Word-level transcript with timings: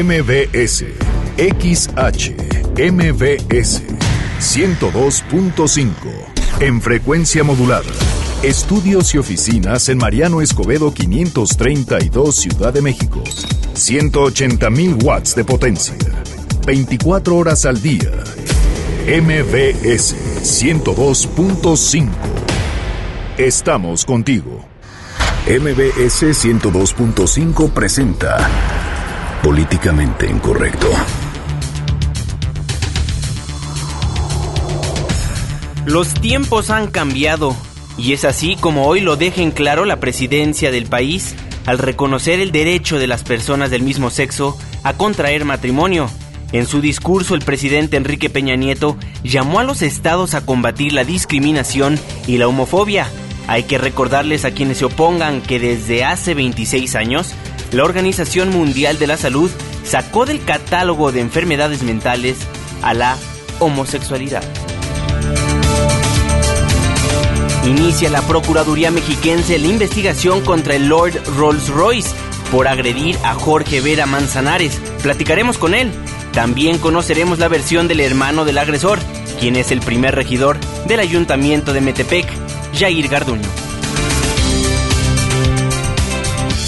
MBS, 0.00 0.86
XH, 1.36 2.32
MBS, 2.78 3.82
102.5, 4.40 5.92
en 6.60 6.80
frecuencia 6.80 7.44
modulada. 7.44 7.92
Estudios 8.42 9.14
y 9.14 9.18
oficinas 9.18 9.90
en 9.90 9.98
Mariano 9.98 10.40
Escobedo 10.40 10.94
532, 10.94 12.34
Ciudad 12.34 12.72
de 12.72 12.80
México. 12.80 13.22
180.000 13.74 15.04
watts 15.04 15.34
de 15.34 15.44
potencia. 15.44 15.94
24 16.64 17.36
horas 17.36 17.66
al 17.66 17.82
día. 17.82 18.12
MBS 19.06 20.16
102.5. 20.42 22.08
Estamos 23.36 24.06
contigo. 24.06 24.64
MBS 25.46 26.22
102.5 26.46 27.70
presenta 27.74 28.91
Políticamente 29.42 30.30
Incorrecto. 30.30 30.88
Los 35.84 36.14
tiempos 36.14 36.70
han 36.70 36.86
cambiado 36.86 37.56
y 37.98 38.12
es 38.12 38.24
así 38.24 38.54
como 38.54 38.86
hoy 38.86 39.00
lo 39.00 39.16
deja 39.16 39.42
en 39.42 39.50
claro 39.50 39.84
la 39.84 39.98
presidencia 39.98 40.70
del 40.70 40.86
país 40.86 41.34
al 41.66 41.78
reconocer 41.78 42.38
el 42.38 42.52
derecho 42.52 43.00
de 43.00 43.08
las 43.08 43.24
personas 43.24 43.70
del 43.70 43.82
mismo 43.82 44.10
sexo 44.10 44.56
a 44.84 44.92
contraer 44.92 45.44
matrimonio. 45.44 46.08
En 46.52 46.66
su 46.66 46.80
discurso, 46.80 47.34
el 47.34 47.42
presidente 47.42 47.96
Enrique 47.96 48.30
Peña 48.30 48.54
Nieto 48.54 48.96
llamó 49.24 49.58
a 49.58 49.64
los 49.64 49.82
estados 49.82 50.34
a 50.34 50.46
combatir 50.46 50.92
la 50.92 51.02
discriminación 51.02 51.98
y 52.28 52.38
la 52.38 52.46
homofobia. 52.46 53.08
Hay 53.48 53.64
que 53.64 53.78
recordarles 53.78 54.44
a 54.44 54.52
quienes 54.52 54.78
se 54.78 54.84
opongan 54.84 55.40
que 55.40 55.58
desde 55.58 56.04
hace 56.04 56.34
26 56.34 56.94
años, 56.94 57.34
la 57.72 57.84
Organización 57.84 58.50
Mundial 58.50 58.98
de 58.98 59.06
la 59.06 59.16
Salud 59.16 59.50
sacó 59.84 60.26
del 60.26 60.44
catálogo 60.44 61.10
de 61.10 61.20
enfermedades 61.20 61.82
mentales 61.82 62.36
a 62.82 62.94
la 62.94 63.16
homosexualidad. 63.60 64.42
Inicia 67.64 68.10
la 68.10 68.22
Procuraduría 68.22 68.90
Mexiquense 68.90 69.58
la 69.58 69.68
investigación 69.68 70.44
contra 70.44 70.74
el 70.74 70.88
Lord 70.88 71.14
Rolls 71.36 71.68
Royce 71.68 72.10
por 72.50 72.68
agredir 72.68 73.16
a 73.24 73.34
Jorge 73.34 73.80
Vera 73.80 74.04
Manzanares. 74.04 74.80
Platicaremos 75.02 75.58
con 75.58 75.74
él. 75.74 75.90
También 76.32 76.78
conoceremos 76.78 77.38
la 77.38 77.48
versión 77.48 77.88
del 77.88 78.00
hermano 78.00 78.44
del 78.44 78.58
agresor, 78.58 78.98
quien 79.38 79.56
es 79.56 79.70
el 79.70 79.80
primer 79.80 80.14
regidor 80.14 80.58
del 80.86 81.00
ayuntamiento 81.00 81.72
de 81.72 81.80
Metepec, 81.80 82.26
Jair 82.74 83.08
Garduño. 83.08 83.61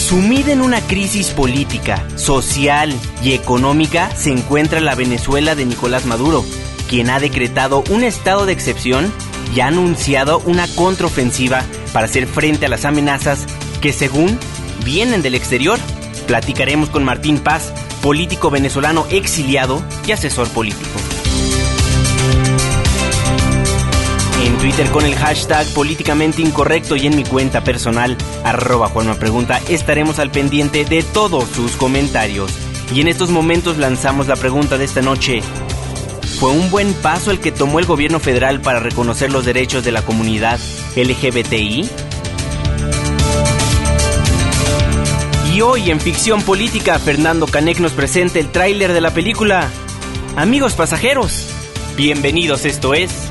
Sumida 0.04 0.52
en 0.52 0.60
una 0.60 0.82
crisis 0.82 1.30
política, 1.30 2.06
social 2.16 2.92
y 3.22 3.32
económica 3.32 4.14
se 4.14 4.30
encuentra 4.30 4.78
la 4.80 4.94
Venezuela 4.94 5.54
de 5.54 5.64
Nicolás 5.64 6.04
Maduro, 6.04 6.44
quien 6.90 7.08
ha 7.08 7.20
decretado 7.20 7.82
un 7.88 8.04
estado 8.04 8.44
de 8.44 8.52
excepción 8.52 9.10
y 9.56 9.60
ha 9.60 9.68
anunciado 9.68 10.42
una 10.44 10.68
contraofensiva 10.74 11.62
para 11.94 12.04
hacer 12.04 12.26
frente 12.26 12.66
a 12.66 12.68
las 12.68 12.84
amenazas 12.84 13.46
que 13.80 13.94
según 13.94 14.38
vienen 14.84 15.22
del 15.22 15.34
exterior. 15.34 15.78
Platicaremos 16.26 16.90
con 16.90 17.02
Martín 17.02 17.38
Paz, 17.38 17.72
político 18.02 18.50
venezolano 18.50 19.06
exiliado 19.08 19.82
y 20.06 20.12
asesor 20.12 20.50
político. 20.50 21.00
En 24.44 24.58
Twitter 24.58 24.90
con 24.90 25.06
el 25.06 25.14
hashtag 25.14 25.66
políticamente 25.68 26.42
incorrecto 26.42 26.96
y 26.96 27.06
en 27.06 27.16
mi 27.16 27.24
cuenta 27.24 27.64
personal, 27.64 28.14
arroba 28.44 28.88
Juanma 28.88 29.14
Pregunta, 29.14 29.58
estaremos 29.70 30.18
al 30.18 30.30
pendiente 30.30 30.84
de 30.84 31.02
todos 31.02 31.48
sus 31.48 31.76
comentarios. 31.76 32.52
Y 32.92 33.00
en 33.00 33.08
estos 33.08 33.30
momentos 33.30 33.78
lanzamos 33.78 34.28
la 34.28 34.36
pregunta 34.36 34.76
de 34.76 34.84
esta 34.84 35.00
noche. 35.00 35.40
¿Fue 36.38 36.50
un 36.50 36.70
buen 36.70 36.92
paso 36.92 37.30
el 37.30 37.40
que 37.40 37.52
tomó 37.52 37.78
el 37.78 37.86
gobierno 37.86 38.20
federal 38.20 38.60
para 38.60 38.80
reconocer 38.80 39.32
los 39.32 39.46
derechos 39.46 39.82
de 39.82 39.92
la 39.92 40.02
comunidad 40.02 40.60
LGBTI? 40.94 41.88
Y 45.54 45.60
hoy 45.62 45.90
en 45.90 46.00
Ficción 46.00 46.42
Política, 46.42 46.98
Fernando 46.98 47.46
Canek 47.46 47.78
nos 47.78 47.92
presenta 47.92 48.40
el 48.40 48.52
tráiler 48.52 48.92
de 48.92 49.00
la 49.00 49.14
película. 49.14 49.70
Amigos 50.36 50.74
pasajeros, 50.74 51.46
bienvenidos, 51.96 52.66
esto 52.66 52.92
es 52.92 53.30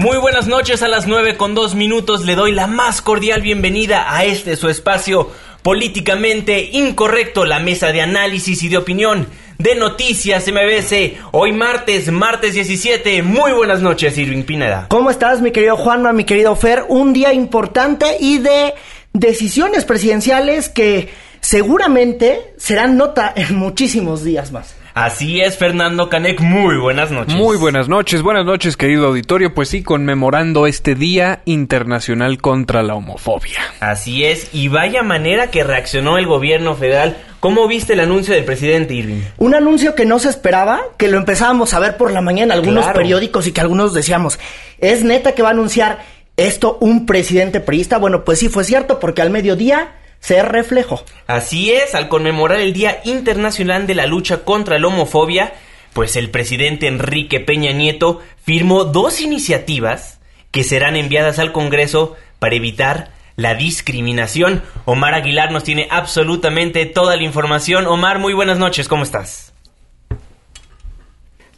Muy 0.00 0.16
buenas 0.16 0.46
noches 0.46 0.82
a 0.82 0.88
las 0.88 1.06
9 1.06 1.36
con 1.36 1.54
2 1.54 1.74
minutos. 1.74 2.24
Le 2.24 2.34
doy 2.34 2.52
la 2.52 2.66
más 2.66 3.02
cordial 3.02 3.42
bienvenida 3.42 4.16
a 4.16 4.24
este 4.24 4.56
su 4.56 4.70
espacio 4.70 5.30
políticamente 5.62 6.70
incorrecto, 6.72 7.44
la 7.44 7.58
mesa 7.58 7.92
de 7.92 8.00
análisis 8.00 8.62
y 8.62 8.70
de 8.70 8.78
opinión 8.78 9.26
de 9.58 9.74
Noticias 9.74 10.46
MBS. 10.50 11.18
Hoy 11.32 11.52
martes, 11.52 12.10
martes 12.10 12.54
17. 12.54 13.22
Muy 13.22 13.52
buenas 13.52 13.82
noches, 13.82 14.16
Irving 14.16 14.44
Pineda. 14.44 14.86
¿Cómo 14.88 15.10
estás, 15.10 15.42
mi 15.42 15.50
querido 15.50 15.76
Juanma, 15.76 16.14
mi 16.14 16.24
querido 16.24 16.56
Fer? 16.56 16.86
Un 16.88 17.12
día 17.12 17.34
importante 17.34 18.16
y 18.20 18.38
de 18.38 18.72
decisiones 19.12 19.84
presidenciales 19.84 20.70
que 20.70 21.10
seguramente 21.42 22.54
serán 22.56 22.96
nota 22.96 23.34
en 23.36 23.54
muchísimos 23.54 24.24
días 24.24 24.50
más. 24.50 24.79
Así 24.94 25.40
es, 25.40 25.56
Fernando 25.56 26.08
Canek, 26.08 26.40
muy 26.40 26.76
buenas 26.76 27.10
noches. 27.12 27.34
Muy 27.34 27.56
buenas 27.56 27.88
noches, 27.88 28.22
buenas 28.22 28.44
noches, 28.44 28.76
querido 28.76 29.06
auditorio. 29.06 29.54
Pues 29.54 29.68
sí, 29.68 29.82
conmemorando 29.82 30.66
este 30.66 30.94
Día 30.96 31.42
Internacional 31.44 32.38
contra 32.40 32.82
la 32.82 32.94
Homofobia. 32.94 33.60
Así 33.78 34.24
es, 34.24 34.48
y 34.52 34.68
vaya 34.68 35.02
manera 35.02 35.50
que 35.50 35.62
reaccionó 35.62 36.18
el 36.18 36.26
gobierno 36.26 36.74
federal. 36.74 37.16
¿Cómo 37.38 37.68
viste 37.68 37.92
el 37.94 38.00
anuncio 38.00 38.34
del 38.34 38.44
presidente 38.44 38.92
Irving? 38.94 39.22
Un 39.38 39.54
anuncio 39.54 39.94
que 39.94 40.04
no 40.04 40.18
se 40.18 40.28
esperaba, 40.28 40.80
que 40.98 41.08
lo 41.08 41.16
empezábamos 41.18 41.72
a 41.72 41.78
ver 41.78 41.96
por 41.96 42.10
la 42.12 42.20
mañana 42.20 42.54
en 42.54 42.58
algunos 42.60 42.84
Claro. 42.84 42.98
periódicos 42.98 43.46
y 43.46 43.52
que 43.52 43.60
algunos 43.60 43.94
decíamos, 43.94 44.38
¿es 44.78 45.04
neta 45.04 45.32
que 45.32 45.42
va 45.42 45.48
a 45.48 45.52
anunciar 45.52 46.00
esto 46.36 46.76
un 46.80 47.06
presidente 47.06 47.60
priista? 47.60 47.96
Bueno, 47.98 48.24
pues 48.24 48.40
sí 48.40 48.48
fue 48.48 48.64
cierto, 48.64 48.98
porque 48.98 49.22
al 49.22 49.30
mediodía 49.30 49.92
se 50.20 50.42
reflejó. 50.42 51.02
Así 51.26 51.72
es, 51.72 51.94
al 51.94 52.08
conmemorar 52.08 52.60
el 52.60 52.72
Día 52.72 53.00
Internacional 53.04 53.86
de 53.86 53.94
la 53.94 54.06
Lucha 54.06 54.44
contra 54.44 54.78
la 54.78 54.86
Homofobia, 54.86 55.54
pues 55.92 56.16
el 56.16 56.30
presidente 56.30 56.86
Enrique 56.86 57.40
Peña 57.40 57.72
Nieto 57.72 58.20
firmó 58.44 58.84
dos 58.84 59.20
iniciativas 59.20 60.20
que 60.50 60.62
serán 60.62 60.96
enviadas 60.96 61.38
al 61.38 61.52
Congreso 61.52 62.16
para 62.38 62.54
evitar 62.54 63.10
la 63.36 63.54
discriminación. 63.54 64.62
Omar 64.84 65.14
Aguilar 65.14 65.50
nos 65.50 65.64
tiene 65.64 65.88
absolutamente 65.90 66.86
toda 66.86 67.16
la 67.16 67.22
información. 67.22 67.86
Omar, 67.86 68.18
muy 68.18 68.34
buenas 68.34 68.58
noches, 68.58 68.86
¿cómo 68.86 69.02
estás? 69.02 69.49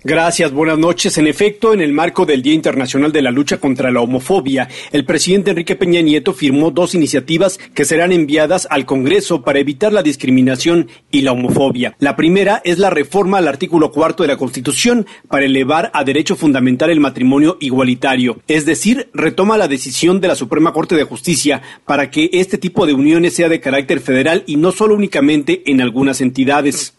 Gracias, 0.05 0.51
buenas 0.51 0.79
noches. 0.79 1.17
En 1.19 1.29
efecto, 1.29 1.73
en 1.73 1.81
el 1.81 1.93
marco 1.93 2.27
del 2.27 2.43
Día 2.43 2.55
Internacional 2.55 3.13
de 3.13 3.23
la 3.23 3.31
Lucha 3.31 3.59
contra 3.59 3.93
la 3.93 4.01
Homofobia, 4.01 4.69
el 4.91 5.05
presidente 5.05 5.51
Enrique 5.51 5.77
Peña 5.77 6.01
Nieto 6.01 6.33
firmó 6.33 6.73
dos 6.73 6.97
iniciativas 6.97 7.59
que 7.73 7.85
serán 7.85 8.11
enviadas 8.11 8.67
al 8.69 8.85
Congreso 8.85 9.43
para 9.43 9.61
evitar 9.61 9.93
la 9.93 10.03
discriminación 10.03 10.89
y 11.13 11.23
la 11.23 11.31
homofobia. 11.31 11.95
La 12.01 12.17
primera 12.17 12.61
es 12.65 12.79
la 12.79 12.91
reforma 12.91 13.39
al 13.39 13.47
artículo 13.47 13.93
cuarto 13.93 14.25
de 14.25 14.29
la 14.31 14.37
Constitución 14.37 15.07
para 15.29 15.45
elevar 15.45 15.93
a 15.95 16.03
derecho 16.03 16.35
fundamental 16.35 16.91
el 16.91 16.99
matrimonio 16.99 17.57
igualitario, 17.61 18.41
es 18.49 18.67
decir, 18.67 19.09
retoma 19.15 19.57
la 19.57 19.69
decisión 19.69 20.21
de 20.21 20.27
la 20.29 20.35
Suprema 20.35 20.73
Corte 20.73 20.97
de 20.97 21.05
Justicia 21.05 21.63
para 21.87 22.11
que 22.11 22.29
este 22.33 22.59
tipo 22.59 22.87
de 22.87 22.95
uniones 22.95 23.37
sea 23.37 23.49
de 23.49 23.61
carácter 23.61 24.01
federal 24.01 24.43
y 24.49 24.57
no 24.57 24.73
solo 24.73 24.97
únicamente 24.97 25.63
en 25.67 25.81
algunas 25.81 26.21
entidades. 26.21 26.99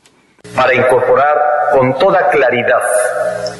para 0.55 0.73
incorporar 0.75 1.52
con 1.73 1.97
toda 1.97 2.29
claridad 2.29 2.81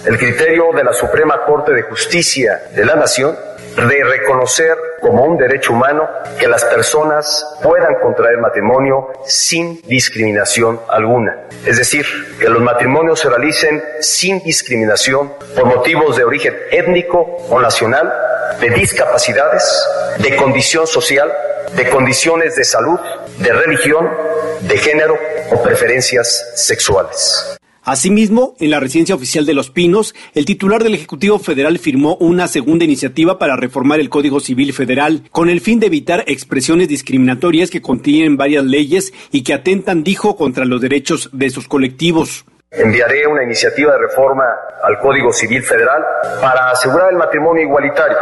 el 0.05 0.17
criterio 0.17 0.71
de 0.73 0.83
la 0.83 0.93
Suprema 0.93 1.43
Corte 1.45 1.73
de 1.73 1.81
Justicia 1.81 2.61
de 2.75 2.85
la 2.85 2.95
Nación 2.95 3.35
de 3.75 4.03
reconocer 4.03 4.77
como 5.01 5.23
un 5.23 5.37
derecho 5.37 5.73
humano 5.73 6.07
que 6.39 6.47
las 6.47 6.63
personas 6.65 7.57
puedan 7.63 7.95
contraer 7.95 8.37
matrimonio 8.37 9.11
sin 9.25 9.81
discriminación 9.81 10.79
alguna. 10.89 11.47
Es 11.65 11.77
decir, 11.77 12.05
que 12.39 12.49
los 12.49 12.61
matrimonios 12.61 13.19
se 13.19 13.29
realicen 13.29 13.83
sin 13.99 14.43
discriminación 14.43 15.33
por 15.55 15.65
motivos 15.65 16.15
de 16.15 16.23
origen 16.23 16.55
étnico 16.69 17.21
o 17.49 17.59
nacional 17.59 18.13
de 18.59 18.69
discapacidades, 18.69 19.83
de 20.19 20.35
condición 20.35 20.85
social, 20.85 21.33
de 21.75 21.89
condiciones 21.89 22.55
de 22.55 22.63
salud, 22.63 22.99
de 23.39 23.51
religión, 23.53 24.07
de 24.61 24.77
género 24.77 25.17
o 25.51 25.63
preferencias 25.63 26.51
sexuales. 26.55 27.57
Asimismo, 27.85 28.55
en 28.59 28.69
la 28.69 28.79
residencia 28.79 29.13
oficial 29.13 29.45
de 29.45 29.53
Los 29.53 29.69
Pinos, 29.69 30.15
el 30.33 30.45
titular 30.45 30.83
del 30.83 30.93
Ejecutivo 30.93 31.37
Federal 31.37 31.79
firmó 31.79 32.15
una 32.15 32.47
segunda 32.47 32.85
iniciativa 32.85 33.37
para 33.37 33.57
reformar 33.57 33.99
el 33.99 34.07
Código 34.07 34.39
Civil 34.39 34.71
Federal 34.71 35.23
con 35.31 35.49
el 35.49 35.59
fin 35.59 35.81
de 35.81 35.87
evitar 35.87 36.23
expresiones 36.27 36.87
discriminatorias 36.87 37.69
que 37.69 37.81
contienen 37.81 38.37
varias 38.37 38.63
leyes 38.63 39.13
y 39.33 39.41
que 39.41 39.53
atentan, 39.53 40.05
dijo, 40.05 40.37
contra 40.37 40.63
los 40.63 40.79
derechos 40.79 41.29
de 41.33 41.49
sus 41.49 41.67
colectivos. 41.67 42.45
Enviaré 42.75 43.27
una 43.27 43.43
iniciativa 43.43 43.91
de 43.93 43.99
reforma 43.99 44.45
al 44.81 44.97
Código 44.99 45.31
Civil 45.31 45.63
Federal 45.63 46.03
para 46.41 46.71
asegurar 46.71 47.11
el 47.11 47.17
matrimonio 47.17 47.61
igualitario, 47.61 48.17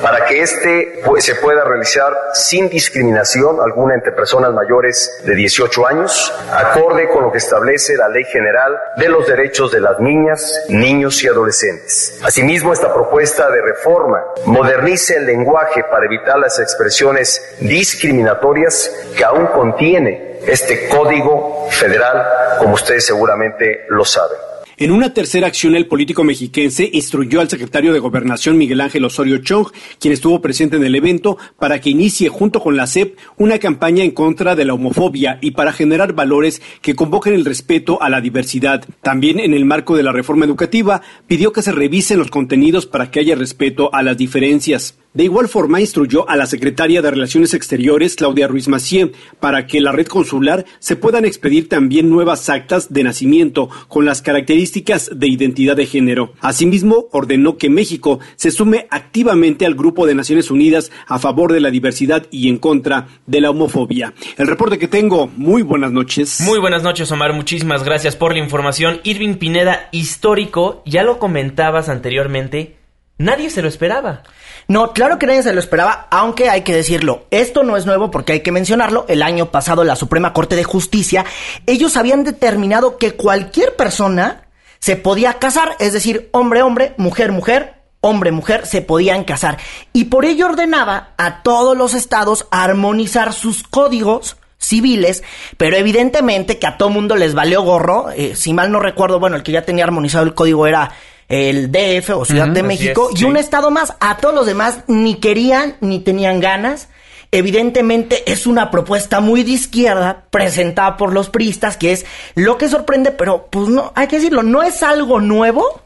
para 0.00 0.24
que 0.26 0.42
éste 0.42 1.02
se 1.18 1.34
pueda 1.36 1.64
realizar 1.64 2.14
sin 2.32 2.68
discriminación 2.68 3.60
alguna 3.60 3.94
entre 3.94 4.12
personas 4.12 4.52
mayores 4.52 5.22
de 5.24 5.34
18 5.34 5.86
años, 5.88 6.32
acorde 6.52 7.08
con 7.08 7.24
lo 7.24 7.32
que 7.32 7.38
establece 7.38 7.96
la 7.96 8.08
Ley 8.08 8.24
General 8.24 8.78
de 8.96 9.08
los 9.08 9.26
Derechos 9.26 9.72
de 9.72 9.80
las 9.80 9.98
Niñas, 9.98 10.66
Niños 10.68 11.22
y 11.24 11.28
Adolescentes. 11.28 12.20
Asimismo, 12.24 12.72
esta 12.72 12.94
propuesta 12.94 13.50
de 13.50 13.60
reforma 13.60 14.22
modernice 14.44 15.16
el 15.16 15.26
lenguaje 15.26 15.82
para 15.84 16.06
evitar 16.06 16.38
las 16.38 16.60
expresiones 16.60 17.56
discriminatorias 17.60 18.90
que 19.16 19.24
aún 19.24 19.46
contiene 19.48 20.35
este 20.46 20.88
código 20.88 21.66
federal, 21.70 22.22
como 22.58 22.74
ustedes 22.74 23.04
seguramente 23.06 23.86
lo 23.88 24.04
saben. 24.04 24.36
En 24.78 24.90
una 24.90 25.14
tercera 25.14 25.46
acción, 25.46 25.74
el 25.74 25.86
político 25.86 26.22
mexiquense 26.22 26.90
instruyó 26.92 27.40
al 27.40 27.48
secretario 27.48 27.94
de 27.94 27.98
Gobernación 27.98 28.58
Miguel 28.58 28.82
Ángel 28.82 29.06
Osorio 29.06 29.38
Chong, 29.38 29.68
quien 29.98 30.12
estuvo 30.12 30.42
presente 30.42 30.76
en 30.76 30.84
el 30.84 30.94
evento, 30.94 31.38
para 31.58 31.80
que 31.80 31.88
inicie 31.88 32.28
junto 32.28 32.60
con 32.60 32.76
la 32.76 32.86
CEP 32.86 33.16
una 33.38 33.58
campaña 33.58 34.04
en 34.04 34.10
contra 34.10 34.54
de 34.54 34.66
la 34.66 34.74
homofobia 34.74 35.38
y 35.40 35.52
para 35.52 35.72
generar 35.72 36.12
valores 36.12 36.60
que 36.82 36.94
convoquen 36.94 37.32
el 37.32 37.46
respeto 37.46 38.02
a 38.02 38.10
la 38.10 38.20
diversidad. 38.20 38.84
También 39.00 39.40
en 39.40 39.54
el 39.54 39.64
marco 39.64 39.96
de 39.96 40.02
la 40.02 40.12
reforma 40.12 40.44
educativa, 40.44 41.00
pidió 41.26 41.54
que 41.54 41.62
se 41.62 41.72
revisen 41.72 42.18
los 42.18 42.30
contenidos 42.30 42.84
para 42.84 43.10
que 43.10 43.20
haya 43.20 43.34
respeto 43.34 43.88
a 43.94 44.02
las 44.02 44.18
diferencias. 44.18 44.98
De 45.16 45.24
igual 45.24 45.48
forma, 45.48 45.80
instruyó 45.80 46.28
a 46.28 46.36
la 46.36 46.44
secretaria 46.44 47.00
de 47.00 47.10
Relaciones 47.10 47.54
Exteriores, 47.54 48.16
Claudia 48.16 48.48
Ruiz 48.48 48.68
Macié, 48.68 49.12
para 49.40 49.66
que 49.66 49.80
la 49.80 49.90
red 49.90 50.08
consular 50.08 50.66
se 50.78 50.94
puedan 50.94 51.24
expedir 51.24 51.70
también 51.70 52.10
nuevas 52.10 52.50
actas 52.50 52.92
de 52.92 53.02
nacimiento 53.02 53.70
con 53.88 54.04
las 54.04 54.20
características 54.20 55.08
de 55.14 55.26
identidad 55.26 55.74
de 55.74 55.86
género. 55.86 56.34
Asimismo, 56.42 57.06
ordenó 57.12 57.56
que 57.56 57.70
México 57.70 58.20
se 58.36 58.50
sume 58.50 58.88
activamente 58.90 59.64
al 59.64 59.74
Grupo 59.74 60.06
de 60.06 60.14
Naciones 60.14 60.50
Unidas 60.50 60.92
a 61.06 61.18
favor 61.18 61.50
de 61.50 61.60
la 61.60 61.70
diversidad 61.70 62.26
y 62.30 62.50
en 62.50 62.58
contra 62.58 63.08
de 63.24 63.40
la 63.40 63.48
homofobia. 63.48 64.12
El 64.36 64.48
reporte 64.48 64.78
que 64.78 64.86
tengo, 64.86 65.28
muy 65.34 65.62
buenas 65.62 65.92
noches. 65.92 66.42
Muy 66.42 66.58
buenas 66.58 66.82
noches, 66.82 67.10
Omar. 67.10 67.32
Muchísimas 67.32 67.84
gracias 67.84 68.16
por 68.16 68.34
la 68.34 68.40
información. 68.40 69.00
Irving 69.02 69.36
Pineda, 69.36 69.88
histórico, 69.92 70.82
ya 70.84 71.04
lo 71.04 71.18
comentabas 71.18 71.88
anteriormente, 71.88 72.76
nadie 73.16 73.48
se 73.48 73.62
lo 73.62 73.68
esperaba. 73.68 74.22
No, 74.68 74.92
claro 74.92 75.18
que 75.18 75.26
nadie 75.26 75.44
se 75.44 75.52
lo 75.52 75.60
esperaba, 75.60 76.08
aunque 76.10 76.50
hay 76.50 76.62
que 76.62 76.74
decirlo, 76.74 77.26
esto 77.30 77.62
no 77.62 77.76
es 77.76 77.86
nuevo 77.86 78.10
porque 78.10 78.32
hay 78.32 78.40
que 78.40 78.50
mencionarlo. 78.50 79.04
El 79.08 79.22
año 79.22 79.52
pasado 79.52 79.84
la 79.84 79.94
Suprema 79.94 80.32
Corte 80.32 80.56
de 80.56 80.64
Justicia, 80.64 81.24
ellos 81.66 81.96
habían 81.96 82.24
determinado 82.24 82.98
que 82.98 83.12
cualquier 83.14 83.76
persona 83.76 84.48
se 84.80 84.96
podía 84.96 85.34
casar, 85.34 85.76
es 85.78 85.92
decir, 85.92 86.28
hombre, 86.32 86.62
hombre, 86.62 86.94
mujer, 86.96 87.30
mujer, 87.30 87.82
hombre, 88.00 88.32
mujer, 88.32 88.66
se 88.66 88.82
podían 88.82 89.22
casar. 89.22 89.58
Y 89.92 90.06
por 90.06 90.24
ello 90.24 90.46
ordenaba 90.46 91.10
a 91.16 91.42
todos 91.42 91.76
los 91.76 91.94
estados 91.94 92.46
armonizar 92.50 93.32
sus 93.32 93.62
códigos 93.62 94.36
civiles, 94.58 95.22
pero 95.56 95.76
evidentemente 95.76 96.58
que 96.58 96.66
a 96.66 96.76
todo 96.76 96.90
mundo 96.90 97.14
les 97.14 97.34
valió 97.34 97.62
gorro. 97.62 98.10
Eh, 98.10 98.34
si 98.34 98.52
mal 98.52 98.72
no 98.72 98.80
recuerdo, 98.80 99.20
bueno, 99.20 99.36
el 99.36 99.42
que 99.44 99.52
ya 99.52 99.62
tenía 99.62 99.84
armonizado 99.84 100.24
el 100.24 100.34
código 100.34 100.66
era 100.66 100.90
el 101.28 101.72
DF 101.72 102.10
o 102.10 102.24
Ciudad 102.24 102.48
de 102.48 102.62
México 102.62 103.10
y 103.14 103.24
un 103.24 103.36
estado 103.36 103.70
más. 103.70 103.94
A 104.00 104.16
todos 104.18 104.34
los 104.34 104.46
demás 104.46 104.80
ni 104.86 105.16
querían 105.16 105.76
ni 105.80 106.00
tenían 106.00 106.40
ganas. 106.40 106.88
Evidentemente 107.32 108.30
es 108.30 108.46
una 108.46 108.70
propuesta 108.70 109.20
muy 109.20 109.42
de 109.42 109.50
izquierda 109.50 110.26
presentada 110.30 110.96
por 110.96 111.12
los 111.12 111.28
priistas, 111.28 111.76
que 111.76 111.92
es 111.92 112.06
lo 112.34 112.56
que 112.56 112.68
sorprende, 112.68 113.10
pero 113.10 113.48
pues 113.50 113.68
no, 113.68 113.92
hay 113.96 114.06
que 114.06 114.16
decirlo, 114.16 114.42
no 114.44 114.62
es 114.62 114.82
algo 114.82 115.20
nuevo 115.20 115.82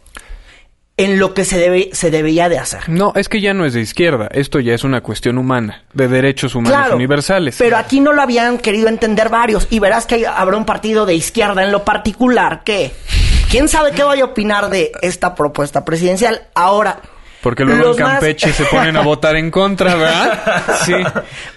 en 0.99 1.19
lo 1.19 1.33
que 1.33 1.47
se, 1.47 1.59
debe, 1.59 1.89
se 1.93 2.11
debía 2.11 2.51
de 2.51 2.59
hacer. 2.59 2.91
No, 2.91 3.15
es 3.17 3.31
que 3.31 3.41
ya 3.41 3.55
no 3.55 3.65
es 3.65 3.73
de 3.73 3.81
izquierda, 3.81 4.29
esto 4.33 4.61
ya 4.61 4.75
es 4.75 4.85
una 4.85 5.01
cuestión 5.01 5.39
humana, 5.39 5.85
de 5.95 6.09
derechos 6.09 6.55
humanos 6.55 6.93
universales. 6.93 7.57
Pero 7.59 7.79
aquí 7.79 8.01
no 8.01 8.13
lo 8.13 8.21
habían 8.21 8.59
querido 8.59 8.89
entender 8.89 9.31
varios, 9.31 9.67
y 9.71 9.79
verás 9.79 10.05
que 10.05 10.27
habrá 10.27 10.59
un 10.59 10.67
partido 10.67 11.07
de 11.07 11.15
izquierda 11.15 11.65
en 11.65 11.73
lo 11.73 11.87
particular 11.87 12.65
que 12.65 12.93
¿Quién 13.51 13.69
sabe 13.69 13.91
qué 13.91 14.05
voy 14.05 14.21
a 14.21 14.27
opinar 14.27 14.71
de 14.71 14.93
esta 15.03 15.35
propuesta 15.35 15.85
presidencial? 15.85 16.47
Ahora, 16.55 17.01
porque 17.43 17.65
luego 17.65 17.91
en 17.91 17.97
Campeche 17.97 18.53
se 18.53 18.65
ponen 18.67 18.97
a 18.97 19.01
votar 19.01 19.35
en 19.35 19.51
contra, 19.51 19.97
¿verdad? 19.97 20.65
Sí. 20.85 20.95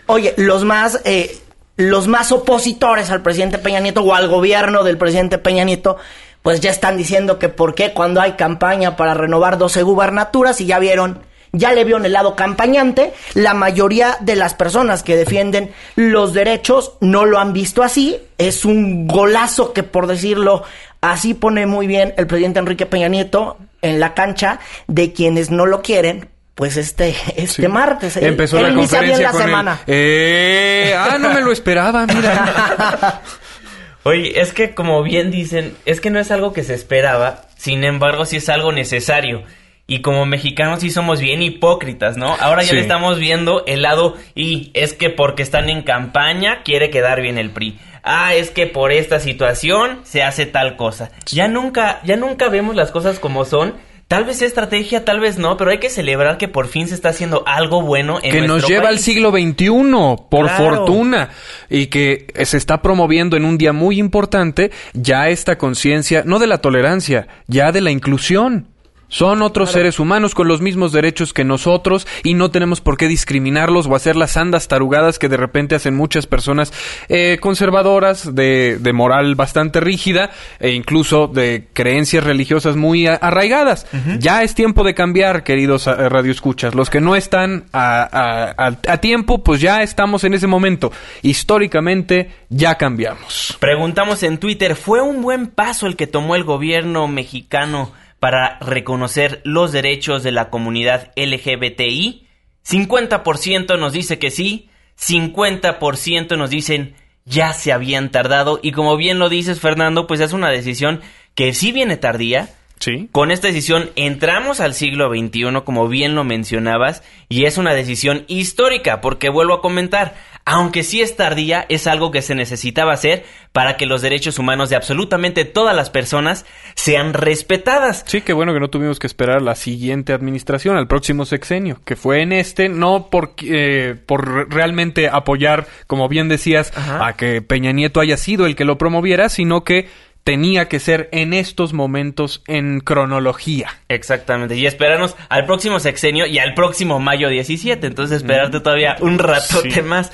Oye, 0.07 0.33
los 0.37 0.63
más, 0.63 1.01
eh, 1.05 1.37
los 1.77 2.07
más 2.07 2.31
opositores 2.31 3.11
al 3.11 3.21
presidente 3.21 3.59
Peña 3.59 3.79
Nieto 3.79 4.01
o 4.01 4.15
al 4.15 4.27
gobierno 4.27 4.83
del 4.83 4.97
presidente 4.97 5.37
Peña 5.37 5.65
Nieto, 5.65 5.97
pues 6.41 6.61
ya 6.61 6.71
están 6.71 6.97
diciendo 6.97 7.37
que 7.37 7.49
por 7.49 7.75
qué 7.75 7.93
cuando 7.93 8.21
hay 8.21 8.31
campaña 8.33 8.95
para 8.95 9.13
renovar 9.13 9.59
12 9.59 9.83
gubernaturas 9.83 10.59
y 10.61 10.65
ya 10.65 10.79
vieron, 10.79 11.21
ya 11.51 11.73
le 11.73 11.83
vio 11.83 11.97
en 11.97 12.05
el 12.05 12.13
lado 12.13 12.35
campañante, 12.35 13.13
la 13.35 13.53
mayoría 13.53 14.17
de 14.19 14.35
las 14.35 14.55
personas 14.55 15.03
que 15.03 15.15
defienden 15.15 15.71
los 15.95 16.33
derechos 16.33 16.93
no 17.01 17.25
lo 17.25 17.37
han 17.37 17.53
visto 17.53 17.83
así, 17.83 18.19
es 18.39 18.65
un 18.65 19.07
golazo 19.07 19.73
que 19.73 19.83
por 19.83 20.07
decirlo 20.07 20.63
Así 21.03 21.33
pone 21.33 21.65
muy 21.65 21.85
bien 21.85 22.13
el 22.15 22.27
presidente 22.27 22.59
Enrique 22.59 22.85
Peña 22.85 23.09
Nieto 23.09 23.57
en 23.81 23.99
la 23.99 24.13
cancha 24.13 24.61
de 24.87 25.11
quienes 25.11 25.51
no 25.51 25.65
lo 25.65 25.81
quieren, 25.81 26.29
pues 26.55 26.77
este 26.77 27.13
este 27.35 27.67
martes. 27.67 28.15
Empezó 28.15 28.61
la 28.61 28.73
conferencia 28.73 29.31
con 29.31 29.41
semana. 29.41 29.79
Eh, 29.85 30.95
ah 30.97 31.17
no 31.19 31.33
me 31.33 31.41
lo 31.41 31.51
esperaba 31.51 32.07
mira. 32.07 33.21
Oye 34.03 34.39
es 34.39 34.53
que 34.53 34.73
como 34.73 35.03
bien 35.03 35.29
dicen 35.29 35.75
es 35.83 35.99
que 35.99 36.09
no 36.09 36.21
es 36.21 36.31
algo 36.31 36.53
que 36.53 36.63
se 36.63 36.73
esperaba 36.73 37.41
sin 37.57 37.83
embargo 37.83 38.23
sí 38.23 38.37
es 38.37 38.47
algo 38.47 38.71
necesario. 38.71 39.43
Y 39.85 40.01
como 40.01 40.25
mexicanos 40.25 40.79
sí 40.79 40.89
somos 40.89 41.19
bien 41.19 41.41
hipócritas, 41.41 42.15
¿no? 42.15 42.33
Ahora 42.39 42.63
ya 42.63 42.71
le 42.71 42.79
estamos 42.79 43.19
viendo 43.19 43.65
el 43.65 43.81
lado 43.81 44.15
y 44.33 44.71
es 44.73 44.93
que 44.93 45.09
porque 45.09 45.43
están 45.43 45.69
en 45.69 45.81
campaña 45.81 46.63
quiere 46.63 46.89
quedar 46.89 47.21
bien 47.21 47.37
el 47.37 47.49
PRI 47.49 47.77
ah, 48.03 48.35
es 48.35 48.51
que 48.51 48.67
por 48.67 48.91
esta 48.91 49.19
situación 49.19 49.99
se 50.03 50.23
hace 50.23 50.45
tal 50.45 50.75
cosa. 50.75 51.11
Ya 51.27 51.47
nunca, 51.47 52.01
ya 52.03 52.15
nunca 52.15 52.49
vemos 52.49 52.75
las 52.75 52.91
cosas 52.91 53.19
como 53.19 53.45
son. 53.45 53.75
Tal 54.07 54.25
vez 54.25 54.43
estrategia, 54.43 55.05
tal 55.05 55.19
vez 55.19 55.39
no, 55.39 55.57
pero 55.57 55.71
hay 55.71 55.79
que 55.79 55.89
celebrar 55.89 56.37
que 56.37 56.47
por 56.47 56.67
fin 56.67 56.87
se 56.87 56.93
está 56.93 57.09
haciendo 57.09 57.43
algo 57.47 57.81
bueno 57.81 58.19
en 58.21 58.31
Que 58.31 58.41
nos 58.41 58.67
lleva 58.67 58.89
al 58.89 58.99
siglo 58.99 59.31
XXI, 59.31 60.27
por 60.29 60.49
fortuna, 60.49 61.29
y 61.67 61.87
que 61.87 62.27
se 62.43 62.57
está 62.57 62.81
promoviendo 62.83 63.37
en 63.37 63.45
un 63.45 63.57
día 63.57 63.73
muy 63.73 63.97
importante 63.97 64.71
ya 64.93 65.29
esta 65.29 65.57
conciencia, 65.57 66.21
no 66.25 66.37
de 66.37 66.45
la 66.45 66.59
tolerancia, 66.59 67.27
ya 67.47 67.71
de 67.71 67.81
la 67.81 67.89
inclusión. 67.89 68.72
Son 69.13 69.43
otros 69.43 69.69
seres 69.69 69.99
humanos 69.99 70.33
con 70.33 70.47
los 70.47 70.59
mismos 70.59 70.91
derechos 70.91 71.33
que 71.33 71.43
nosotros 71.43 72.07
y 72.23 72.33
no 72.33 72.49
tenemos 72.49 72.81
por 72.81 72.97
qué 72.97 73.07
discriminarlos 73.07 73.85
o 73.85 73.95
hacer 73.95 74.15
las 74.15 74.37
andas 74.37 74.67
tarugadas 74.67 75.19
que 75.19 75.29
de 75.29 75.37
repente 75.37 75.75
hacen 75.75 75.95
muchas 75.95 76.25
personas 76.25 76.73
eh, 77.09 77.37
conservadoras, 77.39 78.33
de, 78.33 78.79
de, 78.79 78.91
moral 78.91 79.35
bastante 79.35 79.79
rígida 79.81 80.31
e 80.59 80.71
incluso 80.71 81.27
de 81.27 81.67
creencias 81.73 82.23
religiosas 82.23 82.75
muy 82.75 83.05
arraigadas. 83.05 83.85
Ya 84.17 84.41
es 84.41 84.55
tiempo 84.55 84.83
de 84.83 84.95
cambiar, 84.95 85.43
queridos 85.43 85.85
eh, 85.85 86.09
radioescuchas. 86.09 86.73
Los 86.73 86.89
que 86.89 86.99
no 86.99 87.15
están 87.15 87.65
a, 87.71 88.55
a 88.57 88.97
tiempo, 88.97 89.43
pues 89.43 89.61
ya 89.61 89.83
estamos 89.83 90.23
en 90.23 90.33
ese 90.33 90.47
momento. 90.47 90.91
Históricamente 91.21 92.31
ya 92.49 92.79
cambiamos. 92.79 93.55
Preguntamos 93.59 94.23
en 94.23 94.39
Twitter, 94.39 94.75
¿fue 94.75 95.03
un 95.03 95.21
buen 95.21 95.45
paso 95.45 95.85
el 95.85 95.95
que 95.95 96.07
tomó 96.07 96.35
el 96.35 96.43
gobierno 96.43 97.07
mexicano? 97.07 97.91
Para 98.23 98.57
reconocer 98.61 99.41
los 99.43 99.73
derechos 99.73 100.23
de 100.23 100.31
la 100.31 100.49
comunidad 100.49 101.11
LGBTI. 101.17 102.25
50% 102.65 103.77
nos 103.77 103.91
dice 103.91 104.17
que 104.17 104.31
sí, 104.31 104.69
50% 104.97 106.37
nos 106.37 106.49
dicen 106.49 106.95
ya 107.25 107.51
se 107.51 107.73
habían 107.73 108.11
tardado 108.11 108.61
y 108.63 108.71
como 108.71 108.95
bien 108.95 109.19
lo 109.19 109.27
dices 109.27 109.59
Fernando, 109.59 110.07
pues 110.07 110.21
es 110.21 110.31
una 110.31 110.51
decisión 110.51 111.01
que 111.35 111.53
sí 111.53 111.73
viene 111.73 111.97
tardía, 111.97 112.47
Sí. 112.83 113.07
Con 113.13 113.31
esta 113.31 113.47
decisión 113.47 113.91
entramos 113.95 114.59
al 114.59 114.73
siglo 114.73 115.07
XXI, 115.07 115.61
como 115.63 115.87
bien 115.87 116.15
lo 116.15 116.25
mencionabas, 116.25 117.01
y 117.29 117.45
es 117.45 117.57
una 117.57 117.73
decisión 117.73 118.25
histórica, 118.27 118.99
porque 118.99 119.29
vuelvo 119.29 119.53
a 119.53 119.61
comentar, 119.61 120.15
aunque 120.43 120.83
sí 120.83 120.99
es 120.99 121.15
tardía, 121.15 121.65
es 121.69 121.87
algo 121.87 122.11
que 122.11 122.21
se 122.21 122.35
necesitaba 122.35 122.91
hacer 122.91 123.23
para 123.53 123.77
que 123.77 123.85
los 123.85 124.01
derechos 124.01 124.37
humanos 124.37 124.69
de 124.69 124.75
absolutamente 124.75 125.45
todas 125.45 125.73
las 125.73 125.89
personas 125.91 126.45
sean 126.75 127.13
respetadas. 127.13 128.03
Sí, 128.05 128.19
qué 128.19 128.33
bueno 128.33 128.53
que 128.53 128.59
no 128.59 128.69
tuvimos 128.69 128.99
que 128.99 129.07
esperar 129.07 129.41
la 129.41 129.55
siguiente 129.55 130.11
administración, 130.11 130.75
al 130.75 130.89
próximo 130.89 131.23
sexenio, 131.23 131.79
que 131.85 131.95
fue 131.95 132.21
en 132.21 132.33
este, 132.33 132.67
no 132.67 133.07
por, 133.09 133.35
eh, 133.43 133.95
por 134.05 134.53
realmente 134.53 135.07
apoyar, 135.07 135.67
como 135.87 136.09
bien 136.09 136.27
decías, 136.27 136.73
a 136.75 137.13
que 137.13 137.41
Peña 137.41 137.71
Nieto 137.71 138.01
haya 138.01 138.17
sido 138.17 138.45
el 138.45 138.57
que 138.57 138.65
lo 138.65 138.77
promoviera, 138.77 139.29
sino 139.29 139.63
que 139.63 139.87
tenía 140.23 140.69
que 140.69 140.79
ser 140.79 141.09
en 141.11 141.33
estos 141.33 141.73
momentos 141.73 142.43
en 142.47 142.79
cronología. 142.79 143.79
Exactamente, 143.89 144.55
y 144.55 144.65
esperarnos 144.65 145.15
al 145.29 145.45
próximo 145.45 145.79
sexenio 145.79 146.25
y 146.25 146.39
al 146.39 146.53
próximo 146.53 146.99
mayo 146.99 147.29
17, 147.29 147.85
entonces 147.85 148.17
esperarte 148.17 148.59
todavía 148.59 148.97
un 149.01 149.19
ratote 149.19 149.81
más. 149.81 150.11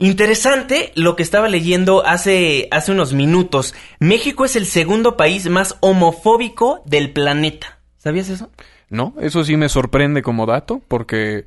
Interesante 0.00 0.92
lo 0.94 1.16
que 1.16 1.24
estaba 1.24 1.48
leyendo 1.48 2.06
hace, 2.06 2.68
hace 2.70 2.92
unos 2.92 3.14
minutos. 3.14 3.74
México 3.98 4.44
es 4.44 4.54
el 4.54 4.66
segundo 4.66 5.16
país 5.16 5.48
más 5.48 5.76
homofóbico 5.80 6.82
del 6.84 7.10
planeta. 7.10 7.78
¿Sabías 7.96 8.28
eso? 8.28 8.48
No, 8.90 9.14
eso 9.20 9.42
sí 9.44 9.56
me 9.56 9.68
sorprende 9.68 10.22
como 10.22 10.46
dato, 10.46 10.80
porque 10.86 11.46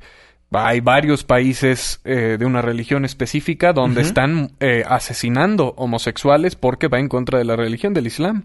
hay 0.54 0.80
varios 0.80 1.24
países 1.24 2.00
eh, 2.04 2.36
de 2.38 2.44
una 2.44 2.62
religión 2.62 3.04
específica 3.04 3.72
donde 3.72 4.02
están 4.02 4.52
eh, 4.60 4.84
asesinando 4.86 5.74
homosexuales 5.76 6.56
porque 6.56 6.88
va 6.88 6.98
en 6.98 7.08
contra 7.08 7.38
de 7.38 7.44
la 7.44 7.56
religión 7.56 7.94
del 7.94 8.06
Islam. 8.06 8.44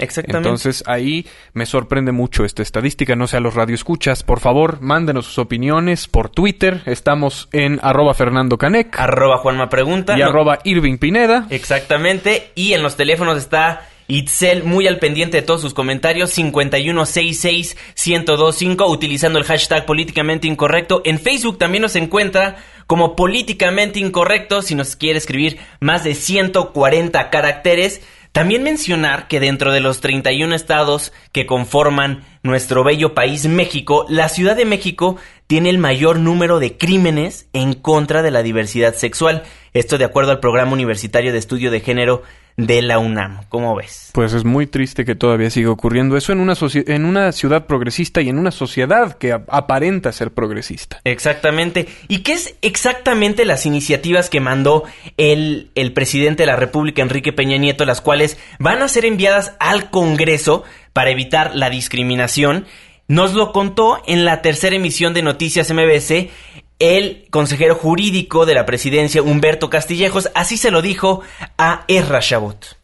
exactamente. 0.00 0.48
Entonces 0.48 0.84
ahí 0.86 1.26
me 1.52 1.66
sorprende 1.66 2.12
mucho 2.12 2.44
esta 2.44 2.62
estadística. 2.62 3.16
No 3.16 3.26
sé 3.26 3.36
a 3.38 3.40
los 3.40 3.54
radioescuchas, 3.54 4.22
por 4.22 4.40
favor, 4.40 4.80
mándenos 4.80 5.26
sus 5.26 5.38
opiniones 5.38 6.08
por 6.08 6.28
Twitter. 6.28 6.82
Estamos 6.86 7.48
en 7.52 7.80
arroba 7.82 8.14
Fernando 8.14 8.58
Canec. 8.58 8.98
Arroba 8.98 9.38
Juanma 9.38 9.68
Pregunta. 9.68 10.18
Y 10.18 10.22
arroba 10.22 10.58
Irving 10.64 10.98
Pineda. 10.98 11.46
Exactamente. 11.50 12.50
Y 12.54 12.72
en 12.72 12.82
los 12.82 12.96
teléfonos 12.96 13.38
está 13.38 13.88
Itzel, 14.06 14.64
muy 14.64 14.86
al 14.86 14.98
pendiente 14.98 15.38
de 15.38 15.42
todos 15.42 15.60
sus 15.60 15.74
comentarios, 15.74 16.36
5166-1025, 16.36 18.88
utilizando 18.88 19.38
el 19.38 19.44
hashtag 19.44 19.86
políticamente 19.86 20.46
incorrecto. 20.46 21.02
En 21.04 21.18
Facebook 21.18 21.58
también 21.58 21.82
nos 21.82 21.96
encuentra 21.96 22.56
como 22.86 23.16
políticamente 23.16 23.98
incorrecto, 23.98 24.62
si 24.62 24.74
nos 24.74 24.96
quiere 24.96 25.18
escribir 25.18 25.58
más 25.80 26.04
de 26.04 26.14
140 26.14 27.30
caracteres. 27.30 28.02
También 28.32 28.62
mencionar 28.64 29.28
que 29.28 29.38
dentro 29.38 29.72
de 29.72 29.80
los 29.80 30.00
31 30.00 30.56
estados 30.56 31.12
que 31.30 31.46
conforman 31.46 32.24
nuestro 32.42 32.82
bello 32.82 33.14
país 33.14 33.46
México, 33.46 34.06
la 34.08 34.28
Ciudad 34.28 34.56
de 34.56 34.64
México 34.64 35.16
tiene 35.46 35.70
el 35.70 35.78
mayor 35.78 36.18
número 36.18 36.58
de 36.58 36.76
crímenes 36.76 37.46
en 37.52 37.74
contra 37.74 38.22
de 38.22 38.32
la 38.32 38.42
diversidad 38.42 38.94
sexual. 38.94 39.44
Esto 39.72 39.98
de 39.98 40.04
acuerdo 40.04 40.32
al 40.32 40.40
Programa 40.40 40.72
Universitario 40.72 41.32
de 41.32 41.38
Estudio 41.38 41.70
de 41.70 41.78
Género 41.78 42.24
de 42.56 42.82
la 42.82 42.98
UNAM. 42.98 43.40
¿Cómo 43.48 43.74
ves? 43.74 44.10
Pues 44.12 44.32
es 44.32 44.44
muy 44.44 44.66
triste 44.66 45.04
que 45.04 45.14
todavía 45.14 45.50
siga 45.50 45.70
ocurriendo 45.70 46.16
eso 46.16 46.32
en 46.32 46.40
una, 46.40 46.54
en 46.86 47.04
una 47.04 47.32
ciudad 47.32 47.66
progresista 47.66 48.22
y 48.22 48.28
en 48.28 48.38
una 48.38 48.50
sociedad 48.50 49.18
que 49.18 49.32
aparenta 49.32 50.12
ser 50.12 50.32
progresista. 50.32 51.00
Exactamente. 51.04 51.88
¿Y 52.08 52.18
qué 52.18 52.34
es 52.34 52.54
exactamente 52.62 53.44
las 53.44 53.66
iniciativas 53.66 54.30
que 54.30 54.40
mandó 54.40 54.84
el, 55.16 55.70
el 55.74 55.92
presidente 55.92 56.44
de 56.44 56.46
la 56.46 56.56
República, 56.56 57.02
Enrique 57.02 57.32
Peña 57.32 57.56
Nieto, 57.56 57.84
las 57.84 58.00
cuales 58.00 58.38
van 58.58 58.82
a 58.82 58.88
ser 58.88 59.04
enviadas 59.04 59.54
al 59.58 59.90
Congreso 59.90 60.62
para 60.92 61.10
evitar 61.10 61.56
la 61.56 61.70
discriminación? 61.70 62.66
Nos 63.06 63.34
lo 63.34 63.52
contó 63.52 64.00
en 64.06 64.24
la 64.24 64.40
tercera 64.40 64.76
emisión 64.76 65.12
de 65.12 65.22
Noticias 65.22 65.70
MBC 65.70 66.30
el 66.78 67.24
consejero 67.30 67.74
jurídico 67.74 68.46
de 68.46 68.54
la 68.54 68.66
presidencia, 68.66 69.22
Humberto 69.22 69.70
Castillejos, 69.70 70.30
así 70.34 70.56
se 70.56 70.70
lo 70.70 70.82
dijo 70.82 71.22
a 71.58 71.84
Erra 71.88 72.20
Chabot. 72.20 72.76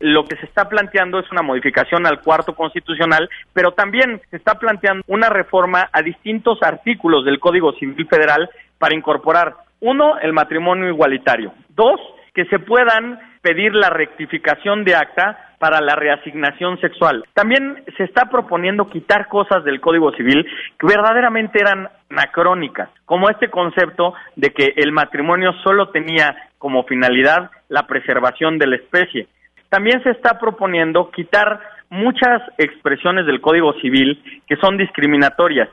Lo 0.00 0.24
que 0.24 0.36
se 0.36 0.46
está 0.46 0.68
planteando 0.68 1.20
es 1.20 1.30
una 1.30 1.42
modificación 1.42 2.06
al 2.06 2.20
cuarto 2.20 2.54
constitucional, 2.54 3.28
pero 3.52 3.72
también 3.72 4.20
se 4.30 4.36
está 4.36 4.58
planteando 4.58 5.04
una 5.06 5.28
reforma 5.28 5.88
a 5.92 6.02
distintos 6.02 6.58
artículos 6.62 7.24
del 7.24 7.38
Código 7.38 7.72
Civil 7.74 8.06
Federal 8.08 8.50
para 8.78 8.96
incorporar, 8.96 9.54
uno, 9.80 10.18
el 10.18 10.32
matrimonio 10.32 10.88
igualitario, 10.88 11.52
dos, 11.68 12.00
que 12.34 12.44
se 12.46 12.58
puedan 12.58 13.20
pedir 13.40 13.74
la 13.74 13.90
rectificación 13.90 14.84
de 14.84 14.96
acta 14.96 15.43
para 15.58 15.80
la 15.80 15.94
reasignación 15.94 16.80
sexual. 16.80 17.24
También 17.34 17.82
se 17.96 18.04
está 18.04 18.26
proponiendo 18.30 18.88
quitar 18.88 19.28
cosas 19.28 19.64
del 19.64 19.80
Código 19.80 20.12
Civil 20.12 20.46
que 20.78 20.86
verdaderamente 20.86 21.58
eran 21.60 21.88
anacrónicas, 22.10 22.88
como 23.04 23.28
este 23.28 23.50
concepto 23.50 24.14
de 24.36 24.50
que 24.50 24.74
el 24.76 24.92
matrimonio 24.92 25.52
solo 25.62 25.90
tenía 25.90 26.36
como 26.58 26.84
finalidad 26.84 27.50
la 27.68 27.86
preservación 27.86 28.58
de 28.58 28.66
la 28.66 28.76
especie. 28.76 29.28
También 29.68 30.02
se 30.02 30.10
está 30.10 30.38
proponiendo 30.38 31.10
quitar 31.10 31.60
muchas 31.90 32.42
expresiones 32.58 33.26
del 33.26 33.40
Código 33.40 33.72
Civil 33.80 34.22
que 34.46 34.56
son 34.56 34.76
discriminatorias. 34.76 35.68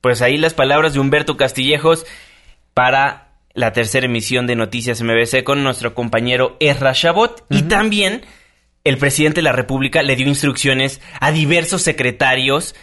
Pues 0.00 0.22
ahí 0.22 0.36
las 0.36 0.54
palabras 0.54 0.94
de 0.94 1.00
Humberto 1.00 1.36
Castillejos 1.36 2.06
para 2.74 3.28
la 3.54 3.72
tercera 3.72 4.06
emisión 4.06 4.46
de 4.46 4.54
Noticias 4.54 5.02
MBC 5.02 5.42
con 5.42 5.64
nuestro 5.64 5.94
compañero 5.94 6.56
Erra 6.60 6.92
Chabot 6.92 7.44
y 7.50 7.62
también 7.62 8.22
el 8.88 8.98
presidente 8.98 9.36
de 9.36 9.42
la 9.42 9.52
República 9.52 10.02
le 10.02 10.16
dio 10.16 10.26
instrucciones 10.26 11.00
a 11.20 11.30
diversos 11.30 11.82
secretarios 11.82 12.74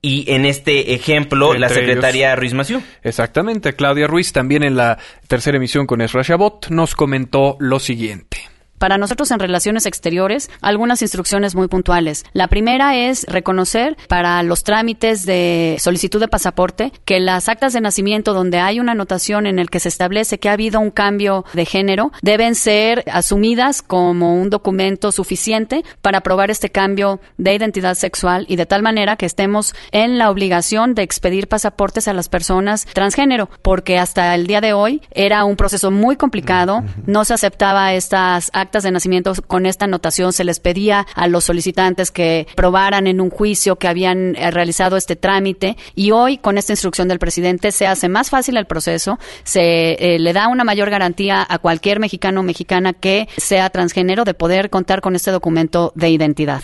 y 0.00 0.30
en 0.32 0.46
este 0.46 0.94
ejemplo, 0.94 1.54
la 1.54 1.68
secretaria 1.68 2.36
Ruiz 2.36 2.54
Maciú. 2.54 2.82
Exactamente, 3.02 3.74
Claudia 3.74 4.06
Ruiz 4.06 4.32
también 4.32 4.62
en 4.62 4.76
la 4.76 4.98
tercera 5.26 5.56
emisión 5.56 5.86
con 5.86 6.00
Ezra 6.00 6.22
Chabot 6.22 6.68
nos 6.70 6.94
comentó 6.94 7.56
lo 7.58 7.80
siguiente. 7.80 8.38
Para 8.78 8.96
nosotros 8.96 9.30
en 9.32 9.40
relaciones 9.40 9.86
exteriores, 9.86 10.50
algunas 10.60 11.02
instrucciones 11.02 11.56
muy 11.56 11.66
puntuales. 11.66 12.24
La 12.32 12.46
primera 12.46 12.94
es 12.96 13.24
reconocer 13.24 13.96
para 14.08 14.40
los 14.44 14.62
trámites 14.62 15.26
de 15.26 15.76
solicitud 15.80 16.20
de 16.20 16.28
pasaporte 16.28 16.92
que 17.04 17.18
las 17.18 17.48
actas 17.48 17.72
de 17.72 17.80
nacimiento 17.80 18.34
donde 18.34 18.60
hay 18.60 18.78
una 18.78 18.92
anotación 18.92 19.46
en 19.46 19.58
el 19.58 19.68
que 19.68 19.80
se 19.80 19.88
establece 19.88 20.38
que 20.38 20.48
ha 20.48 20.52
habido 20.52 20.78
un 20.78 20.90
cambio 20.90 21.44
de 21.54 21.64
género 21.64 22.12
deben 22.22 22.54
ser 22.54 23.04
asumidas 23.12 23.82
como 23.82 24.34
un 24.40 24.48
documento 24.48 25.10
suficiente 25.10 25.84
para 26.00 26.20
probar 26.20 26.50
este 26.50 26.70
cambio 26.70 27.20
de 27.36 27.54
identidad 27.54 27.94
sexual 27.94 28.46
y 28.48 28.56
de 28.56 28.66
tal 28.66 28.82
manera 28.82 29.16
que 29.16 29.26
estemos 29.26 29.74
en 29.90 30.18
la 30.18 30.30
obligación 30.30 30.94
de 30.94 31.02
expedir 31.02 31.48
pasaportes 31.48 32.06
a 32.06 32.14
las 32.14 32.28
personas 32.28 32.86
transgénero, 32.92 33.50
porque 33.62 33.98
hasta 33.98 34.36
el 34.36 34.46
día 34.46 34.60
de 34.60 34.72
hoy 34.72 35.02
era 35.10 35.44
un 35.44 35.56
proceso 35.56 35.90
muy 35.90 36.16
complicado, 36.16 36.84
no 37.06 37.24
se 37.24 37.34
aceptaba 37.34 37.92
estas 37.94 38.50
actas 38.54 38.67
actas 38.68 38.82
de 38.82 38.90
nacimiento 38.90 39.32
con 39.46 39.64
esta 39.64 39.86
anotación 39.86 40.34
se 40.34 40.44
les 40.44 40.60
pedía 40.60 41.06
a 41.14 41.26
los 41.26 41.44
solicitantes 41.44 42.10
que 42.10 42.46
probaran 42.54 43.06
en 43.06 43.22
un 43.22 43.30
juicio 43.30 43.76
que 43.76 43.88
habían 43.88 44.36
eh, 44.36 44.50
realizado 44.50 44.98
este 44.98 45.16
trámite 45.16 45.78
y 45.94 46.10
hoy 46.10 46.36
con 46.36 46.58
esta 46.58 46.74
instrucción 46.74 47.08
del 47.08 47.18
presidente 47.18 47.72
se 47.72 47.86
hace 47.86 48.10
más 48.10 48.28
fácil 48.28 48.58
el 48.58 48.66
proceso, 48.66 49.18
se 49.42 49.92
eh, 49.92 50.18
le 50.18 50.32
da 50.34 50.48
una 50.48 50.64
mayor 50.64 50.90
garantía 50.90 51.46
a 51.48 51.58
cualquier 51.58 51.98
mexicano 51.98 52.40
o 52.40 52.42
mexicana 52.42 52.92
que 52.92 53.26
sea 53.38 53.70
transgénero 53.70 54.24
de 54.24 54.34
poder 54.34 54.68
contar 54.68 55.00
con 55.00 55.16
este 55.16 55.30
documento 55.30 55.92
de 55.94 56.10
identidad. 56.10 56.62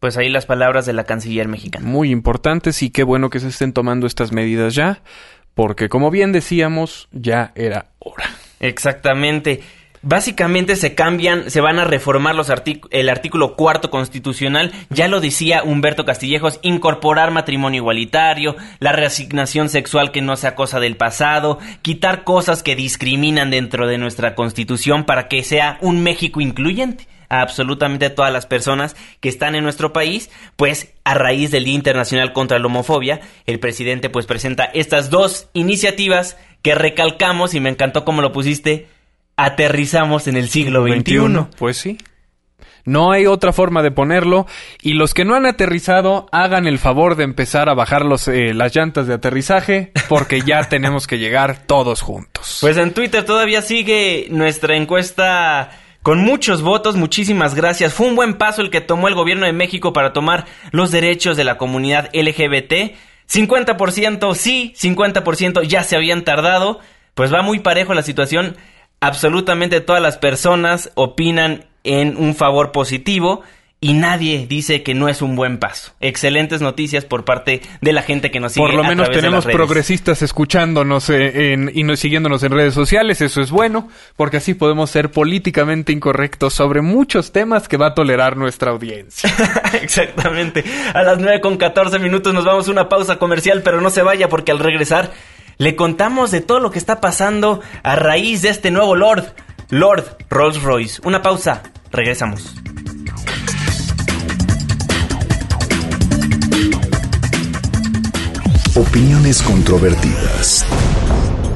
Pues 0.00 0.16
ahí 0.16 0.28
las 0.28 0.46
palabras 0.46 0.86
de 0.86 0.92
la 0.92 1.04
canciller 1.04 1.46
mexicana. 1.46 1.86
Muy 1.86 2.10
importantes 2.10 2.82
y 2.82 2.90
qué 2.90 3.04
bueno 3.04 3.30
que 3.30 3.38
se 3.38 3.48
estén 3.48 3.72
tomando 3.72 4.08
estas 4.08 4.32
medidas 4.32 4.74
ya, 4.74 5.02
porque 5.54 5.88
como 5.88 6.10
bien 6.10 6.32
decíamos, 6.32 7.08
ya 7.12 7.52
era 7.54 7.92
hora. 8.00 8.24
Exactamente. 8.60 9.60
Básicamente 10.06 10.76
se 10.76 10.94
cambian, 10.94 11.50
se 11.50 11.62
van 11.62 11.78
a 11.78 11.84
reformar 11.84 12.34
los 12.34 12.52
el 12.90 13.08
artículo 13.08 13.56
cuarto 13.56 13.88
constitucional, 13.88 14.70
ya 14.90 15.08
lo 15.08 15.22
decía 15.22 15.62
Humberto 15.62 16.04
Castillejos, 16.04 16.60
incorporar 16.60 17.30
matrimonio 17.30 17.78
igualitario, 17.80 18.54
la 18.80 18.92
reasignación 18.92 19.70
sexual 19.70 20.12
que 20.12 20.20
no 20.20 20.36
sea 20.36 20.56
cosa 20.56 20.78
del 20.78 20.98
pasado, 20.98 21.58
quitar 21.80 22.22
cosas 22.22 22.62
que 22.62 22.76
discriminan 22.76 23.50
dentro 23.50 23.86
de 23.86 23.96
nuestra 23.96 24.34
constitución 24.34 25.04
para 25.04 25.26
que 25.26 25.42
sea 25.42 25.78
un 25.80 26.02
México 26.02 26.42
incluyente 26.42 27.08
a 27.30 27.40
absolutamente 27.40 28.10
todas 28.10 28.30
las 28.30 28.44
personas 28.44 28.96
que 29.20 29.30
están 29.30 29.54
en 29.54 29.64
nuestro 29.64 29.94
país, 29.94 30.30
pues 30.56 30.92
a 31.04 31.14
raíz 31.14 31.50
del 31.50 31.64
Día 31.64 31.76
Internacional 31.76 32.34
contra 32.34 32.58
la 32.58 32.66
Homofobia, 32.66 33.22
el 33.46 33.58
presidente 33.58 34.10
pues 34.10 34.26
presenta 34.26 34.64
estas 34.64 35.08
dos 35.08 35.48
iniciativas 35.54 36.36
que 36.60 36.74
recalcamos 36.74 37.54
y 37.54 37.60
me 37.60 37.70
encantó 37.70 38.04
cómo 38.04 38.20
lo 38.20 38.32
pusiste, 38.32 38.86
aterrizamos 39.36 40.26
en 40.26 40.36
el 40.36 40.48
siglo 40.48 40.86
XXI. 40.86 41.46
Pues 41.58 41.76
sí. 41.76 41.98
No 42.84 43.12
hay 43.12 43.26
otra 43.26 43.52
forma 43.52 43.82
de 43.82 43.90
ponerlo. 43.90 44.46
Y 44.82 44.92
los 44.94 45.14
que 45.14 45.24
no 45.24 45.34
han 45.34 45.46
aterrizado, 45.46 46.26
hagan 46.32 46.66
el 46.66 46.78
favor 46.78 47.16
de 47.16 47.24
empezar 47.24 47.68
a 47.68 47.74
bajar 47.74 48.04
los, 48.04 48.28
eh, 48.28 48.52
las 48.52 48.74
llantas 48.76 49.06
de 49.06 49.14
aterrizaje, 49.14 49.92
porque 50.08 50.42
ya 50.42 50.62
tenemos 50.68 51.06
que 51.06 51.18
llegar 51.18 51.66
todos 51.66 52.02
juntos. 52.02 52.58
Pues 52.60 52.76
en 52.76 52.92
Twitter 52.92 53.24
todavía 53.24 53.62
sigue 53.62 54.26
nuestra 54.30 54.76
encuesta 54.76 55.70
con 56.02 56.20
muchos 56.20 56.60
votos. 56.60 56.96
Muchísimas 56.96 57.54
gracias. 57.54 57.94
Fue 57.94 58.06
un 58.06 58.16
buen 58.16 58.34
paso 58.34 58.60
el 58.60 58.70
que 58.70 58.82
tomó 58.82 59.08
el 59.08 59.14
gobierno 59.14 59.46
de 59.46 59.52
México 59.54 59.94
para 59.94 60.12
tomar 60.12 60.44
los 60.70 60.90
derechos 60.90 61.38
de 61.38 61.44
la 61.44 61.56
comunidad 61.56 62.10
LGBT. 62.12 62.96
50% 63.26 64.34
sí, 64.34 64.74
50% 64.78 65.62
ya 65.62 65.82
se 65.82 65.96
habían 65.96 66.24
tardado. 66.24 66.80
Pues 67.14 67.32
va 67.32 67.40
muy 67.40 67.60
parejo 67.60 67.94
la 67.94 68.02
situación. 68.02 68.56
Absolutamente 69.04 69.82
todas 69.82 70.00
las 70.00 70.16
personas 70.16 70.90
opinan 70.94 71.66
en 71.82 72.16
un 72.16 72.34
favor 72.34 72.72
positivo 72.72 73.42
y 73.84 73.92
nadie 73.92 74.46
dice 74.48 74.82
que 74.82 74.94
no 74.94 75.10
es 75.10 75.20
un 75.20 75.36
buen 75.36 75.58
paso. 75.58 75.92
Excelentes 76.00 76.62
noticias 76.62 77.04
por 77.04 77.26
parte 77.26 77.60
de 77.82 77.92
la 77.92 78.00
gente 78.00 78.30
que 78.30 78.40
nos 78.40 78.52
sigue. 78.52 78.64
Por 78.64 78.74
lo 78.74 78.82
menos 78.82 79.10
tenemos 79.10 79.44
progresistas 79.44 80.22
escuchándonos 80.22 81.10
eh, 81.10 81.52
en, 81.52 81.70
y 81.74 81.96
siguiéndonos 81.98 82.42
en 82.44 82.52
redes 82.52 82.72
sociales, 82.72 83.20
eso 83.20 83.42
es 83.42 83.50
bueno, 83.50 83.90
porque 84.16 84.38
así 84.38 84.54
podemos 84.54 84.88
ser 84.88 85.10
políticamente 85.10 85.92
incorrectos 85.92 86.54
sobre 86.54 86.80
muchos 86.80 87.30
temas 87.30 87.68
que 87.68 87.76
va 87.76 87.88
a 87.88 87.94
tolerar 87.94 88.38
nuestra 88.38 88.70
audiencia. 88.70 89.30
Exactamente. 89.82 90.64
A 90.94 91.02
las 91.02 91.18
9 91.18 91.42
con 91.42 91.58
14 91.58 91.98
minutos 91.98 92.32
nos 92.32 92.46
vamos 92.46 92.68
a 92.68 92.70
una 92.70 92.88
pausa 92.88 93.18
comercial, 93.18 93.60
pero 93.62 93.82
no 93.82 93.90
se 93.90 94.00
vaya 94.00 94.30
porque 94.30 94.50
al 94.50 94.60
regresar 94.60 95.12
le 95.58 95.76
contamos 95.76 96.30
de 96.30 96.40
todo 96.40 96.60
lo 96.60 96.70
que 96.70 96.78
está 96.78 97.00
pasando 97.00 97.60
a 97.82 97.96
raíz 97.96 98.42
de 98.42 98.50
este 98.50 98.70
nuevo 98.70 98.94
Lord, 98.94 99.34
Lord 99.70 100.16
Rolls 100.30 100.62
Royce. 100.62 101.00
Una 101.04 101.22
pausa, 101.22 101.62
regresamos. 101.90 102.54
Opiniones 108.76 109.42
controvertidas. 109.42 110.64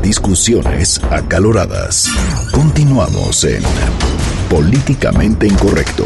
Discusiones 0.02 1.02
acaloradas. 1.10 2.08
Continuamos 2.52 3.42
en 3.44 3.62
Políticamente 4.48 5.46
Incorrecto. 5.46 6.04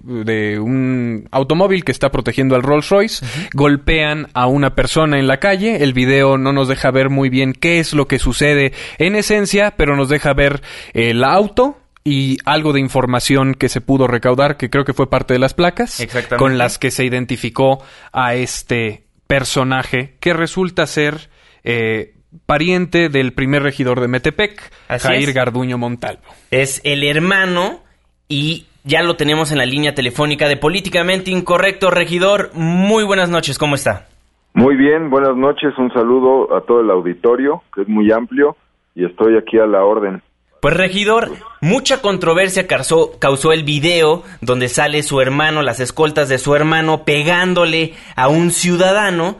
un 0.58 1.28
automóvil 1.30 1.84
que 1.84 1.92
está 1.92 2.10
protegiendo 2.10 2.56
al 2.56 2.62
Rolls 2.62 2.88
Royce, 2.88 3.24
golpean 3.52 4.28
a 4.34 4.46
una 4.46 4.74
persona 4.74 5.18
en 5.18 5.28
la 5.28 5.38
calle. 5.38 5.84
El 5.84 5.92
video 5.92 6.38
no 6.38 6.52
nos 6.52 6.66
deja 6.66 6.90
ver 6.90 7.10
muy 7.10 7.28
bien 7.28 7.52
qué 7.52 7.78
es 7.78 7.92
lo 7.92 8.08
que 8.08 8.18
sucede 8.18 8.72
en 8.98 9.14
esencia, 9.14 9.74
pero 9.76 9.96
nos 9.96 10.08
deja 10.08 10.32
ver 10.32 10.62
el 10.94 11.22
auto, 11.22 11.76
y 12.04 12.36
algo 12.44 12.74
de 12.74 12.80
información 12.80 13.54
que 13.54 13.70
se 13.70 13.80
pudo 13.80 14.06
recaudar, 14.06 14.58
que 14.58 14.68
creo 14.68 14.84
que 14.84 14.92
fue 14.92 15.08
parte 15.08 15.32
de 15.32 15.40
las 15.40 15.54
placas, 15.54 16.06
con 16.36 16.58
las 16.58 16.78
que 16.78 16.90
se 16.90 17.04
identificó 17.04 17.82
a 18.12 18.34
este 18.34 19.04
personaje 19.26 20.16
que 20.20 20.34
resulta 20.34 20.86
ser 20.86 21.30
eh, 21.64 22.12
pariente 22.44 23.08
del 23.08 23.32
primer 23.32 23.62
regidor 23.62 24.00
de 24.00 24.08
Metepec, 24.08 24.70
Jair 24.88 25.32
Garduño 25.32 25.78
Montalvo. 25.78 26.22
Es 26.50 26.82
el 26.84 27.04
hermano 27.04 27.80
y 28.28 28.66
ya 28.84 29.02
lo 29.02 29.16
tenemos 29.16 29.50
en 29.50 29.58
la 29.58 29.66
línea 29.66 29.94
telefónica 29.94 30.46
de 30.46 30.58
Políticamente 30.58 31.30
Incorrecto. 31.30 31.90
Regidor, 31.90 32.50
muy 32.54 33.04
buenas 33.04 33.30
noches, 33.30 33.58
¿cómo 33.58 33.76
está? 33.76 34.08
Muy 34.52 34.76
bien, 34.76 35.08
buenas 35.08 35.36
noches, 35.36 35.72
un 35.78 35.90
saludo 35.92 36.54
a 36.54 36.60
todo 36.60 36.82
el 36.82 36.90
auditorio, 36.90 37.62
que 37.74 37.82
es 37.82 37.88
muy 37.88 38.12
amplio, 38.12 38.56
y 38.94 39.06
estoy 39.06 39.38
aquí 39.38 39.58
a 39.58 39.66
la 39.66 39.82
orden. 39.84 40.22
Pues 40.64 40.78
regidor, 40.78 41.30
mucha 41.60 42.00
controversia 42.00 42.66
causó, 42.66 43.52
el 43.52 43.64
video 43.64 44.22
donde 44.40 44.70
sale 44.70 45.02
su 45.02 45.20
hermano, 45.20 45.60
las 45.60 45.78
escoltas 45.78 46.30
de 46.30 46.38
su 46.38 46.54
hermano 46.54 47.04
pegándole 47.04 47.92
a 48.16 48.28
un 48.28 48.50
ciudadano 48.50 49.36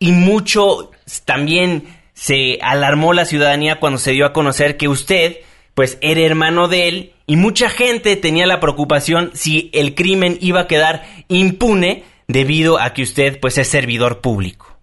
y 0.00 0.10
mucho 0.10 0.90
también 1.24 1.84
se 2.12 2.58
alarmó 2.60 3.12
la 3.12 3.24
ciudadanía 3.24 3.78
cuando 3.78 3.98
se 3.98 4.10
dio 4.10 4.26
a 4.26 4.32
conocer 4.32 4.76
que 4.76 4.88
usted 4.88 5.36
pues 5.74 5.96
era 6.00 6.22
hermano 6.22 6.66
de 6.66 6.88
él 6.88 7.12
y 7.28 7.36
mucha 7.36 7.68
gente 7.68 8.16
tenía 8.16 8.48
la 8.48 8.58
preocupación 8.58 9.30
si 9.32 9.70
el 9.74 9.94
crimen 9.94 10.38
iba 10.40 10.62
a 10.62 10.66
quedar 10.66 11.04
impune 11.28 12.02
debido 12.26 12.80
a 12.80 12.94
que 12.94 13.02
usted 13.02 13.38
pues 13.38 13.58
es 13.58 13.68
servidor 13.68 14.20
público. 14.20 14.76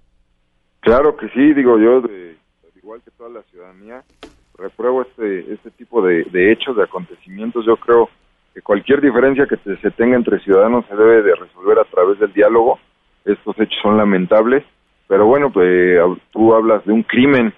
Claro 0.79 1.17
que 1.17 1.27
sí, 1.31 1.53
digo 1.53 1.77
yo, 1.77 1.99
de, 1.99 2.37
igual 2.77 3.01
que 3.03 3.11
toda 3.11 3.29
la 3.29 3.43
ciudadanía, 3.43 4.05
repruebo 4.61 5.01
este, 5.01 5.53
este 5.53 5.71
tipo 5.71 6.01
de, 6.01 6.51
hechos, 6.51 6.75
de 6.75 6.83
acontecimientos. 6.83 7.65
Yo 7.65 7.77
creo 7.77 8.09
que 8.53 8.61
cualquier 8.61 9.01
diferencia 9.01 9.47
que 9.47 9.57
se 9.57 9.91
tenga 9.91 10.15
entre 10.15 10.39
ciudadanos 10.39 10.85
se 10.87 10.95
debe 10.95 11.21
de 11.23 11.35
resolver 11.35 11.79
a 11.79 11.85
través 11.85 12.19
del 12.19 12.31
diálogo. 12.33 12.79
Estos 13.25 13.57
hechos 13.59 13.77
son 13.81 13.97
lamentables, 13.97 14.63
pero 15.07 15.25
bueno, 15.25 15.51
pues 15.51 15.99
tú 16.31 16.53
hablas 16.53 16.85
de 16.85 16.93
un 16.93 17.03
crimen, 17.03 17.53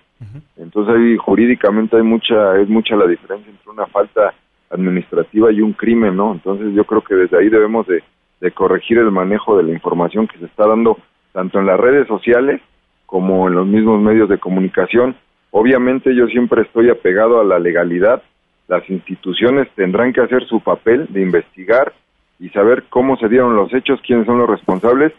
entonces 0.57 0.95
ahí 0.95 1.17
jurídicamente 1.17 1.97
hay 1.97 2.03
mucha 2.03 2.57
es 2.57 2.69
mucha 2.69 2.95
la 2.95 3.07
diferencia 3.07 3.51
entre 3.51 3.69
una 3.69 3.85
falta 3.87 4.33
administrativa 4.69 5.51
y 5.51 5.61
un 5.61 5.73
crimen, 5.73 6.15
¿no? 6.15 6.31
Entonces 6.31 6.73
yo 6.73 6.85
creo 6.85 7.01
que 7.01 7.15
desde 7.15 7.37
ahí 7.37 7.49
debemos 7.49 7.85
de, 7.87 8.03
de 8.41 8.51
corregir 8.51 8.97
el 8.97 9.11
manejo 9.11 9.57
de 9.57 9.63
la 9.63 9.71
información 9.71 10.27
que 10.27 10.39
se 10.39 10.45
está 10.45 10.67
dando 10.67 10.97
tanto 11.31 11.59
en 11.59 11.65
las 11.65 11.79
redes 11.79 12.07
sociales 12.07 12.61
como 13.05 13.47
en 13.47 13.55
los 13.55 13.67
mismos 13.67 14.01
medios 14.01 14.29
de 14.29 14.37
comunicación 14.37 15.15
Obviamente 15.55 16.15
yo 16.15 16.25
siempre 16.25 16.63
estoy 16.63 16.89
apegado 16.89 17.39
a 17.39 17.43
la 17.43 17.59
legalidad. 17.59 18.23
Las 18.67 18.89
instituciones 18.89 19.67
tendrán 19.75 20.11
que 20.11 20.21
hacer 20.21 20.43
su 20.47 20.61
papel 20.61 21.05
de 21.09 21.21
investigar 21.21 21.93
y 22.39 22.49
saber 22.49 22.85
cómo 22.89 23.17
se 23.17 23.29
dieron 23.29 23.55
los 23.55 23.71
hechos, 23.71 24.01
quiénes 24.01 24.25
son 24.25 24.39
los 24.39 24.49
responsables 24.49 25.13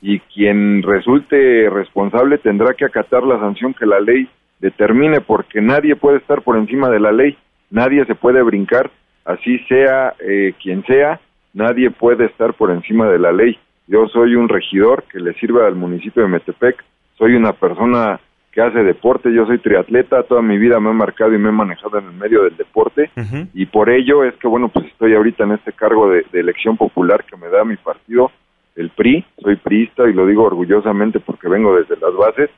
y 0.00 0.20
quien 0.20 0.84
resulte 0.84 1.68
responsable 1.68 2.38
tendrá 2.38 2.74
que 2.74 2.84
acatar 2.84 3.24
la 3.24 3.40
sanción 3.40 3.74
que 3.74 3.84
la 3.84 3.98
ley 3.98 4.28
determine 4.60 5.20
porque 5.22 5.60
nadie 5.60 5.96
puede 5.96 6.18
estar 6.18 6.42
por 6.42 6.56
encima 6.56 6.88
de 6.88 7.00
la 7.00 7.10
ley, 7.10 7.36
nadie 7.70 8.04
se 8.04 8.14
puede 8.14 8.42
brincar, 8.42 8.92
así 9.24 9.58
sea 9.66 10.14
eh, 10.20 10.54
quien 10.62 10.84
sea, 10.84 11.20
nadie 11.52 11.90
puede 11.90 12.26
estar 12.26 12.54
por 12.54 12.70
encima 12.70 13.08
de 13.08 13.18
la 13.18 13.32
ley. 13.32 13.58
Yo 13.88 14.06
soy 14.06 14.36
un 14.36 14.48
regidor 14.48 15.02
que 15.10 15.18
le 15.18 15.34
sirve 15.34 15.66
al 15.66 15.74
municipio 15.74 16.22
de 16.22 16.28
Metepec, 16.28 16.76
soy 17.18 17.34
una 17.34 17.54
persona 17.54 18.20
que 18.52 18.60
hace 18.60 18.82
deporte, 18.82 19.32
yo 19.32 19.46
soy 19.46 19.58
triatleta, 19.58 20.24
toda 20.24 20.42
mi 20.42 20.58
vida 20.58 20.80
me 20.80 20.90
he 20.90 20.94
marcado 20.94 21.32
y 21.32 21.38
me 21.38 21.50
he 21.50 21.52
manejado 21.52 21.98
en 21.98 22.06
el 22.06 22.12
medio 22.12 22.42
del 22.42 22.56
deporte. 22.56 23.10
Y 23.54 23.66
por 23.66 23.90
ello 23.90 24.24
es 24.24 24.34
que 24.36 24.48
bueno, 24.48 24.68
pues 24.68 24.86
estoy 24.86 25.14
ahorita 25.14 25.44
en 25.44 25.52
este 25.52 25.72
cargo 25.72 26.10
de, 26.10 26.24
elección 26.32 26.76
popular 26.76 27.24
que 27.24 27.36
me 27.36 27.48
da 27.48 27.64
mi 27.64 27.76
partido, 27.76 28.30
el 28.76 28.90
PRI, 28.90 29.24
soy 29.40 29.56
priista 29.56 30.08
y 30.08 30.12
lo 30.12 30.26
digo 30.26 30.44
orgullosamente 30.44 31.20
porque 31.20 31.48
vengo 31.48 31.76
desde 31.76 31.96
las 31.96 32.14
bases, 32.14 32.50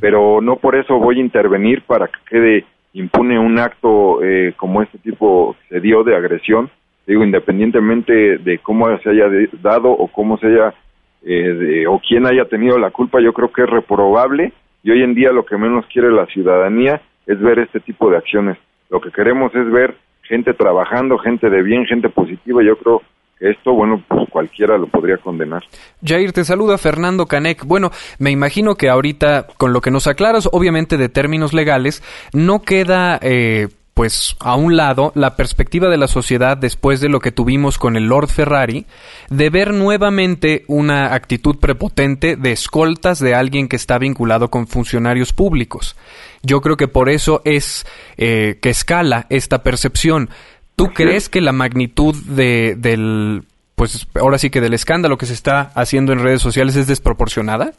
pero 0.00 0.40
no 0.40 0.56
por 0.56 0.74
eso 0.74 0.98
voy 0.98 1.18
a 1.18 1.22
intervenir 1.22 1.82
para 1.82 2.08
que 2.08 2.18
quede 2.28 2.64
impune 2.94 3.38
un 3.38 3.58
acto 3.58 4.22
eh, 4.22 4.54
como 4.56 4.82
este 4.82 4.98
tipo 4.98 5.56
se 5.68 5.80
dio 5.80 6.02
de 6.02 6.16
agresión, 6.16 6.68
digo 7.06 7.22
independientemente 7.22 8.38
de 8.38 8.58
cómo 8.58 8.86
se 8.98 9.10
haya 9.10 9.26
dado 9.62 9.90
o 9.90 10.08
cómo 10.08 10.36
se 10.38 10.46
haya 10.46 10.74
eh, 11.22 11.86
o 11.86 12.00
quién 12.00 12.26
haya 12.26 12.44
tenido 12.46 12.78
la 12.78 12.90
culpa, 12.90 13.20
yo 13.20 13.32
creo 13.32 13.52
que 13.52 13.62
es 13.62 13.70
reprobable 13.70 14.52
y 14.82 14.90
hoy 14.90 15.02
en 15.02 15.14
día 15.14 15.32
lo 15.32 15.44
que 15.44 15.56
menos 15.56 15.86
quiere 15.92 16.10
la 16.10 16.26
ciudadanía 16.26 17.00
es 17.26 17.40
ver 17.40 17.58
este 17.58 17.80
tipo 17.80 18.10
de 18.10 18.16
acciones. 18.16 18.58
Lo 18.90 19.00
que 19.00 19.10
queremos 19.10 19.54
es 19.54 19.70
ver 19.70 19.96
gente 20.22 20.54
trabajando, 20.54 21.18
gente 21.18 21.50
de 21.50 21.62
bien, 21.62 21.84
gente 21.86 22.08
positiva. 22.08 22.62
Yo 22.62 22.76
creo 22.76 23.02
que 23.38 23.50
esto, 23.50 23.72
bueno, 23.72 24.02
pues 24.08 24.28
cualquiera 24.30 24.76
lo 24.78 24.86
podría 24.86 25.18
condenar. 25.18 25.62
Jair, 26.04 26.32
te 26.32 26.44
saluda 26.44 26.78
Fernando 26.78 27.26
Canek. 27.26 27.64
Bueno, 27.64 27.90
me 28.18 28.30
imagino 28.30 28.74
que 28.74 28.88
ahorita, 28.88 29.46
con 29.56 29.72
lo 29.72 29.80
que 29.80 29.90
nos 29.90 30.06
aclaras, 30.06 30.48
obviamente 30.52 30.96
de 30.96 31.08
términos 31.08 31.52
legales, 31.52 32.02
no 32.32 32.62
queda 32.62 33.18
eh, 33.22 33.68
pues 33.98 34.36
a 34.38 34.54
un 34.54 34.76
lado 34.76 35.10
la 35.16 35.34
perspectiva 35.34 35.88
de 35.88 35.96
la 35.96 36.06
sociedad 36.06 36.56
después 36.56 37.00
de 37.00 37.08
lo 37.08 37.18
que 37.18 37.32
tuvimos 37.32 37.78
con 37.78 37.96
el 37.96 38.04
Lord 38.04 38.28
Ferrari, 38.28 38.86
de 39.28 39.50
ver 39.50 39.74
nuevamente 39.74 40.62
una 40.68 41.14
actitud 41.14 41.56
prepotente 41.58 42.36
de 42.36 42.52
escoltas 42.52 43.18
de 43.18 43.34
alguien 43.34 43.66
que 43.66 43.74
está 43.74 43.98
vinculado 43.98 44.50
con 44.50 44.68
funcionarios 44.68 45.32
públicos. 45.32 45.96
Yo 46.44 46.60
creo 46.60 46.76
que 46.76 46.86
por 46.86 47.08
eso 47.08 47.42
es 47.44 47.86
eh, 48.18 48.60
que 48.62 48.70
escala 48.70 49.26
esta 49.30 49.64
percepción. 49.64 50.30
¿Tú 50.76 50.92
crees 50.94 51.28
que 51.28 51.40
la 51.40 51.50
magnitud 51.50 52.14
de, 52.24 52.76
del, 52.78 53.46
pues 53.74 54.06
ahora 54.14 54.38
sí 54.38 54.48
que 54.48 54.60
del 54.60 54.74
escándalo 54.74 55.18
que 55.18 55.26
se 55.26 55.34
está 55.34 55.72
haciendo 55.74 56.12
en 56.12 56.22
redes 56.22 56.40
sociales 56.40 56.76
es 56.76 56.86
desproporcionada? 56.86 57.72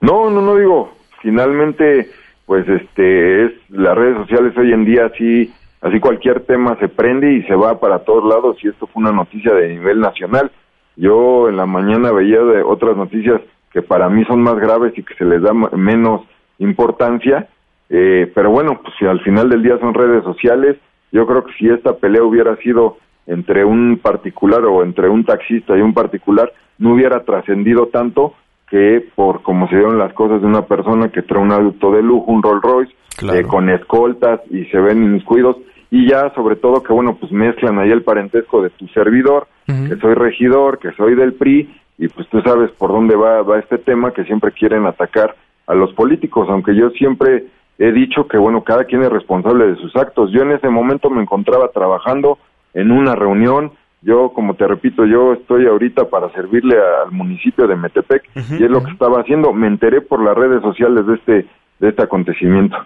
No, 0.00 0.30
no, 0.30 0.40
no 0.40 0.54
digo. 0.54 0.92
Finalmente, 1.22 2.08
pues 2.46 2.68
este, 2.68 3.46
es 3.46 3.52
las 3.70 3.96
redes 3.96 4.18
sociales 4.18 4.56
hoy 4.56 4.72
en 4.72 4.84
día 4.84 5.06
así, 5.06 5.52
así 5.80 6.00
cualquier 6.00 6.40
tema 6.40 6.76
se 6.78 6.88
prende 6.88 7.32
y 7.32 7.42
se 7.44 7.54
va 7.54 7.80
para 7.80 8.00
todos 8.00 8.24
lados 8.24 8.56
y 8.62 8.68
esto 8.68 8.86
fue 8.86 9.02
una 9.02 9.12
noticia 9.12 9.54
de 9.54 9.68
nivel 9.68 10.00
nacional. 10.00 10.50
Yo 10.96 11.48
en 11.48 11.56
la 11.56 11.66
mañana 11.66 12.12
veía 12.12 12.40
de 12.40 12.62
otras 12.62 12.96
noticias 12.96 13.40
que 13.72 13.82
para 13.82 14.08
mí 14.08 14.24
son 14.24 14.42
más 14.42 14.56
graves 14.56 14.92
y 14.96 15.02
que 15.02 15.14
se 15.14 15.24
les 15.24 15.42
da 15.42 15.52
menos 15.52 16.22
importancia, 16.58 17.48
eh, 17.88 18.30
pero 18.34 18.50
bueno, 18.50 18.80
pues 18.82 18.94
si 18.98 19.06
al 19.06 19.20
final 19.20 19.48
del 19.48 19.62
día 19.62 19.78
son 19.78 19.94
redes 19.94 20.22
sociales, 20.22 20.76
yo 21.10 21.26
creo 21.26 21.44
que 21.44 21.52
si 21.54 21.68
esta 21.68 21.96
pelea 21.96 22.22
hubiera 22.22 22.56
sido 22.56 22.98
entre 23.26 23.64
un 23.64 23.98
particular 23.98 24.64
o 24.64 24.82
entre 24.82 25.08
un 25.08 25.24
taxista 25.24 25.76
y 25.76 25.80
un 25.80 25.94
particular, 25.94 26.52
no 26.78 26.92
hubiera 26.92 27.24
trascendido 27.24 27.86
tanto 27.86 28.34
que 28.74 29.06
por 29.14 29.42
como 29.42 29.68
se 29.68 29.76
dieron 29.76 30.00
las 30.00 30.12
cosas 30.14 30.40
de 30.40 30.48
una 30.48 30.62
persona 30.62 31.08
que 31.08 31.22
trae 31.22 31.40
un 31.40 31.52
auto 31.52 31.92
de 31.92 32.02
lujo, 32.02 32.32
un 32.32 32.42
Rolls 32.42 32.60
Royce, 32.60 32.92
eh, 33.32 33.44
con 33.44 33.70
escoltas 33.70 34.40
y 34.50 34.64
se 34.64 34.80
ven 34.80 35.00
inmiscuidos 35.00 35.58
y 35.92 36.10
ya 36.10 36.34
sobre 36.34 36.56
todo 36.56 36.82
que 36.82 36.92
bueno 36.92 37.14
pues 37.14 37.30
mezclan 37.30 37.78
ahí 37.78 37.92
el 37.92 38.02
parentesco 38.02 38.62
de 38.62 38.70
tu 38.70 38.88
servidor, 38.88 39.46
que 39.64 39.94
soy 40.00 40.14
regidor, 40.14 40.80
que 40.80 40.90
soy 40.96 41.14
del 41.14 41.34
PRI 41.34 41.72
y 41.98 42.08
pues 42.08 42.28
tú 42.30 42.40
sabes 42.40 42.72
por 42.72 42.90
dónde 42.90 43.14
va, 43.14 43.42
va 43.42 43.60
este 43.60 43.78
tema 43.78 44.10
que 44.10 44.24
siempre 44.24 44.50
quieren 44.50 44.86
atacar 44.86 45.36
a 45.68 45.74
los 45.74 45.92
políticos, 45.92 46.48
aunque 46.50 46.74
yo 46.74 46.90
siempre 46.90 47.44
he 47.78 47.92
dicho 47.92 48.26
que 48.26 48.38
bueno 48.38 48.64
cada 48.64 48.86
quien 48.86 49.04
es 49.04 49.08
responsable 49.08 49.68
de 49.68 49.76
sus 49.76 49.94
actos. 49.94 50.32
Yo 50.32 50.42
en 50.42 50.50
ese 50.50 50.68
momento 50.68 51.10
me 51.10 51.22
encontraba 51.22 51.68
trabajando 51.68 52.38
en 52.74 52.90
una 52.90 53.14
reunión 53.14 53.70
yo, 54.04 54.30
como 54.34 54.54
te 54.54 54.66
repito, 54.66 55.04
yo 55.06 55.32
estoy 55.32 55.66
ahorita 55.66 56.08
para 56.10 56.30
servirle 56.32 56.76
al 57.04 57.10
municipio 57.12 57.66
de 57.66 57.76
Metepec 57.76 58.22
y 58.58 58.64
es 58.64 58.70
lo 58.70 58.84
que 58.84 58.92
estaba 58.92 59.20
haciendo. 59.20 59.52
Me 59.52 59.66
enteré 59.66 60.00
por 60.00 60.22
las 60.22 60.36
redes 60.36 60.62
sociales 60.62 61.06
de 61.06 61.14
este 61.14 61.46
de 61.80 61.88
este 61.88 62.02
acontecimiento. 62.02 62.76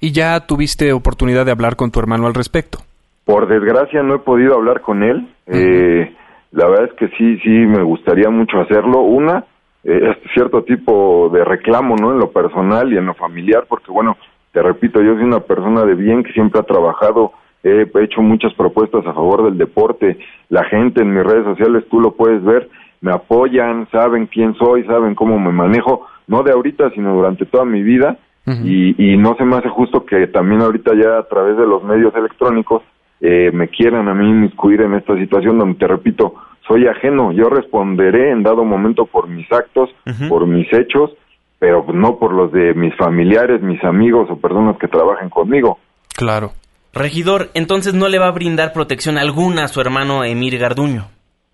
¿Y 0.00 0.12
ya 0.12 0.38
tuviste 0.46 0.92
oportunidad 0.92 1.44
de 1.44 1.52
hablar 1.52 1.76
con 1.76 1.90
tu 1.90 1.98
hermano 1.98 2.26
al 2.26 2.34
respecto? 2.34 2.78
Por 3.24 3.48
desgracia 3.48 4.02
no 4.02 4.14
he 4.14 4.18
podido 4.20 4.54
hablar 4.54 4.82
con 4.82 5.02
él. 5.02 5.28
eh, 5.46 6.14
la 6.52 6.68
verdad 6.68 6.86
es 6.86 6.92
que 6.94 7.08
sí, 7.16 7.38
sí 7.40 7.50
me 7.50 7.82
gustaría 7.82 8.30
mucho 8.30 8.60
hacerlo. 8.60 9.00
Una, 9.00 9.44
eh, 9.84 10.16
cierto 10.32 10.62
tipo 10.62 11.28
de 11.32 11.44
reclamo, 11.44 11.96
¿no? 11.96 12.12
En 12.12 12.18
lo 12.18 12.30
personal 12.30 12.92
y 12.92 12.96
en 12.96 13.06
lo 13.06 13.14
familiar, 13.14 13.64
porque 13.68 13.90
bueno, 13.90 14.16
te 14.52 14.62
repito, 14.62 15.02
yo 15.02 15.14
soy 15.14 15.24
una 15.24 15.40
persona 15.40 15.84
de 15.84 15.94
bien 15.94 16.22
que 16.22 16.32
siempre 16.32 16.60
ha 16.60 16.62
trabajado 16.62 17.32
he 17.66 18.04
hecho 18.04 18.22
muchas 18.22 18.54
propuestas 18.54 19.06
a 19.06 19.12
favor 19.12 19.44
del 19.44 19.58
deporte, 19.58 20.18
la 20.48 20.64
gente 20.64 21.02
en 21.02 21.14
mis 21.14 21.24
redes 21.24 21.44
sociales, 21.44 21.84
tú 21.90 22.00
lo 22.00 22.12
puedes 22.12 22.42
ver, 22.44 22.68
me 23.00 23.12
apoyan, 23.12 23.88
saben 23.90 24.26
quién 24.26 24.54
soy, 24.54 24.84
saben 24.84 25.14
cómo 25.14 25.38
me 25.38 25.52
manejo, 25.52 26.06
no 26.26 26.42
de 26.42 26.52
ahorita, 26.52 26.90
sino 26.90 27.14
durante 27.14 27.46
toda 27.46 27.64
mi 27.64 27.82
vida, 27.82 28.18
y, 28.62 28.94
y, 28.96 29.16
no 29.16 29.34
se 29.34 29.44
me 29.44 29.56
hace 29.56 29.68
justo 29.68 30.06
que 30.06 30.28
también 30.28 30.60
ahorita 30.60 30.92
ya 30.94 31.18
a 31.18 31.24
través 31.24 31.56
de 31.56 31.66
los 31.66 31.82
medios 31.82 32.14
electrónicos 32.14 32.80
eh, 33.20 33.50
me 33.52 33.66
quieran 33.66 34.06
a 34.08 34.14
mí 34.14 34.28
inmiscuir 34.28 34.82
en 34.82 34.94
esta 34.94 35.16
situación 35.16 35.58
donde, 35.58 35.78
te 35.78 35.88
repito, 35.88 36.34
soy 36.68 36.86
ajeno, 36.86 37.32
yo 37.32 37.48
responderé 37.48 38.30
en 38.30 38.44
dado 38.44 38.64
momento 38.64 39.06
por 39.06 39.28
mis 39.28 39.50
actos, 39.50 39.90
por 40.28 40.46
mis 40.46 40.72
hechos, 40.72 41.10
pero 41.58 41.86
no 41.92 42.18
por 42.18 42.32
los 42.32 42.52
de 42.52 42.74
mis 42.74 42.94
familiares, 42.94 43.62
mis 43.62 43.82
amigos 43.82 44.28
o 44.30 44.36
personas 44.36 44.76
que 44.78 44.86
trabajen 44.86 45.28
conmigo. 45.28 45.78
Claro. 46.14 46.52
Regidor, 46.96 47.48
entonces 47.52 47.92
no 47.92 48.08
le 48.08 48.18
va 48.18 48.28
a 48.28 48.32
brindar 48.32 48.72
protección 48.72 49.18
alguna 49.18 49.64
a 49.64 49.68
su 49.68 49.82
hermano 49.82 50.24
Emir 50.24 50.58
Garduño. 50.58 51.08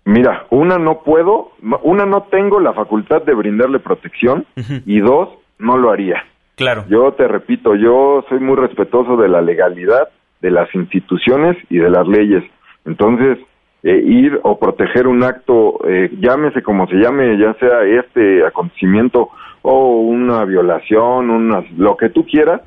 Mira, 0.05 0.47
una 0.51 0.77
no 0.77 1.01
puedo, 1.03 1.51
una 1.83 2.05
no 2.05 2.23
tengo 2.31 2.61
la 2.61 2.73
facultad 2.73 3.23
de 3.23 3.33
brindarle 3.33 3.79
protección 3.79 4.45
y 4.85 5.01
dos, 5.01 5.29
no 5.59 5.77
lo 5.77 5.91
haría. 5.91 6.23
Claro. 6.55 6.85
Yo 6.87 7.11
te 7.13 7.27
repito, 7.27 7.75
yo 7.75 8.23
soy 8.29 8.39
muy 8.39 8.55
respetuoso 8.55 9.17
de 9.17 9.27
la 9.27 9.41
legalidad, 9.41 10.07
de 10.41 10.51
las 10.51 10.73
instituciones 10.75 11.57
y 11.69 11.77
de 11.77 11.89
las 11.89 12.07
leyes. 12.07 12.43
Entonces, 12.85 13.37
eh, 13.83 14.01
ir 14.05 14.39
o 14.43 14.57
proteger 14.57 15.07
un 15.07 15.23
acto, 15.23 15.79
eh, 15.85 16.09
llámese 16.19 16.61
como 16.61 16.87
se 16.87 16.95
llame, 16.95 17.37
ya 17.37 17.53
sea 17.55 17.83
este 17.83 18.45
acontecimiento 18.45 19.29
o 19.61 19.99
una 20.01 20.45
violación, 20.45 21.29
una, 21.29 21.65
lo 21.77 21.97
que 21.97 22.09
tú 22.09 22.25
quieras, 22.25 22.61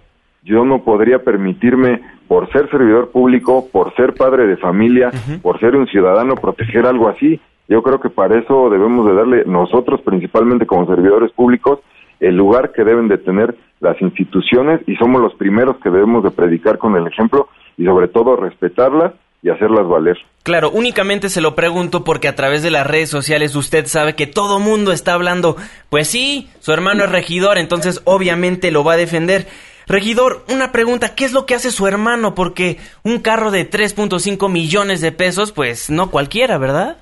yo 0.46 0.64
no 0.64 0.84
podría 0.84 1.18
permitirme, 1.18 2.00
por 2.28 2.50
ser 2.52 2.70
servidor 2.70 3.10
público, 3.10 3.68
por 3.70 3.94
ser 3.96 4.14
padre 4.14 4.46
de 4.46 4.56
familia, 4.56 5.10
por 5.42 5.58
ser 5.58 5.74
un 5.74 5.86
ciudadano, 5.88 6.36
proteger 6.36 6.86
algo 6.86 7.08
así. 7.08 7.40
Yo 7.68 7.82
creo 7.82 8.00
que 8.00 8.10
para 8.10 8.38
eso 8.38 8.70
debemos 8.70 9.06
de 9.06 9.14
darle 9.14 9.44
nosotros, 9.44 10.00
principalmente 10.02 10.64
como 10.64 10.86
servidores 10.86 11.32
públicos, 11.32 11.80
el 12.20 12.36
lugar 12.36 12.72
que 12.72 12.84
deben 12.84 13.08
de 13.08 13.18
tener 13.18 13.56
las 13.80 14.00
instituciones 14.00 14.80
y 14.86 14.94
somos 14.96 15.20
los 15.20 15.34
primeros 15.34 15.76
que 15.82 15.90
debemos 15.90 16.22
de 16.22 16.30
predicar 16.30 16.78
con 16.78 16.96
el 16.96 17.06
ejemplo 17.06 17.48
y 17.76 17.84
sobre 17.84 18.08
todo 18.08 18.36
respetarlas 18.36 19.14
y 19.42 19.50
hacerlas 19.50 19.86
valer. 19.86 20.16
Claro, 20.44 20.70
únicamente 20.70 21.28
se 21.28 21.40
lo 21.40 21.54
pregunto 21.54 22.04
porque 22.04 22.28
a 22.28 22.36
través 22.36 22.62
de 22.62 22.70
las 22.70 22.86
redes 22.86 23.10
sociales 23.10 23.54
usted 23.56 23.86
sabe 23.86 24.14
que 24.14 24.26
todo 24.26 24.60
mundo 24.60 24.92
está 24.92 25.12
hablando, 25.12 25.56
pues 25.90 26.08
sí, 26.08 26.48
su 26.60 26.72
hermano 26.72 27.04
es 27.04 27.10
regidor, 27.10 27.58
entonces 27.58 28.00
obviamente 28.04 28.70
lo 28.70 28.84
va 28.84 28.94
a 28.94 28.96
defender. 28.96 29.46
Regidor, 29.88 30.42
una 30.52 30.72
pregunta, 30.72 31.14
¿qué 31.14 31.24
es 31.24 31.32
lo 31.32 31.46
que 31.46 31.54
hace 31.54 31.70
su 31.70 31.86
hermano? 31.86 32.34
Porque 32.34 32.78
un 33.04 33.20
carro 33.20 33.52
de 33.52 33.70
3.5 33.70 34.50
millones 34.50 35.00
de 35.00 35.12
pesos, 35.12 35.52
pues 35.52 35.90
no 35.90 36.10
cualquiera, 36.10 36.58
¿verdad? 36.58 36.96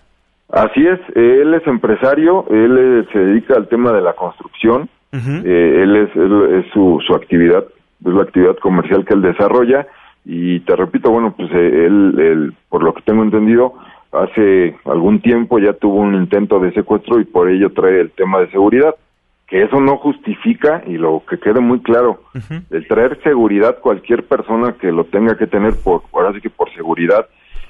Así 0.50 0.86
es, 0.86 1.00
él 1.16 1.54
es 1.54 1.66
empresario, 1.66 2.44
él 2.50 2.76
eh, 2.78 3.08
se 3.12 3.18
dedica 3.18 3.54
al 3.54 3.68
tema 3.68 3.92
de 3.92 4.02
la 4.02 4.12
construcción, 4.12 4.90
eh, 5.12 5.80
él 5.82 5.96
es, 5.96 6.10
es 6.10 6.72
su, 6.72 7.00
su 7.06 7.14
actividad, 7.14 7.64
es 8.04 8.12
la 8.12 8.22
actividad 8.22 8.56
comercial 8.58 9.04
que 9.06 9.14
él 9.14 9.22
desarrolla 9.22 9.86
y 10.26 10.60
te 10.60 10.76
repito, 10.76 11.10
bueno, 11.10 11.34
pues 11.34 11.50
eh, 11.52 11.86
él, 11.86 12.14
él, 12.18 12.54
por 12.68 12.82
lo 12.82 12.92
que 12.92 13.02
tengo 13.02 13.22
entendido, 13.22 13.74
hace 14.12 14.76
algún 14.84 15.20
tiempo 15.22 15.58
ya 15.58 15.72
tuvo 15.72 16.00
un 16.00 16.14
intento 16.14 16.58
de 16.60 16.72
secuestro 16.72 17.18
y 17.18 17.24
por 17.24 17.48
ello 17.48 17.70
trae 17.72 18.00
el 18.00 18.10
tema 18.10 18.40
de 18.40 18.50
seguridad 18.50 18.94
que 19.46 19.62
eso 19.62 19.80
no 19.80 19.98
justifica, 19.98 20.82
y 20.86 20.96
lo 20.96 21.22
que 21.28 21.38
quede 21.38 21.60
muy 21.60 21.80
claro, 21.80 22.22
el 22.70 22.88
traer 22.88 23.20
seguridad 23.22 23.78
cualquier 23.80 24.24
persona 24.24 24.74
que 24.80 24.90
lo 24.90 25.04
tenga 25.04 25.36
que 25.36 25.46
tener 25.46 25.74
por, 25.82 26.02
ahora 26.12 26.32
sí 26.32 26.40
que 26.40 26.50
por 26.50 26.72
seguridad, 26.74 27.26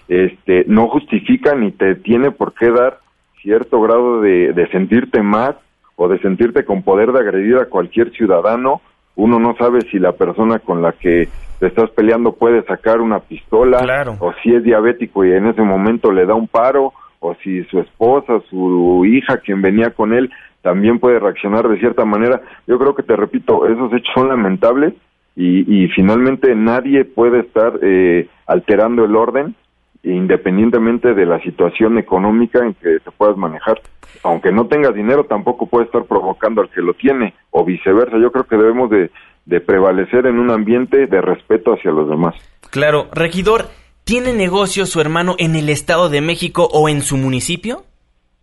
este, 0.09 0.65
no 0.69 0.89
justifica 0.89 1.55
ni 1.55 1.73
te 1.73 1.97
tiene 1.97 2.31
por 2.31 2.55
qué 2.55 2.71
dar 2.71 2.99
cierto 3.43 3.81
grado 3.81 4.21
de, 4.21 4.53
de 4.53 4.69
sentirte 4.69 5.23
más 5.23 5.57
o 5.97 6.09
de 6.09 6.19
sentirte 6.21 6.65
con 6.65 6.83
poder 6.83 7.13
de 7.13 7.21
agredir 7.21 7.57
a 7.57 7.67
cualquier 7.67 8.11
ciudadano. 8.13 8.81
Uno 9.17 9.39
no 9.39 9.55
sabe 9.57 9.81
si 9.91 9.99
la 9.99 10.13
persona 10.13 10.59
con 10.59 10.83
la 10.83 10.93
que 10.93 11.29
te 11.61 11.67
estás 11.67 11.91
peleando 11.91 12.33
puede 12.33 12.63
sacar 12.65 13.01
una 13.01 13.21
pistola, 13.21 13.79
o 14.21 14.33
si 14.43 14.55
es 14.55 14.65
diabético 14.65 15.25
y 15.25 15.33
en 15.33 15.47
ese 15.47 15.63
momento 15.63 16.11
le 16.11 16.27
da 16.27 16.35
un 16.35 16.49
paro, 16.49 16.93
o 17.21 17.35
si 17.37 17.65
su 17.65 17.81
esposa, 17.81 18.41
su 18.51 19.05
hija, 19.07 19.39
quien 19.39 19.63
venía 19.63 19.91
con 19.91 20.13
él, 20.13 20.31
también 20.65 20.99
puede 20.99 21.19
reaccionar 21.21 21.69
de 21.69 21.79
cierta 21.79 22.07
manera. 22.07 22.41
Yo 22.67 22.79
creo 22.79 22.95
que 22.95 23.03
te 23.03 23.15
repito, 23.15 23.67
esos 23.69 23.93
hechos 23.93 24.11
son 24.15 24.29
lamentables 24.29 24.95
y, 25.37 25.89
finalmente 25.89 26.55
nadie 26.55 27.05
puede 27.05 27.41
estar 27.41 27.79
eh, 27.83 28.29
alterando 28.47 29.05
el 29.05 29.15
orden 29.15 29.55
independientemente 30.03 31.15
de 31.15 31.27
la 31.27 31.41
situación 31.41 31.99
económica 31.99 32.65
en 32.65 32.75
que 32.75 32.99
te 33.01 33.11
puedas 33.11 33.37
manejar. 33.37 33.81
Aunque 34.23 34.53
no 34.53 34.67
tengas 34.67 34.95
dinero, 34.95 35.25
tampoco 35.25 35.67
puede 35.67 35.87
estar 35.87 36.05
provocando 36.05 36.61
al 36.61 36.71
que 36.71 36.83
lo 36.83 36.95
tiene, 36.95 37.35
o 37.51 37.65
viceversa. 37.65 38.19
Yo 38.19 38.31
creo 38.31 38.45
que 38.45 38.57
debemos 38.57 38.91
de, 38.91 39.11
de 39.47 39.61
prevalecer 39.61 40.27
en 40.27 40.39
un 40.39 40.51
ambiente 40.51 41.07
de 41.07 41.21
respeto 41.21 41.73
hacia 41.73 41.91
los 41.91 42.09
demás. 42.09 42.35
Claro, 42.71 43.07
regidor, 43.13 43.67
¿tiene 44.05 44.35
negocio 44.35 44.85
su 44.85 45.01
hermano 45.01 45.37
en 45.39 45.57
el 45.57 45.71
Estado 45.71 46.11
de 46.11 46.21
México 46.21 46.69
o 46.71 46.89
en 46.89 47.01
su 47.01 47.17
municipio? 47.17 47.85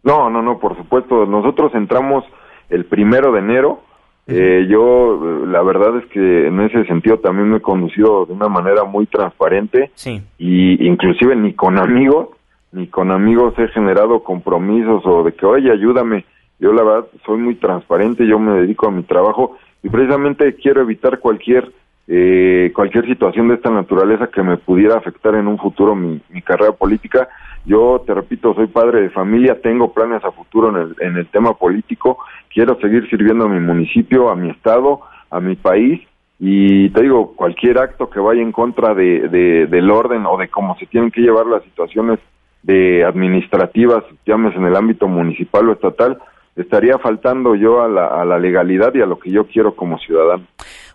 No, 0.04 0.30
no, 0.30 0.42
no, 0.42 0.60
por 0.60 0.76
supuesto. 0.78 1.26
Nosotros 1.26 1.74
entramos 1.76 2.24
el 2.70 2.86
primero 2.86 3.32
de 3.32 3.40
enero. 3.40 3.82
Eh, 4.28 4.66
yo, 4.70 5.46
la 5.46 5.62
verdad 5.62 5.98
es 5.98 6.06
que 6.08 6.48
en 6.48 6.60
ese 6.62 6.86
sentido 6.86 7.20
también 7.20 7.50
me 7.50 7.58
he 7.58 7.62
conducido 7.62 8.26
de 8.26 8.34
una 8.34 8.48
manera 8.48 8.84
muy 8.84 9.06
transparente. 9.06 9.92
Sí. 9.96 10.22
Y 10.38 10.88
inclusive 10.88 11.36
ni 11.36 11.54
con 11.54 11.78
amigos, 11.78 12.30
ni 12.72 12.88
con 12.88 13.12
amigos 13.12 13.54
he 13.58 13.68
generado 13.70 14.24
compromisos 14.24 15.04
o 15.06 15.24
de 15.24 15.34
que, 15.34 15.46
oye, 15.46 15.72
ayúdame. 15.72 16.26
Yo 16.60 16.72
la 16.74 16.84
verdad 16.84 17.08
soy 17.26 17.40
muy 17.40 17.56
transparente, 17.56 18.28
yo 18.28 18.38
me 18.38 18.62
dedico 18.62 18.88
a 18.88 18.92
mi 18.92 19.04
trabajo 19.04 19.58
y 19.82 19.90
precisamente 19.90 20.54
quiero 20.56 20.82
evitar 20.82 21.20
cualquier 21.20 21.72
eh, 22.14 22.74
cualquier 22.76 23.06
situación 23.06 23.48
de 23.48 23.56
esta 23.56 23.70
naturaleza 23.70 24.28
que 24.28 24.44
me 24.44 24.58
pudiera 24.58 24.98
afectar 24.98 25.34
en 25.36 25.48
un 25.48 25.58
futuro 25.58 25.96
mi, 25.96 26.22
mi 26.30 26.42
carrera 26.42 26.74
política. 26.74 27.30
Yo, 27.66 28.04
te 28.06 28.14
repito, 28.14 28.54
soy 28.54 28.68
padre 28.68 29.02
de 29.02 29.10
familia, 29.12 29.62
tengo 29.62 29.94
planes 29.94 30.22
a 30.26 30.32
futuro 30.32 30.70
en 30.70 30.76
el, 30.76 30.96
en 31.00 31.16
el 31.16 31.28
tema 31.28 31.54
político, 31.54 32.18
quiero 32.54 32.78
seguir 32.82 33.08
sirviendo 33.10 33.46
a 33.46 33.50
mi 33.50 33.62
municipio, 33.62 34.30
a 34.30 34.36
mi 34.36 34.50
estado, 34.50 35.00
a 35.30 35.40
mi 35.40 35.56
país 35.56 36.02
y 36.38 36.90
te 36.90 37.04
digo, 37.04 37.34
cualquier 37.36 37.78
acto 37.78 38.10
que 38.10 38.20
vaya 38.20 38.42
en 38.42 38.52
contra 38.52 38.94
de, 38.94 39.30
del 39.70 39.90
orden 39.90 40.26
o 40.26 40.38
de 40.38 40.50
cómo 40.50 40.76
se 40.80 40.88
tienen 40.88 41.12
que 41.12 41.22
llevar 41.22 41.46
las 41.46 41.64
situaciones 41.64 42.20
de 42.64 43.06
administrativas, 43.06 44.04
llámese 44.26 44.58
en 44.58 44.66
el 44.66 44.76
ámbito 44.76 45.08
municipal 45.08 45.70
o 45.70 45.74
estatal, 45.74 46.18
estaría 46.56 46.98
faltando 46.98 47.56
yo 47.56 47.84
a 47.84 47.88
la, 47.88 48.08
a 48.08 48.26
la 48.26 48.38
legalidad 48.38 48.94
y 48.96 49.02
a 49.02 49.06
lo 49.06 49.20
que 49.20 49.30
yo 49.30 49.46
quiero 49.46 49.76
como 49.76 50.00
ciudadano. 50.00 50.44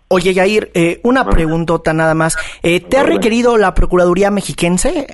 Oye, 0.09 0.35
Yair, 0.35 0.71
eh, 0.75 1.01
una 1.03 1.25
preguntota 1.25 1.93
nada 1.93 2.15
más. 2.15 2.37
Eh, 2.63 2.81
¿Te 2.81 2.99
ha 2.99 3.03
requerido 3.03 3.59
la 3.59 3.75
Procuraduría 3.75 4.31
Mexiquense? 4.31 5.07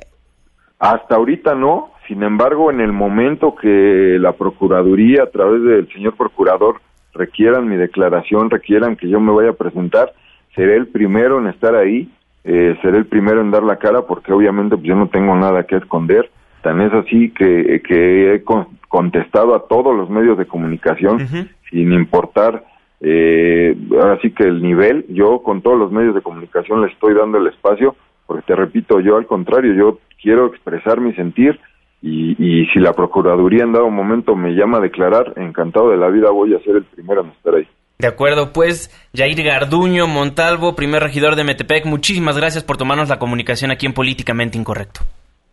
Hasta 0.79 1.15
ahorita 1.15 1.55
no, 1.55 1.93
sin 2.07 2.23
embargo, 2.23 2.71
en 2.71 2.81
el 2.81 2.93
momento 2.93 3.55
que 3.55 4.19
la 4.21 4.33
Procuraduría, 4.33 5.23
a 5.23 5.31
través 5.31 5.63
del 5.63 5.89
señor 5.93 6.15
Procurador, 6.17 6.81
requieran 7.15 7.69
mi 7.69 7.77
declaración, 7.77 8.51
requieran 8.51 8.97
que 8.97 9.09
yo 9.09 9.19
me 9.19 9.33
vaya 9.33 9.51
a 9.51 9.55
presentar, 9.55 10.13
seré 10.55 10.77
el 10.77 10.89
primero 10.89 11.39
en 11.39 11.47
estar 11.47 11.75
ahí, 11.75 12.11
eh, 12.45 12.77
seré 12.83 12.99
el 12.99 13.07
primero 13.07 13.41
en 13.41 13.51
dar 13.51 13.63
la 13.63 13.77
cara, 13.77 14.03
porque 14.03 14.33
obviamente 14.33 14.77
pues, 14.77 14.89
yo 14.89 14.95
no 14.95 15.09
tengo 15.09 15.35
nada 15.37 15.65
que 15.65 15.77
esconder. 15.77 16.31
Tan 16.63 16.81
es 16.81 16.93
así 16.93 17.31
que, 17.31 17.83
que 17.87 18.35
he 18.35 18.45
contestado 18.89 19.55
a 19.55 19.67
todos 19.67 19.97
los 19.97 20.11
medios 20.11 20.39
de 20.39 20.47
comunicación, 20.47 21.49
sin 21.71 21.93
importar 21.93 22.65
eh, 23.03 23.77
ahora 24.01 24.19
sí 24.23 24.31
que 24.31 24.45
el 24.45 24.63
nivel, 24.63 25.05
yo 25.09 25.43
con 25.43 25.61
todos 25.61 25.79
los 25.79 25.91
medios 25.91 26.15
de 26.15 26.23
comunicación 26.23 26.83
le 26.83 26.93
estoy 26.93 27.15
dando 27.15 27.39
el 27.39 27.49
espacio, 27.49 27.97
porque 28.27 28.45
te 28.47 28.55
repito, 28.55 29.01
yo 29.01 29.17
al 29.17 29.27
contrario, 29.27 29.75
yo 29.75 29.99
quiero 30.23 30.47
expresar 30.47 31.01
mi 31.01 31.13
sentir 31.15 31.59
y, 32.01 32.37
y 32.39 32.67
si 32.67 32.79
la 32.79 32.93
Procuraduría 32.93 33.65
en 33.65 33.73
dado 33.73 33.91
momento 33.91 34.37
me 34.37 34.53
llama 34.53 34.79
a 34.79 34.83
declarar, 34.83 35.33
encantado 35.37 35.91
de 35.91 35.97
la 35.97 36.09
vida 36.09 36.31
voy 36.31 36.55
a 36.55 36.61
ser 36.61 36.77
el 36.77 36.85
primero 36.85 37.23
en 37.23 37.31
estar 37.31 37.57
ahí. 37.57 37.67
De 37.99 38.09
acuerdo, 38.09 38.53
pues 38.53 38.91
Jair 39.15 39.43
Garduño 39.43 40.07
Montalvo, 40.07 40.75
primer 40.75 41.03
regidor 41.03 41.37
de 41.37 41.45
Metepec, 41.45 41.87
muchísimas 41.87 42.37
gracias 42.37 42.65
por 42.65 42.77
tomarnos 42.77 43.09
la 43.09 43.19
comunicación 43.19 43.71
aquí 43.71 43.87
en 43.87 43.95
Políticamente 43.95 44.59
Incorrecto. 44.59 45.01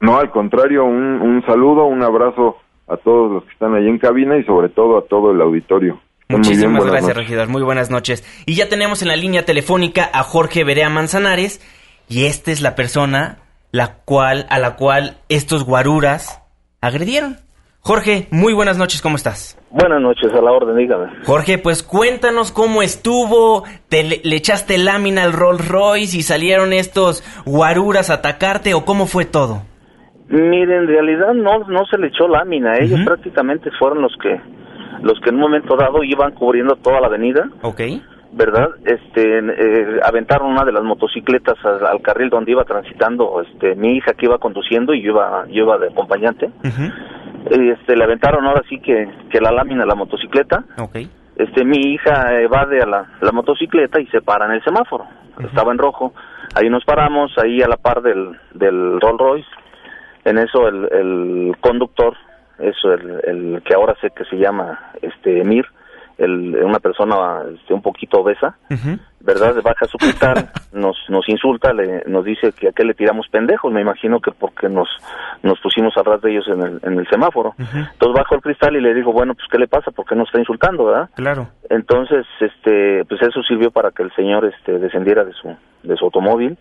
No, 0.01 0.17
al 0.17 0.31
contrario, 0.31 0.85
un, 0.85 1.21
un 1.21 1.43
saludo, 1.45 1.85
un 1.85 2.01
abrazo 2.03 2.57
a 2.87 2.97
todos 2.97 3.31
los 3.31 3.43
que 3.43 3.51
están 3.51 3.75
ahí 3.75 3.87
en 3.87 3.99
cabina 3.99 4.37
y 4.37 4.43
sobre 4.45 4.69
todo 4.69 4.97
a 4.97 5.03
todo 5.03 5.31
el 5.31 5.41
auditorio. 5.41 5.99
Muchísimas 6.31 6.85
gracias, 6.85 7.17
regidor. 7.17 7.47
Muy 7.47 7.63
buenas 7.63 7.89
noches. 7.89 8.23
Y 8.45 8.53
ya 8.53 8.69
tenemos 8.69 9.01
en 9.01 9.07
la 9.07 9.15
línea 9.15 9.45
telefónica 9.45 10.07
a 10.13 10.21
Jorge 10.21 10.63
Berea 10.63 10.87
Manzanares 10.87 11.59
y 12.07 12.25
esta 12.25 12.51
es 12.51 12.61
la 12.61 12.75
persona 12.75 13.39
la 13.71 13.95
cual 14.05 14.45
a 14.51 14.59
la 14.59 14.75
cual 14.75 15.17
estos 15.27 15.65
guaruras 15.65 16.39
agredieron. 16.81 17.37
Jorge, 17.79 18.27
muy 18.29 18.53
buenas 18.53 18.77
noches, 18.77 19.01
¿cómo 19.01 19.15
estás? 19.15 19.59
Buenas 19.71 20.01
noches, 20.01 20.31
a 20.31 20.39
la 20.39 20.51
orden, 20.51 20.77
dígame. 20.77 21.07
Jorge, 21.25 21.57
pues 21.57 21.81
cuéntanos 21.81 22.51
cómo 22.51 22.83
estuvo, 22.83 23.63
te 23.87 24.03
le, 24.03 24.35
echaste 24.35 24.77
lámina 24.77 25.23
al 25.23 25.33
Rolls 25.33 25.67
Royce 25.67 26.15
y 26.15 26.21
salieron 26.21 26.73
estos 26.73 27.23
guaruras 27.47 28.11
a 28.11 28.15
atacarte 28.15 28.75
o 28.75 28.85
cómo 28.85 29.07
fue 29.07 29.25
todo? 29.25 29.63
Mire, 30.27 30.77
en 30.77 30.85
realidad 30.85 31.33
no, 31.33 31.59
no 31.67 31.85
se 31.89 31.97
le 31.97 32.09
echó 32.09 32.27
lámina, 32.27 32.77
ellos 32.79 32.99
prácticamente 33.03 33.71
fueron 33.79 34.03
los 34.03 34.15
que 34.21 34.39
los 35.01 35.19
que 35.21 35.29
en 35.29 35.35
un 35.35 35.41
momento 35.41 35.75
dado 35.75 36.03
iban 36.03 36.31
cubriendo 36.31 36.75
toda 36.75 36.99
la 36.99 37.07
avenida. 37.07 37.49
Ok. 37.61 37.81
¿Verdad? 38.31 38.69
Este, 38.85 39.39
eh, 39.39 39.99
aventaron 40.03 40.51
una 40.51 40.63
de 40.63 40.71
las 40.71 40.83
motocicletas 40.83 41.57
al, 41.65 42.01
carril 42.01 42.29
donde 42.29 42.51
iba 42.51 42.63
transitando 42.63 43.41
este, 43.41 43.75
mi 43.75 43.97
hija 43.97 44.13
que 44.13 44.27
iba 44.27 44.37
conduciendo 44.37 44.93
y 44.93 45.01
yo 45.01 45.13
iba, 45.13 45.45
yo 45.47 45.63
iba 45.63 45.77
de 45.79 45.87
acompañante. 45.87 46.49
este, 47.49 47.95
le 47.95 48.03
aventaron 48.03 48.45
ahora 48.45 48.61
sí 48.69 48.79
que, 48.79 49.09
que 49.31 49.41
la 49.41 49.51
lámina 49.51 49.81
de 49.81 49.87
la 49.87 49.95
motocicleta. 49.95 50.63
Okay. 50.77 51.09
Este, 51.37 51.65
mi 51.65 51.93
hija 51.93 52.39
evade 52.39 52.81
a 52.81 52.85
la, 52.85 53.07
la 53.21 53.31
motocicleta 53.31 53.99
y 53.99 54.05
se 54.07 54.21
para 54.21 54.45
en 54.45 54.51
el 54.51 54.63
semáforo. 54.63 55.05
Estaba 55.39 55.71
en 55.71 55.77
rojo. 55.77 56.13
Ahí 56.53 56.69
nos 56.69 56.83
paramos, 56.83 57.31
ahí 57.37 57.61
a 57.61 57.67
la 57.67 57.77
par 57.77 58.01
del, 58.01 58.37
del 58.53 58.99
Rolls 58.99 59.19
Royce. 59.19 59.49
En 60.25 60.37
eso 60.37 60.67
el, 60.67 60.87
el 60.91 61.55
conductor 61.61 62.13
eso 62.59 62.93
el, 62.93 63.21
el 63.23 63.63
que 63.63 63.73
ahora 63.73 63.95
sé 64.01 64.09
que 64.11 64.25
se 64.25 64.37
llama 64.37 64.91
este 65.01 65.41
Emir, 65.41 65.65
el, 66.19 66.55
una 66.63 66.79
persona 66.79 67.15
este, 67.55 67.73
un 67.73 67.81
poquito 67.81 68.19
obesa, 68.19 68.57
¿verdad? 69.21 69.55
Baja 69.63 69.85
su 69.85 69.97
cristal, 69.97 70.49
nos, 70.73 70.97
nos 71.07 71.27
insulta, 71.29 71.71
le, 71.71 72.03
nos 72.07 72.25
dice 72.25 72.51
que 72.51 72.67
a 72.67 72.71
qué 72.73 72.83
le 72.83 72.93
tiramos 72.93 73.27
pendejos, 73.29 73.71
me 73.71 73.81
imagino 73.81 74.19
que 74.19 74.31
porque 74.31 74.67
nos, 74.67 74.89
nos 75.43 75.59
pusimos 75.61 75.95
a 75.97 76.03
ras 76.03 76.21
de 76.21 76.31
ellos 76.31 76.47
en 76.49 76.61
el, 76.61 76.79
en 76.83 76.99
el 76.99 77.07
semáforo. 77.07 77.55
Entonces 77.57 78.13
bajo 78.13 78.35
el 78.35 78.41
cristal 78.41 78.75
y 78.75 78.81
le 78.81 78.93
digo, 78.93 79.13
bueno, 79.13 79.33
pues 79.33 79.47
¿qué 79.49 79.57
le 79.57 79.67
pasa? 79.67 79.91
¿Por 79.91 80.05
qué 80.05 80.15
nos 80.15 80.27
está 80.27 80.39
insultando, 80.39 80.85
verdad? 80.85 81.09
Claro. 81.15 81.47
Entonces, 81.69 82.25
este, 82.41 83.05
pues 83.05 83.21
eso 83.21 83.41
sirvió 83.43 83.71
para 83.71 83.91
que 83.91 84.03
el 84.03 84.13
señor 84.13 84.45
este, 84.45 84.77
descendiera 84.77 85.23
de 85.23 85.31
su, 85.33 85.55
de 85.83 85.95
su 85.95 86.05
automóvil 86.05 86.57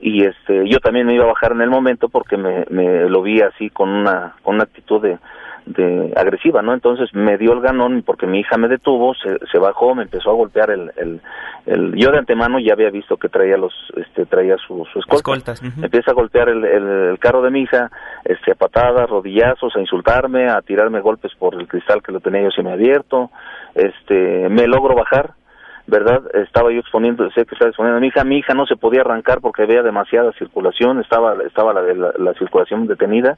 y 0.00 0.24
este 0.24 0.68
yo 0.68 0.78
también 0.80 1.06
me 1.06 1.14
iba 1.14 1.24
a 1.24 1.28
bajar 1.28 1.52
en 1.52 1.62
el 1.62 1.70
momento 1.70 2.08
porque 2.08 2.36
me, 2.36 2.64
me 2.70 3.08
lo 3.08 3.22
vi 3.22 3.40
así 3.40 3.70
con 3.70 3.88
una 3.88 4.34
con 4.42 4.56
una 4.56 4.64
actitud 4.64 5.00
de, 5.00 5.18
de 5.64 6.12
agresiva 6.16 6.62
no 6.62 6.74
entonces 6.74 7.12
me 7.14 7.38
dio 7.38 7.52
el 7.52 7.60
ganón 7.60 8.02
porque 8.04 8.26
mi 8.26 8.40
hija 8.40 8.56
me 8.58 8.68
detuvo 8.68 9.14
se, 9.14 9.38
se 9.50 9.58
bajó 9.58 9.94
me 9.94 10.02
empezó 10.02 10.30
a 10.30 10.34
golpear 10.34 10.70
el, 10.70 10.92
el, 10.96 11.20
el, 11.66 11.94
yo 11.96 12.10
de 12.10 12.18
antemano 12.18 12.58
ya 12.58 12.74
había 12.74 12.90
visto 12.90 13.16
que 13.16 13.28
traía 13.28 13.56
los 13.56 13.72
este 13.96 14.26
traía 14.26 14.56
su, 14.58 14.86
su 14.92 14.98
escolta. 14.98 15.54
Empieza 15.82 16.10
a 16.10 16.14
golpear 16.14 16.48
el, 16.50 16.64
el, 16.64 17.18
carro 17.18 17.42
de 17.42 17.50
mi 17.50 17.62
hija 17.62 17.90
este 18.24 18.52
a 18.52 18.54
patadas 18.54 19.08
rodillazos 19.08 19.74
a 19.76 19.80
insultarme 19.80 20.48
a 20.48 20.60
tirarme 20.60 21.00
golpes 21.00 21.32
por 21.38 21.54
el 21.54 21.66
cristal 21.66 22.02
que 22.02 22.12
lo 22.12 22.20
tenía 22.20 22.42
yo 22.42 22.70
abierto 22.70 23.30
este 23.74 24.48
me 24.48 24.66
logro 24.66 24.94
bajar 24.94 25.34
¿verdad? 25.86 26.22
Estaba 26.34 26.72
yo 26.72 26.80
exponiendo, 26.80 27.28
sé 27.30 27.44
que 27.44 27.54
estaba 27.54 27.68
exponiendo 27.68 27.98
a 27.98 28.00
mi 28.00 28.08
hija, 28.08 28.24
mi 28.24 28.38
hija 28.38 28.54
no 28.54 28.66
se 28.66 28.76
podía 28.76 29.02
arrancar 29.02 29.40
porque 29.40 29.62
había 29.62 29.82
demasiada 29.82 30.32
circulación, 30.32 31.00
estaba 31.00 31.36
estaba 31.46 31.72
la, 31.72 32.12
la, 32.18 32.34
circulación 32.34 32.86
detenida 32.86 33.36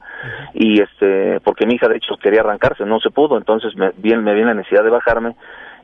y 0.53 0.81
este 0.81 1.39
porque 1.41 1.65
mi 1.67 1.75
hija 1.75 1.87
de 1.87 1.97
hecho 1.97 2.15
quería 2.17 2.41
arrancarse, 2.41 2.85
no 2.85 2.99
se 2.99 3.11
pudo, 3.11 3.37
entonces 3.37 3.75
me 3.75 3.91
bien 3.97 4.23
me 4.23 4.33
viene 4.33 4.49
la 4.49 4.55
necesidad 4.55 4.83
de 4.83 4.89
bajarme. 4.89 5.35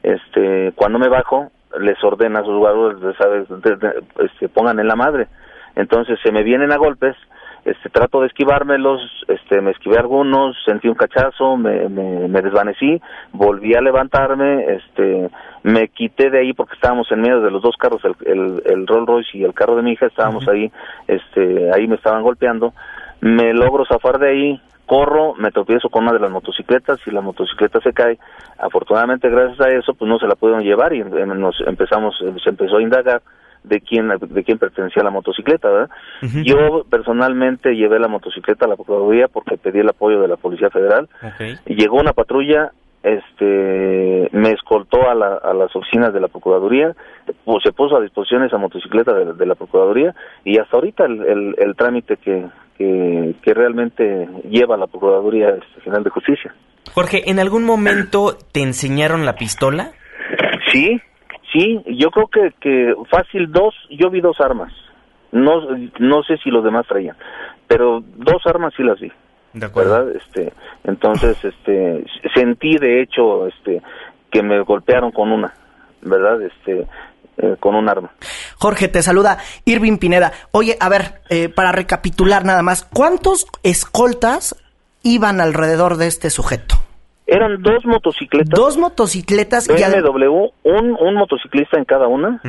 Este, 0.01 0.71
cuando 0.75 0.99
me 0.99 1.08
bajo 1.08 1.51
les 1.80 2.01
ordena 2.04 2.39
a 2.39 2.43
sus 2.43 2.54
jugadores, 2.54 2.99
sabes, 3.17 3.47
este, 4.19 4.49
pongan 4.49 4.80
en 4.80 4.88
la 4.88 4.95
madre. 4.95 5.28
Entonces 5.75 6.19
se 6.23 6.32
me 6.32 6.43
vienen 6.43 6.71
a 6.71 6.78
golpes 6.78 7.15
este 7.65 7.89
trato 7.89 8.21
de 8.21 8.28
esquivármelos, 8.28 9.01
este 9.28 9.60
me 9.60 9.71
esquivé 9.71 9.97
algunos, 9.97 10.56
sentí 10.63 10.88
un 10.88 10.93
cachazo, 10.93 11.58
me, 11.58 11.89
me, 11.89 12.41
desvanecí, 12.43 13.01
volví 13.34 13.73
a 13.73 13.82
levantarme, 13.82 14.65
este 14.75 15.32
me 15.63 15.88
quité 15.88 16.30
de 16.30 16.39
ahí 16.39 16.54
porque 16.54 16.75
estábamos 16.75 17.12
en 17.12 17.21
medio 17.21 17.41
de 17.41 17.49
los 17.49 17.63
dos 17.63 17.75
carros, 17.75 18.01
el, 18.06 18.15
el, 18.25 18.63
el 18.65 18.88
Rolls 18.88 19.08
Royce 19.08 19.38
y 19.38 19.43
el 19.43 19.56
carro 19.56 19.75
de 19.75 19.82
mi 19.82 19.93
hija, 19.93 20.06
estábamos 20.06 20.47
ahí, 20.47 20.71
este 21.08 21.71
ahí 21.73 21.88
me 21.88 21.95
estaban 21.95 22.21
golpeando, 22.21 22.73
me 23.21 23.51
logro 23.51 23.84
zafar 23.86 24.19
de 24.19 24.30
ahí, 24.30 24.62
corro, 24.86 25.34
me 25.34 25.49
tropiezo 25.49 25.89
con 25.89 26.04
una 26.04 26.13
de 26.13 26.19
las 26.19 26.30
motocicletas 26.30 26.99
y 27.08 27.12
la 27.12 27.21
motocicleta 27.21 27.80
se 27.82 27.93
cae. 27.93 28.19
Afortunadamente, 28.60 29.28
gracias 29.28 29.60
a 29.62 29.69
eso, 29.69 29.95
pues 29.95 30.08
no 30.08 30.19
se 30.19 30.28
la 30.28 30.36
pudieron 30.36 30.63
llevar 30.63 30.93
y 30.93 31.04
nos 31.04 31.60
empezamos, 31.65 32.15
se 32.43 32.49
empezó 32.49 32.78
a 32.78 32.84
indagar 32.84 33.23
de 33.67 33.82
quién 33.82 34.08
de 34.08 34.43
quién 34.43 34.58
pertenecía 34.58 35.04
la 35.04 35.10
motocicleta, 35.10 35.69
¿verdad? 35.69 35.89
Yo 36.43 36.86
personalmente 36.89 37.75
llevé 37.75 37.99
la 37.99 38.08
motocicleta 38.08 38.65
a 38.65 38.69
la 38.69 38.75
Procuraduría 38.75 39.28
porque 39.28 39.58
pedí 39.58 39.80
el 39.80 39.89
apoyo 39.89 40.21
de 40.21 40.28
la 40.28 40.38
Policía 40.38 40.69
Federal. 40.69 41.10
Llegó 41.65 41.99
una 41.99 42.13
patrulla, 42.13 42.71
este 43.04 44.30
me 44.32 44.51
escoltó 44.51 45.10
a, 45.10 45.15
la, 45.15 45.36
a 45.36 45.54
las 45.54 45.75
oficinas 45.75 46.13
de 46.13 46.19
la 46.19 46.28
Procuraduría, 46.28 46.95
pues, 47.43 47.63
se 47.63 47.71
puso 47.71 47.95
a 47.95 48.01
disposición 48.01 48.43
esa 48.43 48.58
motocicleta 48.58 49.13
de, 49.13 49.45
la 49.45 49.56
Procuraduría 49.56 50.13
y 50.43 50.58
hasta 50.58 50.78
ahorita 50.78 51.06
el, 51.06 51.56
el, 51.58 51.75
trámite 51.75 52.17
que, 52.17 52.45
que, 52.78 53.36
que, 53.41 53.54
realmente 53.54 54.28
lleva 54.49 54.78
la 54.78 54.88
Procuraduría 54.88 55.56
General 55.84 56.04
de 56.04 56.10
Justicia. 56.10 56.54
Jorge, 56.93 57.30
¿en 57.30 57.39
algún 57.39 57.63
momento 57.63 58.38
te 58.51 58.62
enseñaron 58.62 59.25
la 59.25 59.36
pistola? 59.36 59.91
Sí, 60.71 60.99
Sí, 61.56 61.82
yo 61.86 62.12
creo 62.12 62.28
que, 62.28 62.54
que 62.60 62.94
fácil 63.10 63.50
dos, 63.50 63.74
yo 63.89 64.10
vi 64.10 64.20
dos 64.20 64.41
armas. 64.41 64.74
No, 65.32 65.62
no 66.00 66.22
sé 66.24 66.38
si 66.44 66.50
los 66.50 66.65
demás 66.65 66.86
traían, 66.86 67.15
pero 67.65 68.04
dos 68.18 68.46
armas 68.46 68.74
sí 68.76 68.84
las 68.84 69.00
vi. 69.00 69.10
De 69.54 69.68
¿Verdad? 69.68 70.08
Este, 70.13 70.52
entonces, 70.84 71.38
este, 71.44 72.04
sentí 72.34 72.78
de 72.78 73.02
hecho, 73.02 73.48
este, 73.48 73.82
que 74.30 74.44
me 74.44 74.60
golpearon 74.63 75.12
con 75.12 75.32
una, 75.32 75.54
¿verdad? 76.02 76.41
Este, 76.41 76.88
eh, 77.38 77.56
con 77.62 77.76
un 77.76 77.88
arma. 77.88 78.12
Jorge, 78.58 78.89
te 78.89 79.02
saluda 79.02 79.38
Irving 79.63 79.98
Pineda. 79.98 80.34
Oye, 80.52 80.76
a 80.82 80.89
ver, 80.89 81.22
eh, 81.30 81.48
para 81.48 81.72
recapitular 81.72 82.44
nada 82.44 82.63
más, 82.63 82.84
¿cuántos 82.84 83.48
escoltas 83.63 84.62
iban 85.04 85.39
alrededor 85.39 85.96
de 85.96 86.08
este 86.08 86.30
sujeto? 86.30 86.85
Eran 87.28 87.62
dos 87.62 87.86
motocicletas. 87.86 88.50
Dos 88.50 88.78
motocicletas. 88.78 89.68
BMW, 89.68 90.52
un, 90.64 90.98
un 91.00 91.16
motociclista 91.16 91.78
en 91.78 91.86
cada 91.86 92.08
una. 92.08 92.42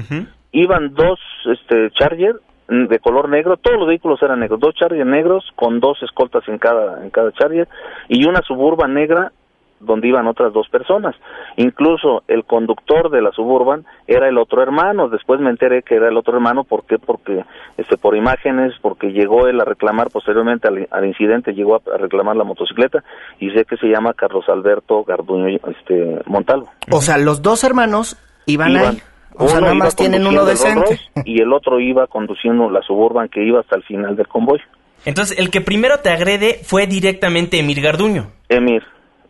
Iban 0.53 0.95
dos 0.95 1.19
este, 1.47 1.91
Charger 1.93 2.37
de 2.69 2.99
color 2.99 3.29
negro, 3.29 3.57
todos 3.57 3.79
los 3.79 3.87
vehículos 3.87 4.21
eran 4.23 4.41
negros, 4.41 4.59
dos 4.59 4.75
Charger 4.75 5.07
negros 5.07 5.45
con 5.55 5.79
dos 5.79 6.03
escoltas 6.03 6.43
en 6.49 6.59
cada 6.59 7.03
en 7.05 7.11
cada 7.11 7.31
Charger 7.33 7.69
y 8.09 8.25
una 8.27 8.43
Suburban 8.43 8.93
negra 8.93 9.33
donde 9.81 10.09
iban 10.09 10.27
otras 10.27 10.53
dos 10.53 10.69
personas. 10.69 11.15
Incluso 11.57 12.23
el 12.29 12.45
conductor 12.45 13.11
de 13.11 13.23
la 13.23 13.31
Suburban 13.33 13.85
era 14.07 14.29
el 14.29 14.39
otro 14.39 14.63
hermano. 14.63 15.09
Después 15.09 15.41
me 15.41 15.51
enteré 15.51 15.83
que 15.83 15.97
era 15.97 16.09
el 16.09 16.17
otro 16.17 16.35
hermano. 16.35 16.65
¿Por 16.65 16.85
qué? 16.85 16.99
Porque 16.99 17.45
este, 17.77 17.97
por 17.97 18.17
imágenes, 18.17 18.73
porque 18.81 19.13
llegó 19.13 19.47
él 19.49 19.61
a 19.61 19.65
reclamar 19.65 20.11
posteriormente 20.11 20.69
al, 20.69 21.05
incidente, 21.05 21.53
llegó 21.53 21.77
a, 21.77 21.99
reclamar 21.99 22.37
la 22.37 22.45
motocicleta 22.45 23.05
y 23.39 23.51
sé 23.51 23.65
que 23.65 23.77
se 23.77 23.87
llama 23.87 24.15
Carlos 24.15 24.49
Alberto 24.49 25.05
Garduño 25.05 25.49
este, 25.49 26.21
Montalvo. 26.27 26.71
O 26.91 27.01
sea, 27.01 27.19
los 27.19 27.43
dos 27.43 27.65
hermanos 27.65 28.17
iban, 28.47 28.77
ahí. 28.77 28.99
O 29.39 29.49
sea, 29.49 29.61
nada 29.61 29.75
más 29.75 29.95
tienen 29.95 30.27
uno 30.27 30.45
decente. 30.45 30.99
Y 31.25 31.43
el 31.43 31.53
otro 31.53 31.81
iba 31.81 32.07
conduciendo 32.07 32.71
la 32.71 32.81
Suburban 32.83 33.29
que 33.29 33.45
iba 33.45 33.61
hasta 33.61 33.77
el 33.77 33.83
final 33.83 34.17
del 34.17 34.29
convoy. 34.29 34.61
Entonces, 35.05 35.39
el 35.39 35.51
que 35.51 35.61
primero 35.61 35.99
te 35.99 36.11
agrede 36.11 36.61
fue 36.65 36.87
directamente 36.87 37.59
Emir 37.59 37.81
Garduño. 37.81 38.33
Emir, 38.49 38.83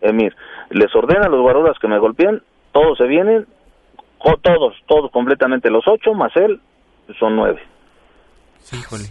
Emir. 0.09 0.35
Les 0.71 0.95
ordena 0.95 1.27
a 1.27 1.29
los 1.29 1.41
guaruras 1.41 1.79
que 1.81 1.89
me 1.89 1.99
golpeen, 1.99 2.43
todos 2.73 2.99
se 2.99 3.05
vienen, 3.05 3.47
todos, 4.43 4.75
todos 4.87 5.11
completamente, 5.11 5.71
los 5.71 5.87
ocho 5.87 6.13
más 6.15 6.35
él, 6.37 6.61
son 7.19 7.37
nueve. 7.37 7.63
Sí, 8.61 8.77
híjole. 8.77 9.05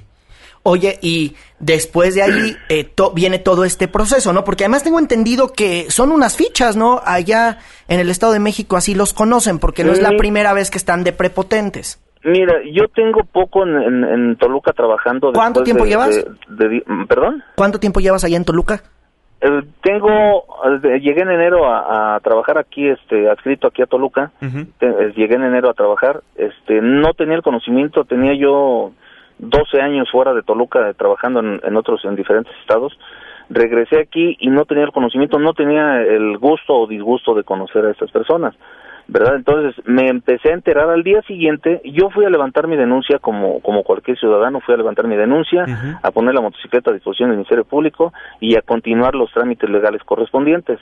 Oye, 0.68 0.98
y 1.02 1.36
después 1.60 2.16
de 2.16 2.24
ahí 2.24 2.58
eh, 2.70 2.90
viene 3.14 3.38
todo 3.38 3.66
este 3.66 3.88
proceso, 3.88 4.34
¿no? 4.34 4.44
Porque 4.44 4.64
además 4.64 4.84
tengo 4.84 5.00
entendido 5.00 5.54
que 5.54 5.92
son 5.92 6.12
unas 6.12 6.36
fichas, 6.36 6.76
¿no? 6.76 7.02
Allá 7.06 7.60
en 7.88 8.00
el 8.00 8.10
Estado 8.10 8.34
de 8.34 8.40
México 8.40 8.76
así 8.76 8.96
los 8.96 9.14
conocen, 9.14 9.60
porque 9.60 9.84
no 9.84 9.92
es 9.92 10.02
la 10.02 10.18
primera 10.18 10.54
vez 10.54 10.72
que 10.72 10.80
están 10.80 11.04
de 11.04 11.14
prepotentes. 11.14 12.02
Mira, 12.24 12.56
yo 12.74 12.88
tengo 12.88 13.24
poco 13.24 13.64
en, 13.64 14.36
Toluca 14.38 14.74
trabajando. 14.74 15.32
¿Cuánto 15.32 15.62
tiempo 15.62 15.86
llevas? 15.86 16.26
¿Perdón? 17.08 17.44
¿Cuánto 17.56 17.80
tiempo 17.80 18.00
llevas 18.00 18.24
allá 18.24 18.38
en 18.38 18.46
Toluca? 18.46 18.82
Eh, 19.42 19.62
tengo, 19.82 20.46
llegué 20.82 21.22
en 21.22 21.32
enero 21.32 21.66
a, 21.68 22.20
trabajar 22.24 22.58
aquí, 22.58 22.88
este, 22.88 23.30
adscrito 23.30 23.68
aquí 23.68 23.82
a 23.82 23.86
Toluca. 23.86 24.32
Eh, 24.42 25.14
llegué 25.16 25.36
en 25.36 25.44
enero 25.44 25.70
a 25.70 25.74
trabajar. 25.74 26.22
Este, 26.36 26.82
no 26.82 27.14
tenía 27.14 27.36
el 27.36 27.44
conocimiento, 27.44 28.06
tenía 28.06 28.34
yo 28.34 28.92
12 29.40 29.82
años 29.82 30.10
fuera 30.12 30.34
de 30.34 30.44
Toluca 30.44 30.94
trabajando 30.94 31.42
en, 31.42 31.62
en 31.64 31.76
otros, 31.76 32.04
en 32.06 32.16
diferentes 32.16 32.54
estados. 32.62 32.98
Regresé 33.50 34.00
aquí 34.00 34.38
y 34.40 34.50
no 34.50 34.66
tenía 34.66 34.86
el 34.86 34.92
conocimiento, 34.92 35.38
no 35.38 35.54
tenía 35.54 36.02
el 36.02 36.38
gusto 36.38 36.74
o 36.74 36.88
disgusto 36.88 37.36
de 37.36 37.44
conocer 37.44 37.86
a 37.86 37.92
estas 37.92 38.10
personas. 38.12 38.56
¿Verdad? 39.08 39.36
Entonces 39.36 39.76
me 39.86 40.08
empecé 40.08 40.50
a 40.50 40.54
enterar 40.54 40.90
al 40.90 41.04
día 41.04 41.22
siguiente, 41.24 41.82
yo 41.84 42.10
fui 42.10 42.26
a 42.26 42.30
levantar 42.30 42.68
mi 42.68 42.76
denuncia 42.76 43.20
como, 43.20 43.60
como 43.62 43.84
cualquier 43.84 44.18
ciudadano, 44.18 44.62
fui 44.62 44.74
a 44.74 44.78
levantar 44.78 45.08
mi 45.08 45.16
denuncia, 45.16 45.66
a 46.02 46.12
poner 46.12 46.34
la 46.34 46.42
motocicleta 46.42 46.90
a 46.90 46.94
disposición 46.94 47.30
del 47.30 47.38
Ministerio 47.38 47.66
Público 47.66 48.14
y 48.40 48.56
a 48.56 48.62
continuar 48.62 49.16
los 49.16 49.32
trámites 49.32 49.70
legales 49.70 50.04
correspondientes, 50.04 50.80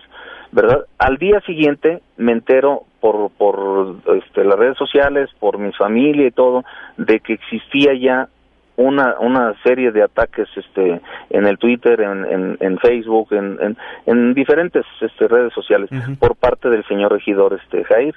¿verdad? 0.52 0.86
Al 0.98 1.18
día 1.18 1.42
siguiente 1.42 2.02
me 2.18 2.32
entero 2.32 2.84
por, 3.02 3.32
por 3.32 3.98
este, 4.16 4.46
las 4.46 4.58
redes 4.58 4.78
sociales, 4.78 5.30
por 5.40 5.58
mi 5.58 5.74
familia 5.74 6.28
y 6.28 6.32
todo, 6.32 6.64
de 6.98 7.20
que 7.20 7.34
existía 7.34 7.94
ya 7.94 8.30
una, 8.76 9.16
una 9.20 9.54
serie 9.64 9.92
de 9.92 10.04
ataques 10.04 10.48
este, 10.56 11.02
en 11.30 11.46
el 11.46 11.58
Twitter, 11.58 12.02
en, 12.02 12.58
en, 12.60 12.78
Facebook, 12.80 13.28
en, 13.32 13.78
en, 14.06 14.34
diferentes 14.34 14.86
este, 15.02 15.28
redes 15.28 15.54
sociales 15.54 15.90
por 16.20 16.36
parte 16.36 16.70
del 16.70 16.84
señor 16.86 17.12
regidor 17.12 17.60
este, 17.62 17.84
Jair, 17.84 18.16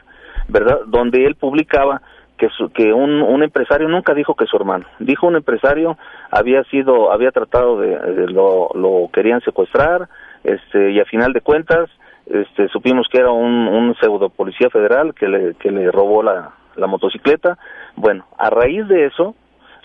¿verdad? 0.49 0.81
Donde 0.87 1.27
él 1.27 1.35
publicaba 1.35 2.01
que, 2.39 2.49
que 2.75 2.93
un, 2.93 3.23
un 3.23 3.43
empresario 3.43 3.89
nunca 3.89 4.15
dijo 4.15 4.35
que 4.35 4.47
su 4.47 4.57
hermano, 4.57 4.87
dijo 4.99 5.27
un 5.27 5.37
empresario 5.37 5.97
había 6.31 6.65
sido, 6.65 7.13
había 7.13 7.31
tratado 7.33 7.81
de, 7.81 8.27
lo, 8.29 8.71
lo 8.75 9.11
querían 9.13 9.41
secuestrar, 9.43 10.09
este, 10.45 10.93
y 10.93 11.01
a 11.01 11.05
final 11.05 11.33
de 11.33 11.41
cuentas, 11.41 11.91
este, 12.27 12.69
supimos 12.69 13.09
que 13.11 13.19
era 13.19 13.31
un, 13.31 13.69
un 13.69 13.95
pseudo 13.97 14.31
policía 14.31 14.71
federal 14.71 15.15
que 15.15 15.29
le, 15.29 15.55
que 15.55 15.71
le 15.71 15.91
robó 15.91 16.23
la, 16.23 16.51
la 16.77 16.87
motocicleta. 16.87 17.59
Bueno, 17.95 18.27
a 18.39 18.51
raíz 18.51 18.87
de 18.89 19.07
eso, 19.07 19.35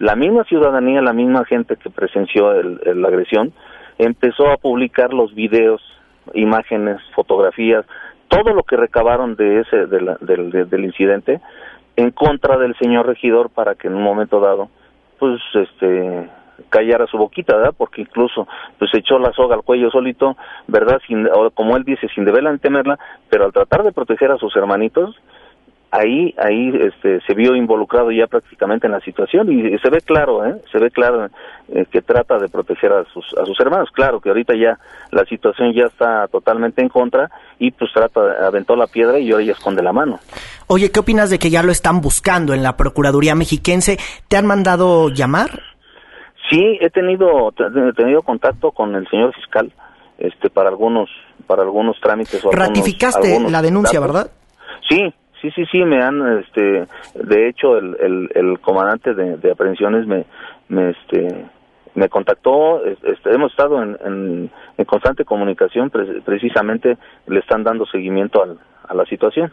la 0.01 0.15
misma 0.15 0.43
ciudadanía, 0.45 0.99
la 0.99 1.13
misma 1.13 1.45
gente 1.45 1.75
que 1.75 1.91
presenció 1.91 2.51
la 2.51 3.07
agresión, 3.07 3.53
empezó 3.99 4.49
a 4.49 4.57
publicar 4.57 5.13
los 5.13 5.35
videos, 5.35 5.79
imágenes, 6.33 6.97
fotografías, 7.13 7.85
todo 8.27 8.51
lo 8.51 8.63
que 8.63 8.77
recabaron 8.77 9.35
de 9.35 9.59
ese 9.59 9.85
del 9.85 10.85
incidente 10.85 11.39
en 11.97 12.09
contra 12.09 12.57
del 12.57 12.75
señor 12.77 13.05
regidor 13.05 13.51
para 13.51 13.75
que 13.75 13.89
en 13.89 13.95
un 13.95 14.01
momento 14.01 14.39
dado 14.39 14.69
pues 15.19 15.39
este 15.53 16.27
callara 16.69 17.05
su 17.05 17.19
boquita, 17.19 17.55
¿verdad? 17.55 17.75
Porque 17.77 18.01
incluso 18.01 18.47
pues 18.79 18.89
echó 18.95 19.19
la 19.19 19.31
soga 19.33 19.53
al 19.53 19.61
cuello 19.61 19.91
solito, 19.91 20.35
¿verdad? 20.67 20.99
Sin, 21.05 21.27
como 21.53 21.77
él 21.77 21.83
dice, 21.83 22.07
sin 22.15 22.25
deberla 22.25 22.57
temerla, 22.57 22.97
pero 23.29 23.45
al 23.45 23.53
tratar 23.53 23.83
de 23.83 23.91
proteger 23.91 24.31
a 24.31 24.37
sus 24.37 24.55
hermanitos, 24.55 25.15
ahí 25.91 26.33
ahí 26.37 26.71
este, 26.81 27.19
se 27.21 27.33
vio 27.33 27.55
involucrado 27.55 28.11
ya 28.11 28.25
prácticamente 28.27 28.87
en 28.87 28.93
la 28.93 29.01
situación 29.01 29.51
y, 29.51 29.77
se 29.77 29.89
ve 29.89 29.99
claro 30.01 30.45
¿eh? 30.45 30.55
se 30.71 30.79
ve 30.79 30.89
claro 30.89 31.27
eh, 31.67 31.85
que 31.91 32.01
trata 32.01 32.37
de 32.39 32.47
proteger 32.47 32.93
a 32.93 33.03
sus 33.05 33.25
a 33.37 33.45
sus 33.45 33.59
hermanos. 33.59 33.89
Claro 33.91 34.19
que 34.19 34.29
ahorita 34.29 34.53
ya 34.55 34.79
la 35.11 35.25
situación 35.25 35.73
ya 35.73 35.85
está 35.85 36.27
totalmente 36.27 36.81
en 36.81 36.89
contra 36.89 37.29
y 37.59 37.71
pues 37.71 37.91
trata 37.93 38.21
aventó 38.47 38.75
la 38.75 38.87
piedra 38.87 39.19
y 39.19 39.31
ahora 39.31 39.43
ya 39.43 39.51
esconde 39.51 39.83
la 39.83 39.93
mano. 39.93 40.19
Oye 40.67 40.91
qué 40.91 41.01
opinas 41.01 41.29
de 41.29 41.39
que 41.39 41.49
ya 41.49 41.61
lo 41.61 41.71
están 41.71 42.01
buscando 42.01 42.53
en 42.53 42.63
la 42.63 42.77
procuraduría 42.77 43.35
mexiquense 43.35 43.97
te 44.27 44.37
han 44.37 44.45
mandado 44.45 45.09
llamar 45.09 45.71
sí 46.49 46.77
he 46.79 46.89
tenido 46.89 47.53
he 47.57 47.93
tenido 47.93 48.21
contacto 48.21 48.71
con 48.71 48.95
el 48.95 49.07
señor 49.09 49.33
fiscal 49.33 49.71
este 50.17 50.49
para 50.49 50.69
algunos 50.69 51.09
para 51.47 51.63
algunos 51.63 51.99
trámites 51.99 52.43
o 52.45 52.51
ratificaste 52.51 53.39
la 53.49 53.61
denuncia 53.61 53.99
verdad 53.99 54.31
sí 54.89 55.13
Sí, 55.41 55.49
sí, 55.51 55.65
sí, 55.71 55.79
me 55.83 56.01
han, 56.03 56.39
este, 56.39 56.87
de 57.15 57.49
hecho, 57.49 57.77
el, 57.77 57.97
el, 57.99 58.29
el 58.35 58.59
comandante 58.59 59.15
de, 59.15 59.37
de, 59.37 59.51
aprehensiones 59.51 60.05
me, 60.05 60.25
me, 60.69 60.91
este, 60.91 61.45
me 61.95 62.09
contactó, 62.09 62.85
este, 62.85 63.33
hemos 63.33 63.51
estado 63.51 63.81
en, 63.81 64.51
en, 64.77 64.85
constante 64.85 65.25
comunicación, 65.25 65.89
precisamente 65.89 66.97
le 67.27 67.39
están 67.39 67.63
dando 67.63 67.85
seguimiento 67.87 68.43
al, 68.43 68.59
a 68.87 68.93
la 68.93 69.05
situación. 69.05 69.51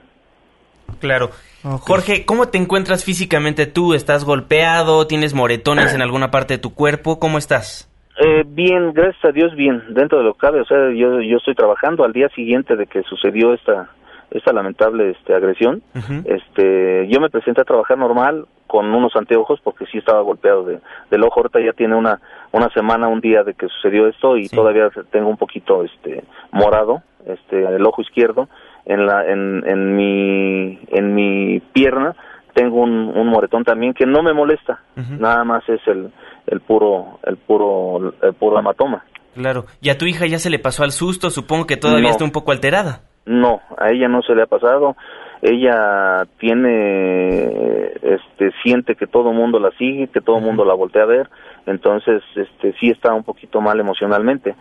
Claro. 1.01 1.31
Jorge, 1.62 2.24
¿cómo 2.24 2.48
te 2.48 2.59
encuentras 2.59 3.05
físicamente 3.05 3.66
tú? 3.66 3.94
¿Estás 3.94 4.24
golpeado? 4.24 5.07
¿Tienes 5.07 5.35
moretones 5.35 5.94
en 5.94 6.03
alguna 6.03 6.31
parte 6.31 6.55
de 6.55 6.59
tu 6.59 6.74
cuerpo? 6.74 7.18
¿Cómo 7.18 7.38
estás? 7.38 7.88
Eh, 8.20 8.42
bien, 8.46 8.92
gracias 8.92 9.24
a 9.24 9.33
Dios, 9.33 9.55
bien, 9.55 9.83
dentro 9.90 10.18
de 10.18 10.24
lo 10.24 10.35
que 10.35 10.40
cabe. 10.40 10.61
O 10.61 10.64
sea, 10.64 10.90
yo, 10.94 11.20
yo 11.20 11.37
estoy 11.37 11.55
trabajando 11.55 12.05
al 12.05 12.12
día 12.12 12.29
siguiente 12.31 12.74
de 12.74 12.87
que 12.87 13.03
sucedió 13.03 13.55
esta, 13.55 13.90
esta 14.31 14.53
lamentable 14.53 15.11
este, 15.11 15.35
agresión, 15.35 15.83
este, 16.25 17.07
yo 17.09 17.21
me 17.21 17.31
presenté 17.31 17.62
a 17.62 17.64
trabajar 17.64 17.97
normal 17.99 18.47
con 18.67 18.87
unos 18.95 19.17
anteojos 19.17 19.61
porque 19.64 19.87
sí 19.87 19.99
estaba 19.99 20.21
golpeado 20.21 20.64
de, 20.64 20.81
del 21.11 21.25
ojo. 21.25 21.41
Ahorita 21.41 21.61
ya 21.61 21.73
tiene 21.73 21.97
una, 21.97 22.21
una 22.53 22.69
semana, 22.71 23.09
un 23.09 23.21
día 23.21 23.43
de 23.43 23.55
que 23.55 23.67
sucedió 23.69 24.07
esto 24.07 24.37
y 24.37 24.49
todavía 24.49 24.91
tengo 25.11 25.29
un 25.29 25.38
poquito 25.38 25.83
este, 25.85 26.23
morado, 26.53 27.03
este, 27.27 27.64
el 27.64 27.85
ojo 27.87 28.03
izquierdo. 28.03 28.49
En, 28.85 29.07
la, 29.07 29.27
en, 29.27 29.64
en, 29.67 29.97
mi, 29.97 30.79
en 30.88 31.14
mi 31.14 31.61
pierna 31.61 32.14
tengo 32.55 32.81
un, 32.81 32.91
un 32.91 33.27
moretón 33.29 33.62
también 33.64 33.93
que 33.93 34.07
no 34.07 34.23
me 34.23 34.33
molesta, 34.33 34.81
nada 34.97 35.45
más 35.45 35.62
es 35.69 35.81
el, 35.87 36.11
el 36.47 36.61
puro, 36.61 37.21
el 37.25 37.37
puro, 37.37 38.14
el 38.23 38.35
puro 38.35 38.59
hematoma. 38.59 39.05
Claro. 39.35 39.67
¿Y 39.81 39.91
a 39.91 39.99
tu 39.99 40.07
hija 40.07 40.27
ya 40.27 40.38
se 40.38 40.51
le 40.51 40.59
pasó 40.59 40.83
al 40.85 40.93
susto? 40.93 41.31
Supongo 41.31 41.67
que 41.67 41.77
todavía 41.77 42.11
está 42.11 42.25
un 42.25 42.33
poco 42.33 42.51
alterada. 42.51 43.03
No, 43.29 43.61
a 43.77 43.91
ella 43.91 44.09
no 44.09 44.23
se 44.23 44.35
le 44.35 44.43
ha 44.43 44.47
pasado. 44.47 44.97
Ella 45.43 46.27
tiene, 46.38 47.93
este, 48.03 48.51
siente 48.62 48.97
que 48.97 49.07
todo 49.07 49.31
el 49.31 49.37
mundo 49.37 49.61
la 49.61 49.71
sigue, 49.73 50.09
que 50.09 50.23
todo 50.23 50.38
el 50.38 50.45
mundo 50.45 50.64
la 50.64 50.75
voltea 50.75 51.03
a 51.03 51.07
ver, 51.07 51.29
entonces, 51.67 52.23
este, 52.35 52.73
sí 52.81 52.88
está 52.88 53.12
un 53.12 53.25
poquito 53.25 53.61
mal 53.61 53.79
emocionalmente. 53.79 54.55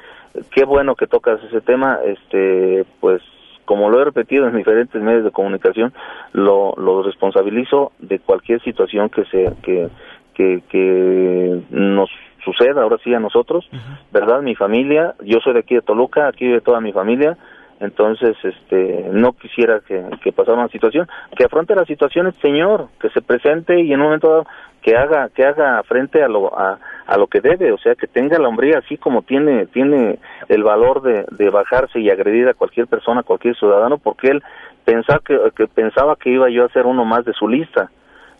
Qué 0.52 0.66
bueno 0.66 0.96
que 0.96 1.08
tocas 1.08 1.42
ese 1.46 1.62
tema, 1.62 2.00
este, 2.06 2.84
pues, 3.00 3.22
como 3.64 3.90
lo 3.90 4.02
he 4.02 4.06
repetido 4.06 4.46
en 4.46 4.58
diferentes 4.58 5.02
medios 5.02 5.24
de 5.24 5.32
comunicación, 5.32 5.94
lo, 6.34 6.74
lo 6.76 7.04
responsabilizo 7.04 7.94
de 8.00 8.20
cualquier 8.20 8.62
situación 8.62 9.10
que 9.10 9.24
se, 9.26 9.54
que, 9.64 9.88
que, 10.34 10.62
que 10.70 11.62
nos 11.70 12.10
suceda 12.44 12.82
ahora 12.82 12.98
sí 13.04 13.14
a 13.14 13.20
nosotros, 13.20 13.70
¿verdad? 14.12 14.42
Mi 14.42 14.56
familia, 14.56 15.16
yo 15.24 15.40
soy 15.40 15.54
de 15.54 15.60
aquí 15.60 15.76
de 15.76 15.82
Toluca, 15.82 16.28
aquí 16.28 16.46
vive 16.46 16.62
toda 16.62 16.82
mi 16.82 16.92
familia, 16.92 17.38
entonces 17.80 18.36
este 18.44 19.10
no 19.12 19.34
quisiera 19.34 19.82
que, 19.82 20.04
que 20.24 20.32
pasara 20.32 20.58
una 20.58 20.70
situación 20.70 21.08
que 21.36 21.46
afronte 21.46 21.76
la 21.76 21.86
situación 21.86 22.28
el 22.28 22.34
señor 22.42 22.88
que 23.00 23.10
se 23.10 23.22
presente 23.22 23.80
y 23.80 23.94
en 23.94 24.00
un 24.00 24.06
momento 24.06 24.30
dado 24.30 24.48
que 24.82 24.96
haga 24.96 25.30
que 25.30 25.46
haga 25.46 25.84
frente 25.84 26.24
a 26.24 26.28
lo 26.28 26.58
a, 26.58 26.80
a 27.06 27.18
lo 27.18 27.28
que 27.28 27.40
debe 27.40 27.72
o 27.72 27.78
sea 27.78 27.94
que 27.96 28.08
tenga 28.08 28.40
la 28.40 28.48
hombría 28.48 28.80
así 28.80 28.98
como 28.98 29.22
tiene 29.22 29.68
tiene 29.68 30.18
el 30.48 30.64
valor 30.64 31.02
de, 31.02 31.26
de 31.32 31.50
bajarse 31.50 32.00
y 32.00 32.10
agredir 32.10 32.48
a 32.48 32.56
cualquier 32.56 32.88
persona 32.88 33.24
cualquier 33.24 33.56
ciudadano 33.56 33.98
porque 33.98 34.30
él 34.30 34.44
pensaba 34.84 35.20
que, 35.24 35.38
que 35.56 35.68
pensaba 35.68 36.16
que 36.16 36.32
iba 36.32 36.50
yo 36.50 36.66
a 36.66 36.70
ser 36.70 36.86
uno 36.86 37.06
más 37.06 37.26
de 37.26 37.34
su 37.34 37.48
lista 37.48 37.92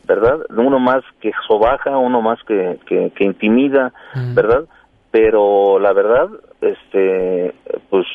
verdad 0.06 0.40
uno 0.50 0.80
más 0.80 1.04
que 1.22 1.32
sobaja 1.48 1.96
uno 1.98 2.22
más 2.22 2.42
que 2.44 2.80
que, 2.88 3.12
que 3.12 3.24
intimida 3.24 3.94
verdad 4.34 4.64
pero 5.12 5.78
la 5.80 5.94
verdad 5.94 6.30
este 6.62 7.54
pues 7.90 8.06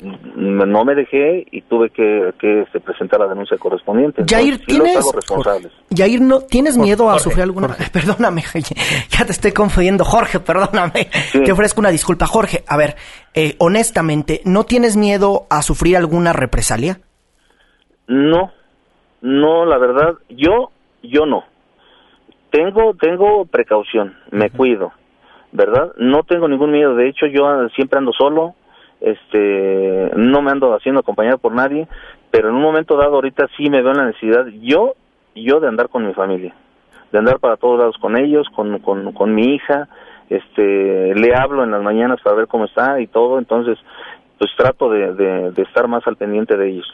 no 0.00 0.84
me 0.84 0.94
dejé 0.94 1.46
y 1.50 1.62
tuve 1.62 1.90
que, 1.90 2.32
que 2.38 2.62
este, 2.62 2.80
presentar 2.80 3.20
la 3.20 3.26
denuncia 3.26 3.56
correspondiente. 3.58 4.22
Jair, 4.28 4.64
¿tienes, 4.64 5.04
Jair, 5.94 6.20
¿no, 6.20 6.40
¿tienes 6.40 6.78
miedo 6.78 7.10
a 7.10 7.18
sufrir 7.18 7.42
alguna... 7.42 7.68
Perdóname, 7.92 8.42
ya 9.08 9.24
te 9.24 9.32
estoy 9.32 9.52
confundiendo. 9.52 10.04
Jorge, 10.04 10.40
perdóname. 10.40 11.08
Te 11.32 11.50
ofrezco 11.50 11.80
una 11.80 11.90
disculpa. 11.90 12.26
Jorge, 12.26 12.62
a 12.68 12.76
ver, 12.76 12.96
eh, 13.34 13.56
honestamente, 13.58 14.40
¿no 14.44 14.64
tienes 14.64 14.96
miedo 14.96 15.46
a 15.50 15.62
sufrir 15.62 15.96
alguna 15.96 16.32
represalia? 16.32 17.00
No, 18.06 18.52
no, 19.20 19.64
la 19.64 19.78
verdad, 19.78 20.14
yo, 20.28 20.70
yo 21.02 21.26
no. 21.26 21.44
Tengo, 22.50 22.94
tengo 22.94 23.44
precaución, 23.44 24.16
me 24.30 24.48
cuido, 24.50 24.92
¿verdad? 25.52 25.92
No 25.98 26.22
tengo 26.22 26.48
ningún 26.48 26.70
miedo. 26.70 26.94
De 26.94 27.08
hecho, 27.08 27.26
yo 27.26 27.44
siempre 27.74 27.98
ando 27.98 28.12
solo 28.12 28.54
este 29.00 30.10
no 30.16 30.42
me 30.42 30.50
ando 30.50 30.74
haciendo 30.74 31.00
acompañar 31.00 31.38
por 31.38 31.52
nadie 31.52 31.86
pero 32.30 32.48
en 32.48 32.56
un 32.56 32.62
momento 32.62 32.96
dado 32.96 33.14
ahorita 33.14 33.46
sí 33.56 33.70
me 33.70 33.82
veo 33.82 33.92
en 33.92 33.98
la 33.98 34.06
necesidad 34.06 34.46
yo 34.60 34.94
yo 35.34 35.60
de 35.60 35.68
andar 35.68 35.88
con 35.88 36.06
mi 36.06 36.14
familia 36.14 36.54
de 37.12 37.18
andar 37.18 37.38
para 37.38 37.56
todos 37.56 37.78
lados 37.78 37.96
con 37.98 38.16
ellos 38.16 38.46
con, 38.54 38.78
con, 38.80 39.12
con 39.12 39.34
mi 39.34 39.54
hija 39.54 39.88
este 40.28 41.14
le 41.14 41.34
hablo 41.34 41.64
en 41.64 41.70
las 41.70 41.82
mañanas 41.82 42.20
para 42.22 42.36
ver 42.36 42.48
cómo 42.48 42.64
está 42.64 43.00
y 43.00 43.06
todo 43.06 43.38
entonces 43.38 43.78
pues 44.38 44.50
trato 44.56 44.90
de, 44.90 45.12
de, 45.14 45.62
estar 45.62 45.88
más 45.88 46.06
al 46.06 46.16
pendiente 46.16 46.56
de 46.56 46.70
ellos 46.70 46.86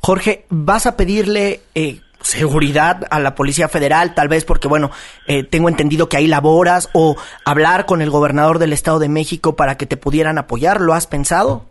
Jorge 0.00 0.44
vas 0.50 0.86
a 0.86 0.96
pedirle 0.96 1.60
eh, 1.74 2.00
seguridad 2.20 3.06
a 3.10 3.18
la 3.18 3.34
Policía 3.34 3.68
Federal, 3.68 4.14
tal 4.14 4.28
vez 4.28 4.44
porque, 4.44 4.68
bueno, 4.68 4.90
eh, 5.26 5.42
tengo 5.42 5.68
entendido 5.68 6.08
que 6.08 6.16
ahí 6.16 6.26
laboras, 6.26 6.90
o 6.94 7.16
hablar 7.44 7.86
con 7.86 8.02
el 8.02 8.10
gobernador 8.10 8.58
del 8.58 8.72
Estado 8.72 8.98
de 8.98 9.08
México 9.08 9.56
para 9.56 9.76
que 9.76 9.86
te 9.86 9.96
pudieran 9.96 10.38
apoyar, 10.38 10.80
¿lo 10.80 10.92
has 10.92 11.06
pensado? 11.06 11.62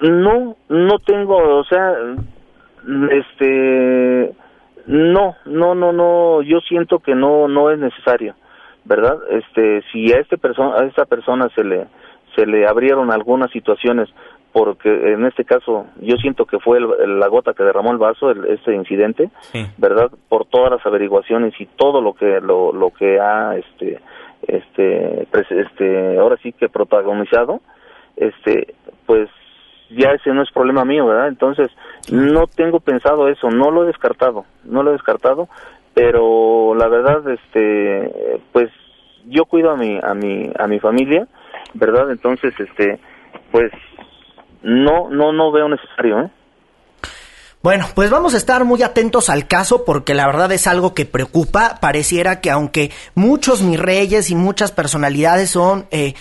No, 0.00 0.56
no 0.68 0.98
tengo, 0.98 1.36
o 1.36 1.64
sea, 1.64 1.94
este, 3.10 4.34
no, 4.86 5.36
no, 5.46 5.74
no, 5.74 5.92
no, 5.92 6.42
yo 6.42 6.60
siento 6.60 6.98
que 6.98 7.14
no, 7.14 7.48
no 7.48 7.70
es 7.70 7.78
necesario, 7.78 8.34
¿verdad? 8.84 9.16
Este, 9.30 9.82
si 9.90 10.12
a 10.12 10.18
este 10.18 10.36
persona, 10.36 10.76
a 10.76 10.84
esta 10.84 11.06
persona 11.06 11.48
se 11.54 11.64
le, 11.64 11.86
se 12.34 12.44
le 12.44 12.66
abrieron 12.66 13.10
algunas 13.10 13.50
situaciones 13.50 14.10
porque 14.56 14.88
en 14.88 15.26
este 15.26 15.44
caso 15.44 15.84
yo 16.00 16.16
siento 16.16 16.46
que 16.46 16.58
fue 16.58 16.80
la 16.80 17.28
gota 17.28 17.52
que 17.52 17.62
derramó 17.62 17.92
el 17.92 17.98
vaso 17.98 18.30
el, 18.30 18.46
este 18.46 18.74
incidente 18.74 19.28
verdad 19.76 20.10
por 20.30 20.46
todas 20.46 20.70
las 20.70 20.86
averiguaciones 20.86 21.52
y 21.60 21.66
todo 21.66 22.00
lo 22.00 22.14
que 22.14 22.40
lo, 22.40 22.72
lo 22.72 22.90
que 22.90 23.20
ha 23.20 23.54
este 23.54 24.00
este 24.48 25.28
este 25.50 26.18
ahora 26.18 26.38
sí 26.42 26.54
que 26.54 26.70
protagonizado 26.70 27.60
este 28.16 28.74
pues 29.04 29.28
ya 29.90 30.12
ese 30.12 30.32
no 30.32 30.42
es 30.42 30.50
problema 30.52 30.86
mío 30.86 31.04
verdad 31.04 31.28
entonces 31.28 31.68
no 32.10 32.46
tengo 32.46 32.80
pensado 32.80 33.28
eso 33.28 33.50
no 33.50 33.70
lo 33.70 33.82
he 33.82 33.88
descartado 33.88 34.46
no 34.64 34.82
lo 34.82 34.88
he 34.88 34.94
descartado 34.94 35.50
pero 35.92 36.74
la 36.74 36.88
verdad 36.88 37.28
este 37.28 38.40
pues 38.52 38.70
yo 39.26 39.44
cuido 39.44 39.70
a 39.72 39.76
mi 39.76 39.98
a 40.02 40.14
mi 40.14 40.50
a 40.58 40.66
mi 40.66 40.80
familia 40.80 41.28
verdad 41.74 42.10
entonces 42.10 42.58
este 42.58 42.98
pues 43.52 43.70
no, 44.66 45.08
no, 45.10 45.32
no 45.32 45.52
veo 45.52 45.68
necesario, 45.68 46.20
¿eh? 46.22 46.30
Bueno, 47.62 47.86
pues 47.94 48.10
vamos 48.10 48.34
a 48.34 48.36
estar 48.36 48.64
muy 48.64 48.82
atentos 48.82 49.30
al 49.30 49.46
caso 49.46 49.84
porque 49.84 50.14
la 50.14 50.26
verdad 50.26 50.50
es 50.52 50.66
algo 50.66 50.92
que 50.92 51.06
preocupa. 51.06 51.78
Pareciera 51.80 52.40
que 52.40 52.50
aunque 52.50 52.92
muchos 53.14 53.62
mis 53.62 53.78
reyes 53.78 54.30
y 54.30 54.34
muchas 54.34 54.72
personalidades 54.72 55.50
son, 55.50 55.86
eh, 55.90 56.14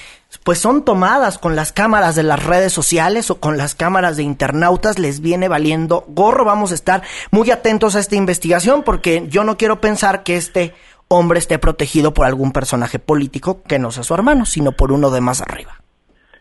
pues 0.44 0.60
son 0.60 0.86
tomadas 0.86 1.38
con 1.38 1.56
las 1.56 1.72
cámaras 1.72 2.16
de 2.16 2.24
las 2.24 2.44
redes 2.44 2.72
sociales 2.72 3.30
o 3.30 3.40
con 3.40 3.58
las 3.58 3.76
cámaras 3.76 4.18
de 4.18 4.24
internautas, 4.24 4.98
les 4.98 5.22
viene 5.22 5.48
valiendo 5.48 6.06
gorro. 6.08 6.46
Vamos 6.46 6.72
a 6.72 6.76
estar 6.76 7.04
muy 7.32 7.52
atentos 7.52 7.96
a 7.96 8.00
esta 8.00 8.16
investigación 8.16 8.84
porque 8.84 9.26
yo 9.28 9.44
no 9.44 9.58
quiero 9.58 9.82
pensar 9.82 10.24
que 10.24 10.38
este 10.38 10.74
hombre 11.08 11.40
esté 11.40 11.60
protegido 11.60 12.14
por 12.14 12.26
algún 12.26 12.52
personaje 12.52 12.98
político 12.98 13.62
que 13.64 13.78
no 13.80 13.92
sea 13.92 14.04
su 14.04 14.14
hermano, 14.14 14.46
sino 14.46 14.72
por 14.72 14.92
uno 14.92 15.12
de 15.12 15.22
más 15.22 15.42
arriba. 15.42 15.85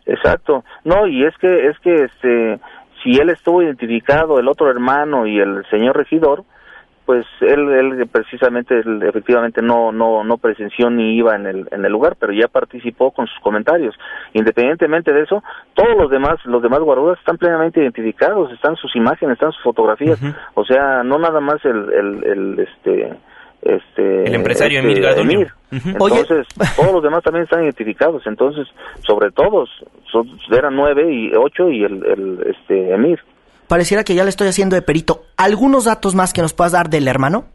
Exacto. 0.07 0.65
No, 0.85 1.07
y 1.07 1.25
es 1.25 1.37
que 1.39 1.69
es 1.69 1.79
que 1.81 2.05
este 2.05 2.61
si 3.03 3.19
él 3.19 3.31
estuvo 3.31 3.63
identificado 3.63 4.39
el 4.39 4.49
otro 4.49 4.71
hermano 4.71 5.27
y 5.27 5.39
el 5.39 5.65
señor 5.71 5.97
regidor, 5.97 6.45
pues 7.05 7.27
él, 7.43 7.69
él 7.71 8.09
precisamente 8.11 8.83
efectivamente 9.07 9.61
no 9.61 9.93
no 9.93 10.25
no 10.25 10.39
presenció 10.39 10.89
ni 10.89 11.17
iba 11.17 11.37
en 11.37 11.47
el 11.47 11.69
en 11.71 11.85
el 11.85 11.93
lugar 11.93 12.17
pero 12.19 12.33
ya 12.33 12.49
participó 12.49 13.11
con 13.11 13.27
sus 13.27 13.39
comentarios. 13.41 13.95
Independientemente 14.33 15.13
de 15.13 15.23
eso 15.23 15.43
todos 15.75 15.97
los 15.99 16.11
demás 16.11 16.37
los 16.45 16.63
demás 16.63 16.81
guardados 16.81 17.19
están 17.19 17.37
plenamente 17.37 17.81
identificados 17.83 18.51
están 18.53 18.77
sus 18.77 18.95
imágenes 18.97 19.35
están 19.35 19.53
sus 19.53 19.63
fotografías. 19.63 20.19
O 20.55 20.65
sea 20.65 21.03
no 21.03 21.19
nada 21.19 21.41
más 21.41 21.63
el 21.65 21.93
el, 21.93 22.25
el 22.25 22.59
este 22.61 23.15
este 23.65 24.25
el 24.25 24.35
empresario 24.35 24.81
este, 24.81 24.91
Emir 24.91 25.03
Garduño. 25.03 25.47
Entonces, 25.71 26.47
todos 26.77 26.93
los 26.93 27.03
demás 27.03 27.23
también 27.23 27.45
están 27.45 27.63
identificados. 27.65 28.23
Entonces, 28.27 28.67
sobre 29.07 29.31
todos, 29.31 29.69
eran 30.51 30.77
nueve 30.77 31.13
y 31.13 31.33
ocho 31.35 31.71
y 31.71 31.83
el, 31.85 32.05
el 32.07 32.55
este 32.55 32.95
Emir. 32.95 33.19
Pareciera 33.69 34.05
que 34.05 34.15
ya 34.15 34.25
le 34.25 34.31
estoy 34.31 34.49
haciendo 34.49 34.77
de 34.77 34.83
perito. 34.83 35.23
¿Algunos 35.37 35.87
datos 35.87 36.15
más 36.15 36.33
que 36.33 36.43
nos 36.43 36.53
puedas 36.53 36.73
dar 36.73 36.91
del 36.91 37.09
hermano? 37.09 37.47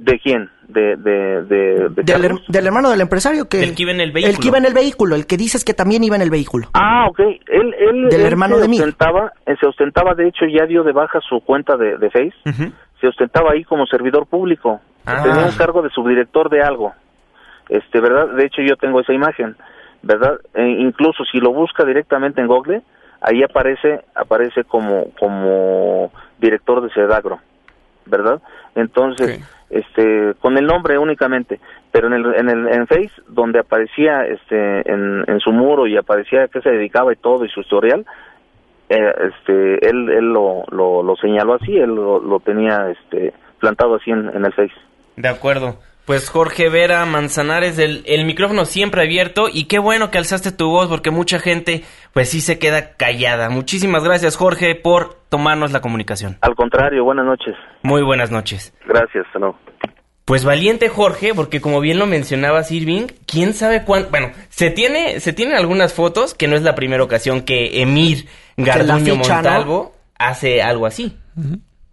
¿De 0.00 0.18
quién? 0.18 0.48
De, 0.66 0.96
de, 0.96 1.42
de, 1.42 1.88
del, 2.48 2.66
hermano 2.66 2.90
del 2.90 3.02
empresario 3.02 3.48
que... 3.48 3.62
El 3.62 3.74
que 3.74 3.82
iba 3.82 3.92
en 3.92 4.00
el 4.00 4.12
vehículo. 4.12 4.32
El 4.32 4.40
que 4.40 4.48
iba 4.48 4.58
en 4.58 4.64
el 4.64 4.72
vehículo, 4.72 5.16
el 5.16 5.26
que 5.26 5.36
dices 5.36 5.62
que 5.62 5.74
también 5.74 6.02
iba 6.04 6.16
en 6.16 6.22
el 6.22 6.30
vehículo. 6.30 6.68
Ah, 6.72 7.06
ok. 7.10 7.18
Él, 7.18 7.74
él, 7.78 8.08
del 8.08 8.22
hermano 8.22 8.56
se 8.56 8.62
de 8.62 8.68
mí. 8.68 8.78
Ostentaba, 8.78 9.32
se 9.44 9.66
ostentaba, 9.66 10.14
de 10.14 10.28
hecho, 10.28 10.46
ya 10.46 10.64
dio 10.64 10.84
de 10.84 10.92
baja 10.92 11.20
su 11.20 11.40
cuenta 11.40 11.76
de, 11.76 11.98
de 11.98 12.10
Face. 12.10 12.32
Se 13.00 13.08
ostentaba 13.08 13.50
ahí 13.52 13.64
como 13.64 13.84
servidor 13.86 14.26
público. 14.26 14.80
Ah. 15.06 15.22
Tenía 15.22 15.46
un 15.46 15.56
cargo 15.56 15.82
de 15.82 15.90
subdirector 15.90 16.50
de 16.50 16.62
algo. 16.62 16.92
Este, 17.68 18.00
¿verdad? 18.00 18.28
De 18.28 18.44
hecho, 18.44 18.62
yo 18.62 18.76
tengo 18.76 19.00
esa 19.00 19.12
imagen, 19.12 19.56
¿verdad? 20.02 20.40
E 20.54 20.66
incluso 20.66 21.24
si 21.24 21.38
lo 21.38 21.52
busca 21.52 21.84
directamente 21.84 22.40
en 22.40 22.48
Google, 22.48 22.82
ahí 23.20 23.42
aparece 23.42 24.00
aparece 24.14 24.64
como 24.64 25.10
como 25.18 26.10
director 26.38 26.82
de 26.82 26.90
Sedagro, 26.90 27.38
¿verdad? 28.06 28.42
Entonces, 28.74 29.40
este 29.70 30.34
con 30.40 30.58
el 30.58 30.66
nombre 30.66 30.98
únicamente, 30.98 31.60
pero 31.92 32.08
en 32.08 32.14
el 32.14 32.34
en 32.34 32.48
el 32.48 32.68
en 32.68 32.86
Face 32.88 33.12
donde 33.28 33.60
aparecía 33.60 34.26
este 34.26 34.90
en, 34.90 35.24
en 35.28 35.38
su 35.38 35.52
muro 35.52 35.86
y 35.86 35.96
aparecía 35.96 36.44
a 36.44 36.48
qué 36.48 36.60
se 36.60 36.70
dedicaba 36.70 37.12
y 37.12 37.16
todo 37.16 37.44
y 37.44 37.50
su 37.50 37.60
historial, 37.60 38.04
eh, 38.88 39.14
este 39.28 39.88
él 39.88 40.08
él 40.10 40.32
lo, 40.32 40.64
lo, 40.70 41.02
lo 41.04 41.16
señaló 41.16 41.54
así, 41.54 41.76
él 41.76 41.94
lo, 41.94 42.18
lo 42.18 42.40
tenía 42.40 42.90
este 42.90 43.32
plantado 43.60 43.94
así 43.94 44.10
en, 44.10 44.28
en 44.34 44.44
el 44.44 44.52
Face. 44.52 44.74
De 45.16 45.28
acuerdo. 45.28 45.78
Pues 46.06 46.28
Jorge 46.28 46.68
Vera 46.70 47.04
Manzanares, 47.04 47.78
el, 47.78 48.02
el, 48.06 48.24
micrófono 48.24 48.64
siempre 48.64 49.02
abierto 49.02 49.46
y 49.52 49.64
qué 49.64 49.78
bueno 49.78 50.10
que 50.10 50.18
alzaste 50.18 50.50
tu 50.50 50.68
voz 50.68 50.88
porque 50.88 51.10
mucha 51.12 51.38
gente 51.38 51.84
pues 52.12 52.30
sí 52.30 52.40
se 52.40 52.58
queda 52.58 52.96
callada. 52.96 53.48
Muchísimas 53.48 54.02
gracias 54.02 54.36
Jorge 54.36 54.74
por 54.74 55.14
tomarnos 55.28 55.70
la 55.70 55.80
comunicación. 55.80 56.36
Al 56.40 56.56
contrario, 56.56 57.04
buenas 57.04 57.26
noches. 57.26 57.54
Muy 57.82 58.02
buenas 58.02 58.32
noches. 58.32 58.74
Gracias, 58.86 59.24
no. 59.38 59.56
Pues 60.30 60.44
valiente 60.44 60.88
Jorge, 60.88 61.34
porque 61.34 61.60
como 61.60 61.80
bien 61.80 61.98
lo 61.98 62.06
mencionaba 62.06 62.62
Irving, 62.68 63.08
quién 63.26 63.52
sabe 63.52 63.84
cuánto, 63.84 64.10
bueno, 64.10 64.30
se 64.48 64.70
tiene, 64.70 65.18
se 65.18 65.32
tienen 65.32 65.56
algunas 65.56 65.92
fotos 65.92 66.34
que 66.34 66.46
no 66.46 66.54
es 66.54 66.62
la 66.62 66.76
primera 66.76 67.02
ocasión 67.02 67.42
que 67.42 67.82
Emir 67.82 68.26
Garduño 68.56 69.16
Montalvo 69.16 69.92
hace 70.18 70.62
algo 70.62 70.86
así. 70.86 71.16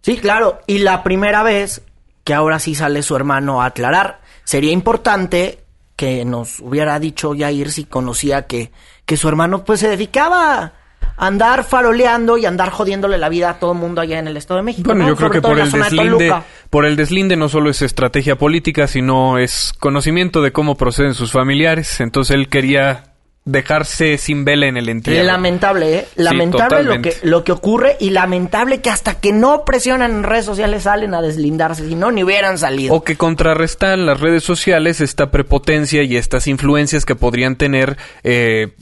Sí, 0.02 0.18
claro, 0.18 0.60
y 0.68 0.78
la 0.78 1.02
primera 1.02 1.42
vez 1.42 1.84
que 2.28 2.34
ahora 2.34 2.58
sí 2.58 2.74
sale 2.74 3.02
su 3.02 3.16
hermano 3.16 3.62
a 3.62 3.64
aclarar. 3.64 4.20
Sería 4.44 4.70
importante 4.70 5.60
que 5.96 6.26
nos 6.26 6.60
hubiera 6.60 7.00
dicho 7.00 7.34
Yair 7.34 7.70
si 7.70 7.84
conocía 7.84 8.46
que, 8.46 8.70
que 9.06 9.16
su 9.16 9.30
hermano 9.30 9.64
pues 9.64 9.80
se 9.80 9.88
dedicaba 9.88 10.60
a 10.60 10.72
andar 11.16 11.64
faroleando 11.64 12.36
y 12.36 12.44
andar 12.44 12.68
jodiéndole 12.68 13.16
la 13.16 13.30
vida 13.30 13.48
a 13.48 13.58
todo 13.58 13.72
el 13.72 13.78
mundo 13.78 14.02
allá 14.02 14.18
en 14.18 14.28
el 14.28 14.36
Estado 14.36 14.58
de 14.58 14.64
México. 14.64 14.90
Bueno, 14.90 15.08
yo 15.08 15.16
creo 15.16 15.30
que 15.30 15.40
por 15.40 15.58
el 15.58 15.72
deslinde, 15.72 16.34
por 16.68 16.84
el 16.84 16.96
deslinde 16.96 17.34
no 17.34 17.48
solo 17.48 17.70
es 17.70 17.80
estrategia 17.80 18.36
política, 18.36 18.88
sino 18.88 19.38
es 19.38 19.72
conocimiento 19.78 20.42
de 20.42 20.52
cómo 20.52 20.76
proceden 20.76 21.14
sus 21.14 21.32
familiares. 21.32 21.98
Entonces 22.02 22.34
él 22.34 22.50
quería 22.50 23.14
dejarse 23.50 24.18
sin 24.18 24.44
vela 24.44 24.66
en 24.66 24.76
el 24.76 24.88
entierro. 24.88 25.26
Lamentable, 25.26 25.98
¿eh? 25.98 26.06
Lamentable 26.16 26.82
lo, 26.82 27.00
que, 27.00 27.14
lo 27.22 27.44
que 27.44 27.52
ocurre 27.52 27.96
y 27.98 28.10
lamentable 28.10 28.80
que 28.80 28.90
hasta 28.90 29.20
que 29.20 29.32
no 29.32 29.64
presionan 29.64 30.10
en 30.10 30.22
redes 30.22 30.44
sociales 30.44 30.82
salen 30.82 31.14
a 31.14 31.22
deslindarse, 31.22 31.88
si 31.88 31.94
no, 31.94 32.10
ni 32.10 32.22
hubieran 32.22 32.58
salido. 32.58 32.94
O 32.94 33.02
que 33.02 33.16
contrarrestan 33.16 34.04
las 34.04 34.20
redes 34.20 34.44
sociales 34.44 35.00
esta 35.00 35.30
prepotencia 35.30 36.02
y 36.02 36.16
estas 36.16 36.46
influencias 36.46 37.06
que 37.06 37.14
podrían 37.14 37.56
tener 37.56 37.96
eh, 38.22 38.74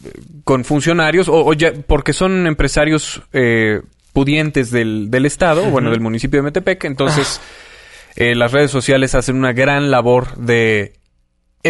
con 0.42 0.64
funcionarios, 0.64 1.28
o, 1.28 1.52
ya, 1.52 1.72
porque 1.86 2.12
son 2.12 2.48
empresarios 2.48 3.22
eh, 3.32 3.82
pudientes 4.12 4.72
del, 4.72 5.10
del 5.12 5.26
Estado, 5.26 5.64
bueno, 5.70 5.90
del 5.90 6.00
municipio 6.00 6.40
de 6.40 6.44
Metepec, 6.44 6.84
entonces... 6.84 7.40
Ah. 7.40 7.62
Eh, 8.18 8.34
las 8.34 8.50
redes 8.50 8.70
sociales 8.70 9.14
hacen 9.14 9.36
una 9.36 9.52
gran 9.52 9.90
labor 9.90 10.36
de 10.36 10.94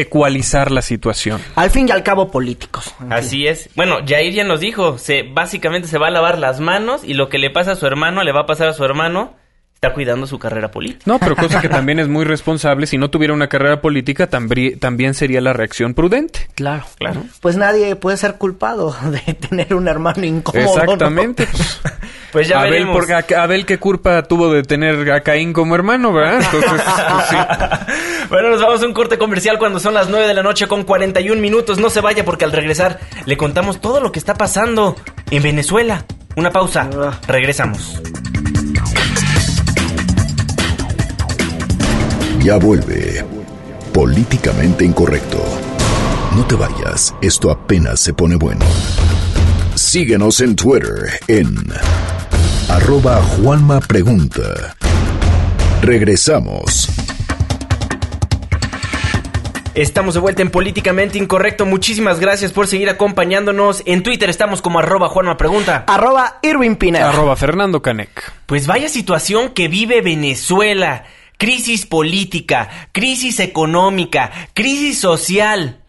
ecualizar 0.00 0.70
la 0.70 0.82
situación. 0.82 1.40
Al 1.54 1.70
fin 1.70 1.88
y 1.88 1.92
al 1.92 2.02
cabo 2.02 2.30
políticos. 2.30 2.94
Así 3.10 3.46
es. 3.46 3.70
Bueno, 3.74 3.98
Jair 4.06 4.32
ya 4.32 4.44
nos 4.44 4.60
dijo, 4.60 4.98
se 4.98 5.22
básicamente 5.22 5.88
se 5.88 5.98
va 5.98 6.08
a 6.08 6.10
lavar 6.10 6.38
las 6.38 6.60
manos 6.60 7.02
y 7.04 7.14
lo 7.14 7.28
que 7.28 7.38
le 7.38 7.50
pasa 7.50 7.72
a 7.72 7.76
su 7.76 7.86
hermano 7.86 8.22
le 8.22 8.32
va 8.32 8.42
a 8.42 8.46
pasar 8.46 8.68
a 8.68 8.72
su 8.72 8.84
hermano 8.84 9.34
está 9.76 9.92
cuidando 9.92 10.26
su 10.26 10.38
carrera 10.38 10.70
política. 10.70 11.02
No, 11.04 11.18
pero 11.18 11.36
cosa 11.36 11.60
que 11.60 11.68
también 11.68 11.98
es 11.98 12.08
muy 12.08 12.24
responsable. 12.24 12.86
Si 12.86 12.96
no 12.96 13.10
tuviera 13.10 13.34
una 13.34 13.48
carrera 13.48 13.82
política, 13.82 14.26
también 14.26 15.12
sería 15.12 15.42
la 15.42 15.52
reacción 15.52 15.92
prudente. 15.92 16.48
Claro, 16.54 16.84
claro. 16.98 17.24
Pues 17.40 17.56
nadie 17.56 17.94
puede 17.94 18.16
ser 18.16 18.36
culpado 18.36 18.96
de 19.10 19.34
tener 19.34 19.74
un 19.74 19.86
hermano 19.86 20.24
incómodo. 20.24 20.80
Exactamente. 20.80 21.46
Pues 22.32 22.48
ya 22.48 22.58
Abel, 22.58 22.72
veremos. 22.72 23.06
Abel, 23.34 23.64
¿qué 23.64 23.78
culpa 23.78 24.22
tuvo 24.24 24.52
de 24.52 24.62
tener 24.62 25.10
a 25.10 25.22
Caín 25.22 25.54
como 25.54 25.74
hermano, 25.74 26.12
verdad? 26.12 26.42
Entonces, 26.42 26.70
pues 26.70 27.26
sí. 27.30 27.36
Bueno, 28.28 28.50
nos 28.50 28.60
vamos 28.60 28.82
a 28.82 28.86
un 28.86 28.92
corte 28.92 29.16
comercial 29.16 29.58
cuando 29.58 29.80
son 29.80 29.94
las 29.94 30.10
9 30.10 30.26
de 30.26 30.34
la 30.34 30.42
noche 30.42 30.66
con 30.66 30.82
41 30.82 31.40
minutos. 31.40 31.78
No 31.78 31.88
se 31.88 32.02
vaya 32.02 32.26
porque 32.26 32.44
al 32.44 32.52
regresar 32.52 33.00
le 33.24 33.38
contamos 33.38 33.80
todo 33.80 34.00
lo 34.00 34.12
que 34.12 34.18
está 34.18 34.34
pasando 34.34 34.96
en 35.30 35.42
Venezuela. 35.42 36.04
Una 36.36 36.50
pausa. 36.50 36.90
Ah. 36.94 37.18
Regresamos. 37.26 38.02
Ya 42.46 42.58
vuelve. 42.58 43.24
Políticamente 43.92 44.84
incorrecto. 44.84 45.42
No 46.36 46.46
te 46.46 46.54
vayas, 46.54 47.12
esto 47.20 47.50
apenas 47.50 47.98
se 47.98 48.14
pone 48.14 48.36
bueno. 48.36 48.64
Síguenos 49.74 50.40
en 50.40 50.54
Twitter 50.54 51.18
en 51.26 51.56
arroba 52.68 53.20
Juanma 53.20 53.80
Pregunta. 53.80 54.76
Regresamos. 55.82 56.88
Estamos 59.74 60.14
de 60.14 60.20
vuelta 60.20 60.42
en 60.42 60.50
Políticamente 60.52 61.18
Incorrecto. 61.18 61.66
Muchísimas 61.66 62.20
gracias 62.20 62.52
por 62.52 62.68
seguir 62.68 62.88
acompañándonos. 62.88 63.82
En 63.86 64.04
Twitter 64.04 64.30
estamos 64.30 64.62
como 64.62 64.78
arroba 64.78 65.08
Juanma 65.08 65.36
Pregunta. 65.36 65.84
Arroba 65.88 66.38
Irving 66.42 66.76
Pineda. 66.76 67.08
Arroba 67.08 67.34
Fernando 67.34 67.82
Canec. 67.82 68.32
Pues 68.46 68.68
vaya 68.68 68.88
situación 68.88 69.48
que 69.48 69.66
vive 69.66 70.00
Venezuela 70.00 71.06
crisis 71.36 71.86
política, 71.86 72.88
crisis 72.92 73.40
económica, 73.40 74.30
crisis 74.54 74.98
social. 74.98 75.82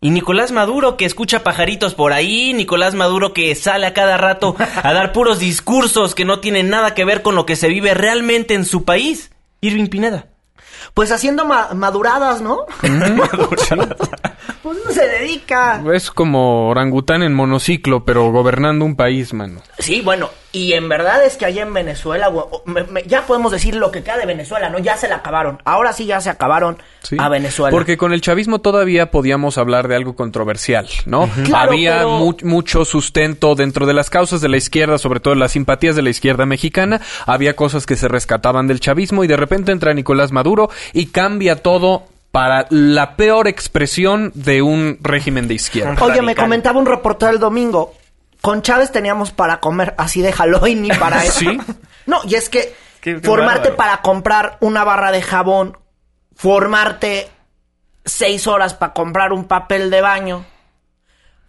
Y 0.00 0.10
Nicolás 0.10 0.52
Maduro 0.52 0.96
que 0.96 1.06
escucha 1.06 1.42
pajaritos 1.42 1.94
por 1.94 2.12
ahí, 2.12 2.52
Nicolás 2.52 2.94
Maduro 2.94 3.32
que 3.32 3.54
sale 3.54 3.86
a 3.86 3.94
cada 3.94 4.16
rato 4.16 4.54
a 4.58 4.92
dar 4.92 5.12
puros 5.12 5.38
discursos 5.38 6.14
que 6.14 6.24
no 6.24 6.40
tienen 6.40 6.68
nada 6.68 6.94
que 6.94 7.04
ver 7.04 7.22
con 7.22 7.34
lo 7.34 7.46
que 7.46 7.56
se 7.56 7.68
vive 7.68 7.94
realmente 7.94 8.54
en 8.54 8.64
su 8.64 8.84
país. 8.84 9.30
Irving 9.62 9.88
Pineda. 9.88 10.26
Pues 10.94 11.12
haciendo 11.12 11.44
maduradas, 11.44 12.40
¿no? 12.40 12.66
maduradas. 12.82 13.96
Pues 14.66 14.78
no 14.84 14.90
se 14.90 15.06
dedica. 15.06 15.80
Es 15.94 16.10
como 16.10 16.68
orangután 16.68 17.22
en 17.22 17.32
monociclo, 17.32 18.04
pero 18.04 18.32
gobernando 18.32 18.84
un 18.84 18.96
país, 18.96 19.32
mano. 19.32 19.62
Sí, 19.78 20.00
bueno, 20.00 20.30
y 20.50 20.72
en 20.72 20.88
verdad 20.88 21.24
es 21.24 21.36
que 21.36 21.44
allá 21.44 21.62
en 21.62 21.72
Venezuela, 21.72 22.32
ya 23.06 23.26
podemos 23.26 23.52
decir 23.52 23.76
lo 23.76 23.92
que 23.92 24.02
queda 24.02 24.16
de 24.16 24.26
Venezuela, 24.26 24.68
¿no? 24.68 24.80
Ya 24.80 24.96
se 24.96 25.06
la 25.06 25.16
acabaron. 25.16 25.60
Ahora 25.64 25.92
sí 25.92 26.04
ya 26.04 26.20
se 26.20 26.30
acabaron 26.30 26.78
a 27.16 27.28
Venezuela. 27.28 27.70
Porque 27.70 27.96
con 27.96 28.12
el 28.12 28.22
chavismo 28.22 28.60
todavía 28.60 29.12
podíamos 29.12 29.56
hablar 29.56 29.86
de 29.86 29.94
algo 29.94 30.16
controversial, 30.16 30.88
¿no? 31.04 31.30
Había 31.54 32.04
mucho 32.42 32.84
sustento 32.84 33.54
dentro 33.54 33.86
de 33.86 33.94
las 33.94 34.10
causas 34.10 34.40
de 34.40 34.48
la 34.48 34.56
izquierda, 34.56 34.98
sobre 34.98 35.20
todo 35.20 35.36
las 35.36 35.52
simpatías 35.52 35.94
de 35.94 36.02
la 36.02 36.10
izquierda 36.10 36.44
mexicana. 36.44 37.00
Había 37.24 37.54
cosas 37.54 37.86
que 37.86 37.94
se 37.94 38.08
rescataban 38.08 38.66
del 38.66 38.80
chavismo 38.80 39.22
y 39.22 39.28
de 39.28 39.36
repente 39.36 39.70
entra 39.70 39.94
Nicolás 39.94 40.32
Maduro 40.32 40.70
y 40.92 41.06
cambia 41.06 41.62
todo 41.62 42.08
para 42.36 42.66
la 42.68 43.16
peor 43.16 43.48
expresión 43.48 44.30
de 44.34 44.60
un 44.60 44.98
régimen 45.00 45.48
de 45.48 45.54
izquierda. 45.54 45.96
Oye, 46.04 46.20
me 46.20 46.34
comentaba 46.34 46.78
un 46.78 46.84
reportero 46.84 47.32
el 47.32 47.38
domingo 47.38 47.94
con 48.42 48.60
Chávez 48.60 48.92
teníamos 48.92 49.30
para 49.30 49.58
comer 49.58 49.94
así 49.96 50.20
de 50.20 50.32
Halloween 50.32 50.82
ni 50.82 50.90
para 50.90 51.24
eso. 51.24 51.40
¿Sí? 51.40 51.58
No, 52.06 52.20
y 52.24 52.34
es 52.34 52.50
que 52.50 52.74
formarte 53.24 53.72
para 53.72 54.02
comprar 54.02 54.58
una 54.60 54.84
barra 54.84 55.12
de 55.12 55.22
jabón, 55.22 55.78
formarte 56.34 57.26
seis 58.04 58.46
horas 58.46 58.74
para 58.74 58.92
comprar 58.92 59.32
un 59.32 59.46
papel 59.46 59.90
de 59.90 60.02
baño, 60.02 60.44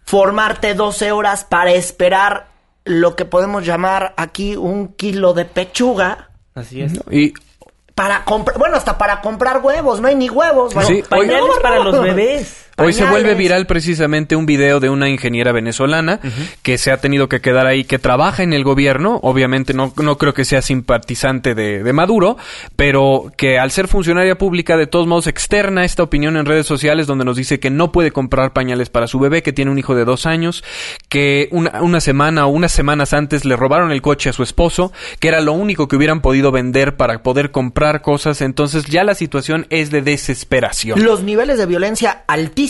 formarte 0.04 0.74
12 0.74 1.12
horas 1.12 1.44
para 1.44 1.70
esperar 1.72 2.48
lo 2.84 3.14
que 3.14 3.26
podemos 3.26 3.66
llamar 3.66 4.14
aquí 4.16 4.56
un 4.56 4.88
kilo 4.94 5.34
de 5.34 5.44
pechuga. 5.44 6.30
Así 6.54 6.80
es. 6.80 6.98
Y 7.10 7.34
para 7.98 8.24
comprar, 8.24 8.56
bueno, 8.56 8.76
hasta 8.76 8.96
para 8.96 9.20
comprar 9.20 9.58
huevos, 9.60 10.00
no 10.00 10.06
hay 10.06 10.14
ni 10.14 10.30
huevos. 10.30 10.72
sí, 10.86 11.02
para 11.60 11.80
los 11.80 12.00
bebés. 12.04 12.67
Hoy 12.78 12.92
se 12.92 13.04
vuelve 13.04 13.34
viral 13.34 13.66
precisamente 13.66 14.36
un 14.36 14.46
video 14.46 14.78
de 14.78 14.88
una 14.88 15.08
ingeniera 15.08 15.50
venezolana 15.50 16.20
que 16.62 16.78
se 16.78 16.92
ha 16.92 16.98
tenido 16.98 17.28
que 17.28 17.40
quedar 17.40 17.66
ahí, 17.66 17.82
que 17.82 17.98
trabaja 17.98 18.44
en 18.44 18.52
el 18.52 18.62
gobierno, 18.62 19.18
obviamente 19.22 19.74
no, 19.74 19.92
no 20.00 20.16
creo 20.16 20.32
que 20.32 20.44
sea 20.44 20.62
simpatizante 20.62 21.56
de, 21.56 21.82
de, 21.82 21.92
Maduro, 21.92 22.36
pero 22.76 23.32
que 23.36 23.58
al 23.58 23.72
ser 23.72 23.88
funcionaria 23.88 24.38
pública 24.38 24.76
de 24.76 24.86
todos 24.86 25.08
modos 25.08 25.26
externa 25.26 25.84
esta 25.84 26.04
opinión 26.04 26.36
en 26.36 26.46
redes 26.46 26.66
sociales 26.66 27.08
donde 27.08 27.24
nos 27.24 27.36
dice 27.36 27.58
que 27.58 27.70
no 27.70 27.90
puede 27.90 28.12
comprar 28.12 28.52
pañales 28.52 28.90
para 28.90 29.08
su 29.08 29.18
bebé, 29.18 29.42
que 29.42 29.52
tiene 29.52 29.72
un 29.72 29.78
hijo 29.78 29.96
de 29.96 30.04
dos 30.04 30.26
años, 30.26 30.62
que 31.08 31.48
una, 31.50 31.82
una 31.82 32.00
semana 32.00 32.46
o 32.46 32.50
unas 32.50 32.70
semanas 32.70 33.12
antes 33.12 33.44
le 33.44 33.56
robaron 33.56 33.90
el 33.90 34.02
coche 34.02 34.30
a 34.30 34.32
su 34.32 34.44
esposo, 34.44 34.92
que 35.18 35.28
era 35.28 35.40
lo 35.40 35.52
único 35.52 35.88
que 35.88 35.96
hubieran 35.96 36.20
podido 36.20 36.52
vender 36.52 36.96
para 36.96 37.22
poder 37.24 37.50
comprar 37.50 38.02
cosas, 38.02 38.40
entonces 38.40 38.84
ya 38.84 39.02
la 39.02 39.16
situación 39.16 39.66
es 39.70 39.90
de 39.90 40.02
desesperación. 40.02 41.02
Los 41.02 41.24
niveles 41.24 41.58
de 41.58 41.66
violencia 41.66 42.22
altísimos 42.28 42.67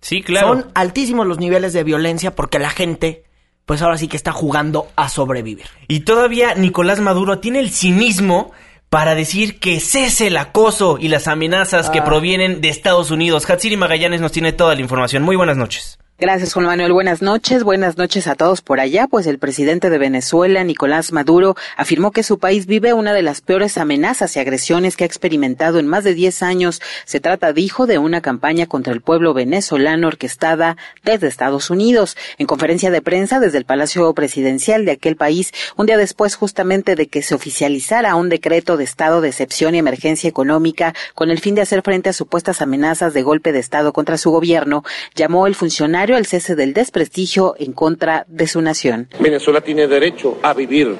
Sí, 0.00 0.22
claro. 0.22 0.48
Son 0.48 0.70
altísimos 0.74 1.26
los 1.26 1.38
niveles 1.38 1.72
de 1.72 1.84
violencia 1.84 2.34
porque 2.34 2.58
la 2.58 2.70
gente, 2.70 3.24
pues 3.66 3.82
ahora 3.82 3.98
sí 3.98 4.08
que 4.08 4.16
está 4.16 4.32
jugando 4.32 4.88
a 4.96 5.08
sobrevivir. 5.08 5.66
Y 5.88 6.00
todavía 6.00 6.54
Nicolás 6.54 7.00
Maduro 7.00 7.40
tiene 7.40 7.60
el 7.60 7.70
cinismo 7.70 8.52
para 8.90 9.14
decir 9.14 9.58
que 9.58 9.80
cese 9.80 10.28
el 10.28 10.36
acoso 10.36 10.98
y 10.98 11.08
las 11.08 11.28
amenazas 11.28 11.90
que 11.90 11.98
ah. 11.98 12.04
provienen 12.04 12.60
de 12.60 12.68
Estados 12.68 13.10
Unidos. 13.10 13.48
Hatsiri 13.48 13.76
Magallanes 13.76 14.20
nos 14.20 14.32
tiene 14.32 14.52
toda 14.52 14.74
la 14.74 14.80
información. 14.80 15.22
Muy 15.22 15.36
buenas 15.36 15.56
noches. 15.56 15.98
Gracias, 16.20 16.52
Juan 16.52 16.66
Manuel. 16.66 16.92
Buenas 16.92 17.22
noches. 17.22 17.62
Buenas 17.62 17.96
noches 17.96 18.26
a 18.26 18.34
todos 18.34 18.60
por 18.60 18.80
allá. 18.80 19.06
Pues 19.06 19.28
el 19.28 19.38
presidente 19.38 19.88
de 19.88 19.98
Venezuela, 19.98 20.64
Nicolás 20.64 21.12
Maduro, 21.12 21.54
afirmó 21.76 22.10
que 22.10 22.24
su 22.24 22.40
país 22.40 22.66
vive 22.66 22.92
una 22.92 23.14
de 23.14 23.22
las 23.22 23.40
peores 23.40 23.78
amenazas 23.78 24.34
y 24.34 24.40
agresiones 24.40 24.96
que 24.96 25.04
ha 25.04 25.06
experimentado 25.06 25.78
en 25.78 25.86
más 25.86 26.02
de 26.02 26.14
10 26.14 26.42
años. 26.42 26.82
Se 27.04 27.20
trata, 27.20 27.52
dijo, 27.52 27.86
de 27.86 27.98
una 27.98 28.20
campaña 28.20 28.66
contra 28.66 28.92
el 28.92 29.00
pueblo 29.00 29.32
venezolano 29.32 30.08
orquestada 30.08 30.76
desde 31.04 31.28
Estados 31.28 31.70
Unidos. 31.70 32.16
En 32.36 32.48
conferencia 32.48 32.90
de 32.90 33.00
prensa 33.00 33.38
desde 33.38 33.58
el 33.58 33.64
Palacio 33.64 34.12
Presidencial 34.12 34.86
de 34.86 34.90
aquel 34.90 35.14
país, 35.14 35.52
un 35.76 35.86
día 35.86 35.98
después 35.98 36.34
justamente 36.34 36.96
de 36.96 37.06
que 37.06 37.22
se 37.22 37.36
oficializara 37.36 38.16
un 38.16 38.28
decreto 38.28 38.76
de 38.76 38.82
estado 38.82 39.20
de 39.20 39.28
excepción 39.28 39.76
y 39.76 39.78
emergencia 39.78 40.28
económica 40.28 40.96
con 41.14 41.30
el 41.30 41.38
fin 41.38 41.54
de 41.54 41.62
hacer 41.62 41.82
frente 41.82 42.08
a 42.08 42.12
supuestas 42.12 42.60
amenazas 42.60 43.14
de 43.14 43.22
golpe 43.22 43.52
de 43.52 43.60
Estado 43.60 43.92
contra 43.92 44.18
su 44.18 44.32
gobierno, 44.32 44.82
llamó 45.14 45.46
el 45.46 45.54
funcionario 45.54 46.07
al 46.16 46.26
cese 46.26 46.54
del 46.54 46.74
desprestigio 46.74 47.54
en 47.58 47.72
contra 47.72 48.24
de 48.28 48.46
su 48.46 48.60
nación. 48.60 49.08
Venezuela 49.20 49.60
tiene 49.60 49.86
derecho 49.86 50.38
a 50.42 50.54
vivir, 50.54 50.96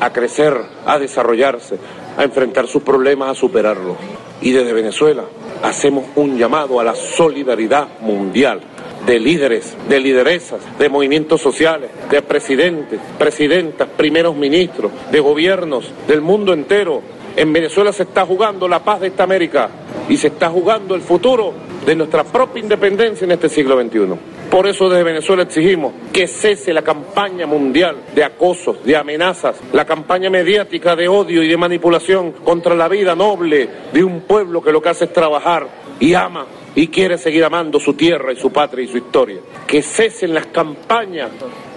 a 0.00 0.12
crecer, 0.12 0.54
a 0.86 0.98
desarrollarse, 0.98 1.76
a 2.16 2.24
enfrentar 2.24 2.66
sus 2.66 2.82
problemas, 2.82 3.30
a 3.30 3.34
superarlos. 3.34 3.96
Y 4.40 4.52
desde 4.52 4.72
Venezuela 4.72 5.24
hacemos 5.62 6.06
un 6.16 6.38
llamado 6.38 6.80
a 6.80 6.84
la 6.84 6.94
solidaridad 6.94 7.88
mundial 8.00 8.60
de 9.06 9.18
líderes, 9.18 9.76
de 9.88 10.00
lideresas, 10.00 10.60
de 10.78 10.88
movimientos 10.88 11.40
sociales, 11.40 11.90
de 12.10 12.22
presidentes, 12.22 13.00
presidentas, 13.18 13.88
primeros 13.96 14.36
ministros, 14.36 14.92
de 15.10 15.20
gobiernos 15.20 15.90
del 16.06 16.20
mundo 16.20 16.52
entero. 16.52 17.02
En 17.36 17.52
Venezuela 17.52 17.92
se 17.92 18.02
está 18.02 18.26
jugando 18.26 18.68
la 18.68 18.82
paz 18.84 19.00
de 19.00 19.08
esta 19.08 19.24
América 19.24 19.70
y 20.08 20.16
se 20.16 20.28
está 20.28 20.50
jugando 20.50 20.94
el 20.94 21.02
futuro 21.02 21.54
de 21.84 21.94
nuestra 21.94 22.24
propia 22.24 22.62
independencia 22.62 23.24
en 23.24 23.32
este 23.32 23.48
siglo 23.48 23.80
XXI. 23.80 24.00
Por 24.50 24.66
eso 24.66 24.88
desde 24.88 25.04
Venezuela 25.04 25.44
exigimos 25.44 25.92
que 26.12 26.26
cese 26.26 26.72
la 26.72 26.82
campaña 26.82 27.46
mundial 27.46 27.96
de 28.14 28.24
acosos, 28.24 28.84
de 28.84 28.96
amenazas, 28.96 29.56
la 29.72 29.84
campaña 29.84 30.28
mediática 30.28 30.96
de 30.96 31.08
odio 31.08 31.42
y 31.42 31.48
de 31.48 31.56
manipulación 31.56 32.32
contra 32.32 32.74
la 32.74 32.88
vida 32.88 33.14
noble 33.14 33.68
de 33.92 34.02
un 34.02 34.22
pueblo 34.22 34.60
que 34.60 34.72
lo 34.72 34.82
que 34.82 34.88
hace 34.88 35.04
es 35.04 35.12
trabajar 35.12 35.68
y 36.00 36.14
ama 36.14 36.46
y 36.74 36.88
quiere 36.88 37.18
seguir 37.18 37.44
amando 37.44 37.78
su 37.78 37.94
tierra 37.94 38.32
y 38.32 38.36
su 38.36 38.50
patria 38.52 38.84
y 38.84 38.88
su 38.88 38.98
historia. 38.98 39.38
Que 39.66 39.82
cesen 39.82 40.34
las 40.34 40.46
campañas 40.46 41.30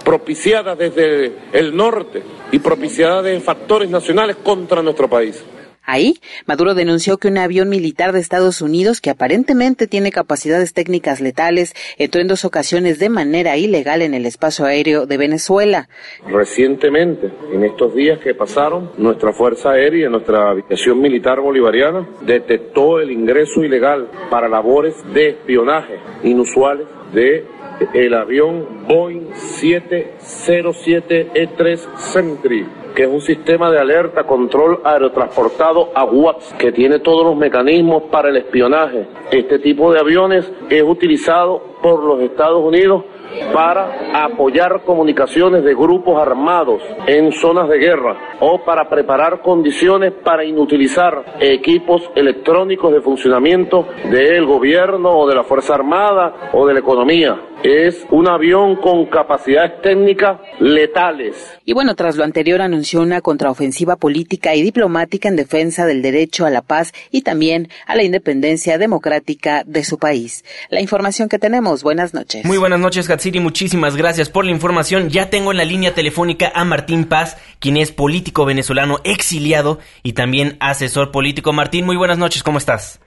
propiciadas 0.04 0.76
desde 0.76 1.32
el 1.52 1.76
norte 1.76 2.22
y 2.52 2.58
propiciadas 2.58 3.24
de 3.24 3.40
factores 3.40 3.88
nacionales 3.88 4.36
contra 4.42 4.82
nuestro 4.82 5.08
país. 5.08 5.42
Ahí, 5.86 6.14
Maduro 6.46 6.74
denunció 6.74 7.18
que 7.18 7.28
un 7.28 7.36
avión 7.36 7.68
militar 7.68 8.12
de 8.12 8.20
Estados 8.20 8.62
Unidos, 8.62 9.00
que 9.00 9.10
aparentemente 9.10 9.86
tiene 9.86 10.10
capacidades 10.10 10.72
técnicas 10.72 11.20
letales, 11.20 11.74
entró 11.98 12.20
en 12.20 12.28
dos 12.28 12.44
ocasiones 12.44 12.98
de 12.98 13.10
manera 13.10 13.56
ilegal 13.56 14.00
en 14.00 14.14
el 14.14 14.24
espacio 14.24 14.64
aéreo 14.64 15.06
de 15.06 15.18
Venezuela. 15.18 15.88
Recientemente, 16.26 17.30
en 17.52 17.64
estos 17.64 17.94
días 17.94 18.18
que 18.20 18.34
pasaron, 18.34 18.92
nuestra 18.96 19.32
Fuerza 19.32 19.72
Aérea, 19.72 20.08
nuestra 20.08 20.50
aviación 20.50 21.00
militar 21.00 21.40
bolivariana, 21.40 22.08
detectó 22.22 22.98
el 23.00 23.10
ingreso 23.10 23.62
ilegal 23.62 24.08
para 24.30 24.48
labores 24.48 24.94
de 25.12 25.30
espionaje 25.30 25.98
inusuales 26.22 26.86
de 27.12 27.46
el 27.92 28.14
avión 28.14 28.86
Boeing 28.86 29.32
707E3 29.32 31.96
Sentry 31.96 32.64
que 32.94 33.02
es 33.02 33.08
un 33.08 33.20
sistema 33.20 33.70
de 33.70 33.80
alerta 33.80 34.24
control 34.24 34.80
aerotransportado 34.84 35.90
a 35.94 36.04
WAPS, 36.04 36.54
que 36.54 36.70
tiene 36.70 37.00
todos 37.00 37.26
los 37.26 37.36
mecanismos 37.36 38.04
para 38.04 38.28
el 38.28 38.36
espionaje. 38.36 39.06
Este 39.32 39.58
tipo 39.58 39.92
de 39.92 39.98
aviones 39.98 40.50
es 40.70 40.82
utilizado 40.82 41.60
por 41.82 42.04
los 42.04 42.20
Estados 42.20 42.62
Unidos 42.62 43.04
para 43.52 44.24
apoyar 44.24 44.82
comunicaciones 44.84 45.64
de 45.64 45.74
grupos 45.74 46.20
armados 46.20 46.82
en 47.06 47.32
zonas 47.32 47.68
de 47.68 47.78
guerra 47.78 48.36
o 48.40 48.64
para 48.64 48.88
preparar 48.88 49.42
condiciones 49.42 50.12
para 50.24 50.44
inutilizar 50.44 51.36
equipos 51.40 52.02
electrónicos 52.14 52.92
de 52.92 53.00
funcionamiento 53.00 53.86
del 54.10 54.46
gobierno 54.46 55.10
o 55.10 55.28
de 55.28 55.34
la 55.34 55.44
Fuerza 55.44 55.74
Armada 55.74 56.50
o 56.52 56.66
de 56.66 56.74
la 56.74 56.80
economía. 56.80 57.40
Es 57.62 58.06
un 58.10 58.28
avión 58.28 58.76
con 58.76 59.06
capacidades 59.06 59.80
técnicas 59.80 60.38
letales. 60.60 61.58
Y 61.64 61.72
bueno, 61.72 61.94
tras 61.94 62.14
lo 62.16 62.22
anterior 62.24 62.60
anunció 62.60 63.00
una 63.00 63.22
contraofensiva 63.22 63.96
política 63.96 64.54
y 64.54 64.62
diplomática 64.62 65.30
en 65.30 65.36
defensa 65.36 65.86
del 65.86 66.02
derecho 66.02 66.44
a 66.44 66.50
la 66.50 66.60
paz 66.60 66.92
y 67.10 67.22
también 67.22 67.68
a 67.86 67.96
la 67.96 68.02
independencia 68.02 68.76
democrática 68.76 69.62
de 69.64 69.82
su 69.82 69.98
país. 69.98 70.44
La 70.68 70.82
información 70.82 71.30
que 71.30 71.38
tenemos. 71.38 71.82
Buenas 71.82 72.12
noches. 72.12 72.44
Muy 72.44 72.58
buenas 72.58 72.80
noches, 72.80 73.08
Hatsiri. 73.14 73.40
Muchísimas 73.40 73.96
gracias 73.96 74.28
por 74.28 74.44
la 74.44 74.50
información. 74.50 75.08
Ya 75.08 75.30
tengo 75.30 75.52
en 75.52 75.56
la 75.56 75.64
línea 75.64 75.94
telefónica 75.94 76.52
a 76.54 76.64
Martín 76.64 77.04
Paz, 77.08 77.36
quien 77.60 77.76
es 77.76 77.92
político 77.92 78.44
venezolano 78.44 78.98
exiliado 79.04 79.78
y 80.02 80.12
también 80.12 80.56
asesor 80.60 81.10
político. 81.10 81.52
Martín, 81.52 81.86
muy 81.86 81.96
buenas 81.96 82.18
noches. 82.18 82.42
¿Cómo 82.42 82.58
estás? 82.58 83.00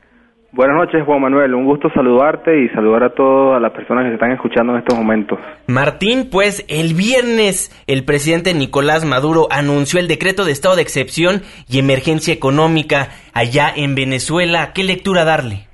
Buenas 0.53 0.77
noches, 0.77 1.03
Juan 1.05 1.21
Manuel. 1.21 1.53
Un 1.53 1.65
gusto 1.65 1.89
saludarte 1.93 2.63
y 2.63 2.69
saludar 2.69 3.03
a 3.03 3.09
todas 3.13 3.61
las 3.61 3.71
personas 3.73 4.05
que 4.05 4.09
se 4.09 4.13
están 4.15 4.31
escuchando 4.31 4.73
en 4.73 4.79
estos 4.79 4.97
momentos. 4.97 5.37
Martín, 5.67 6.29
pues 6.31 6.65
el 6.69 6.93
viernes 6.93 7.69
el 7.85 8.05
presidente 8.05 8.53
Nicolás 8.53 9.05
Maduro 9.05 9.47
anunció 9.51 9.99
el 9.99 10.07
decreto 10.07 10.45
de 10.45 10.53
estado 10.53 10.77
de 10.77 10.81
excepción 10.81 11.41
y 11.69 11.79
emergencia 11.79 12.33
económica 12.33 13.09
allá 13.33 13.71
en 13.75 13.93
Venezuela. 13.93 14.71
¿Qué 14.73 14.83
lectura 14.83 15.25
darle? 15.25 15.66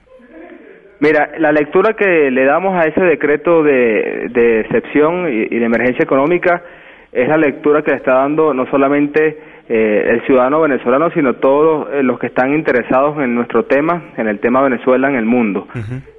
Mira, 1.04 1.32
la 1.38 1.52
lectura 1.52 1.96
que 1.96 2.32
le 2.32 2.46
damos 2.46 2.82
a 2.82 2.88
ese 2.88 3.02
decreto 3.02 3.62
de, 3.62 4.62
excepción 4.62 5.28
y, 5.28 5.54
y 5.54 5.60
de 5.60 5.66
emergencia 5.66 6.02
económica 6.02 6.64
es 7.12 7.28
la 7.28 7.36
lectura 7.36 7.82
que 7.82 7.92
le 7.92 7.98
está 7.98 8.14
dando 8.14 8.54
no 8.54 8.66
solamente 8.68 9.38
eh, 9.68 10.08
el 10.12 10.22
ciudadano 10.26 10.62
venezolano, 10.62 11.10
sino 11.12 11.34
todos 11.34 11.90
eh, 11.92 12.04
los 12.04 12.18
que 12.20 12.28
están 12.28 12.54
interesados 12.54 13.18
en 13.20 13.36
nuestro 13.36 13.66
tema, 13.66 14.12
en 14.16 14.30
el 14.30 14.40
tema 14.40 14.62
Venezuela 14.62 15.10
en 15.10 15.16
el 15.16 15.26
mundo. 15.26 15.68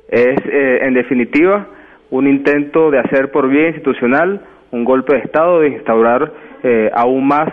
Es, 0.06 0.36
eh, 0.44 0.80
en 0.82 0.92
definitiva, 0.92 1.66
un 2.10 2.26
intento 2.26 2.90
de 2.90 2.98
hacer 2.98 3.30
por 3.30 3.48
vía 3.48 3.68
institucional 3.68 4.42
un 4.70 4.84
golpe 4.84 5.14
de 5.14 5.20
Estado, 5.20 5.60
de 5.60 5.68
instaurar 5.68 6.30
aún 6.94 7.26
más 7.26 7.48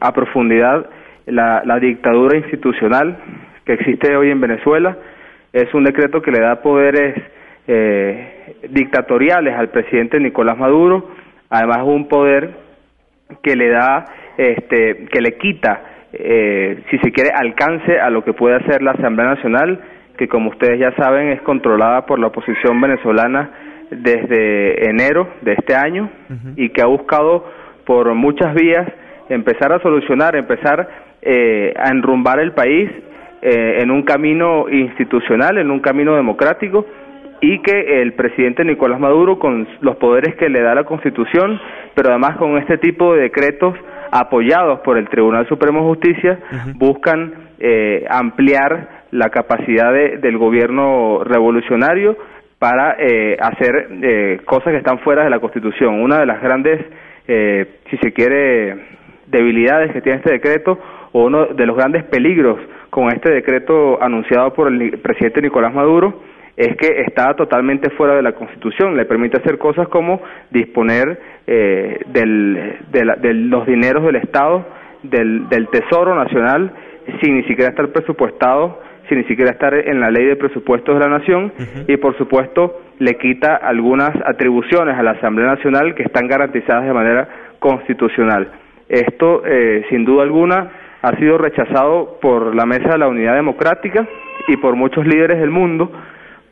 a 0.00 0.12
profundidad 0.12 0.86
la, 1.26 1.62
la 1.64 1.78
dictadura 1.78 2.36
institucional 2.36 3.16
que 3.64 3.74
existe 3.74 4.14
hoy 4.16 4.30
en 4.30 4.40
Venezuela. 4.40 4.96
Es 5.52 5.72
un 5.74 5.84
decreto 5.84 6.22
que 6.22 6.30
le 6.30 6.40
da 6.40 6.62
poderes 6.62 7.14
dictatoriales 8.70 9.54
al 9.54 9.68
presidente 9.68 10.18
Nicolás 10.18 10.58
Maduro, 10.58 11.10
además 11.48 11.78
un 11.84 12.08
poder 12.08 12.50
que 13.42 13.54
le 13.56 13.68
da 13.68 14.04
este, 14.36 15.06
que 15.10 15.20
le 15.20 15.36
quita, 15.36 15.82
eh, 16.12 16.82
si 16.90 16.98
se 16.98 17.12
quiere, 17.12 17.30
alcance 17.34 17.98
a 18.00 18.10
lo 18.10 18.24
que 18.24 18.32
puede 18.32 18.56
hacer 18.56 18.82
la 18.82 18.92
Asamblea 18.92 19.34
Nacional, 19.34 19.80
que 20.16 20.28
como 20.28 20.50
ustedes 20.50 20.78
ya 20.78 20.92
saben 20.96 21.28
es 21.28 21.42
controlada 21.42 22.06
por 22.06 22.18
la 22.18 22.28
oposición 22.28 22.80
venezolana 22.80 23.50
desde 23.90 24.88
enero 24.88 25.28
de 25.42 25.52
este 25.52 25.74
año 25.74 26.10
y 26.56 26.70
que 26.70 26.80
ha 26.80 26.86
buscado 26.86 27.44
por 27.84 28.14
muchas 28.14 28.54
vías 28.54 28.86
empezar 29.28 29.72
a 29.72 29.80
solucionar, 29.80 30.34
empezar 30.36 30.88
eh, 31.20 31.74
a 31.76 31.90
enrumbar 31.90 32.40
el 32.40 32.52
país 32.52 32.90
eh, 33.42 33.78
en 33.80 33.90
un 33.90 34.02
camino 34.02 34.68
institucional, 34.70 35.58
en 35.58 35.70
un 35.70 35.80
camino 35.80 36.14
democrático 36.14 36.86
y 37.42 37.58
que 37.58 38.00
el 38.00 38.12
presidente 38.12 38.64
Nicolás 38.64 39.00
Maduro, 39.00 39.40
con 39.40 39.66
los 39.80 39.96
poderes 39.96 40.36
que 40.36 40.48
le 40.48 40.62
da 40.62 40.76
la 40.76 40.84
Constitución, 40.84 41.60
pero 41.94 42.10
además 42.10 42.36
con 42.36 42.56
este 42.56 42.78
tipo 42.78 43.14
de 43.14 43.22
decretos, 43.22 43.74
apoyados 44.12 44.80
por 44.80 44.96
el 44.96 45.08
Tribunal 45.08 45.48
Supremo 45.48 45.80
de 45.80 45.86
Justicia, 45.86 46.38
buscan 46.76 47.34
eh, 47.58 48.04
ampliar 48.08 49.02
la 49.10 49.30
capacidad 49.30 49.92
del 49.92 50.38
gobierno 50.38 51.24
revolucionario 51.24 52.16
para 52.60 52.94
eh, 52.98 53.36
hacer 53.40 53.88
eh, 54.02 54.40
cosas 54.44 54.72
que 54.72 54.78
están 54.78 55.00
fuera 55.00 55.24
de 55.24 55.30
la 55.30 55.40
Constitución. 55.40 56.00
Una 56.00 56.20
de 56.20 56.26
las 56.26 56.40
grandes, 56.40 56.80
si 57.26 57.96
se 57.96 58.12
quiere, 58.12 58.76
debilidades 59.26 59.92
que 59.92 60.00
tiene 60.00 60.18
este 60.18 60.32
decreto, 60.32 60.78
o 61.12 61.24
uno 61.24 61.46
de 61.46 61.66
los 61.66 61.76
grandes 61.76 62.04
peligros 62.04 62.58
con 62.90 63.08
este 63.08 63.30
decreto 63.30 64.02
anunciado 64.02 64.52
por 64.52 64.68
el 64.68 64.98
presidente 64.98 65.40
Nicolás 65.42 65.72
Maduro, 65.72 66.22
es 66.56 66.76
que 66.76 67.00
está 67.06 67.34
totalmente 67.34 67.90
fuera 67.90 68.14
de 68.14 68.22
la 68.22 68.32
Constitución, 68.32 68.96
le 68.96 69.06
permite 69.06 69.38
hacer 69.38 69.58
cosas 69.58 69.88
como 69.88 70.20
disponer 70.50 71.18
eh, 71.46 72.00
del, 72.08 72.78
de, 72.90 73.34
los 73.34 73.66
dineros 73.66 74.04
del 74.04 74.16
Estado, 74.16 74.66
del, 75.02 75.48
del 75.48 75.68
Tesoro 75.68 76.14
Nacional, 76.14 76.72
sin 77.22 77.36
ni 77.36 77.42
siquiera 77.44 77.70
estar 77.70 77.88
presupuestado, 77.88 78.80
sin 79.08 79.18
ni 79.18 79.24
siquiera 79.24 79.50
estar 79.50 79.74
en 79.74 80.00
la 80.00 80.10
ley 80.10 80.26
de 80.26 80.36
presupuestos 80.36 80.94
de 80.94 81.00
la 81.00 81.18
Nación, 81.18 81.52
y 81.88 81.96
por 81.96 82.16
supuesto 82.18 82.80
le 82.98 83.14
quita 83.14 83.56
algunas 83.56 84.10
atribuciones 84.26 84.96
a 84.96 85.02
la 85.02 85.12
Asamblea 85.12 85.54
Nacional 85.54 85.94
que 85.94 86.02
están 86.02 86.28
garantizadas 86.28 86.84
de 86.84 86.92
manera 86.92 87.28
constitucional. 87.58 88.48
Esto, 88.88 89.42
eh, 89.46 89.84
sin 89.88 90.04
duda 90.04 90.22
alguna, 90.22 90.70
ha 91.02 91.16
sido 91.16 91.36
rechazado 91.36 92.18
por 92.20 92.54
la 92.54 92.64
Mesa 92.64 92.90
de 92.90 92.98
la 92.98 93.08
Unidad 93.08 93.34
Democrática 93.34 94.06
y 94.46 94.56
por 94.56 94.76
muchos 94.76 95.04
líderes 95.06 95.38
del 95.40 95.50
mundo, 95.50 95.90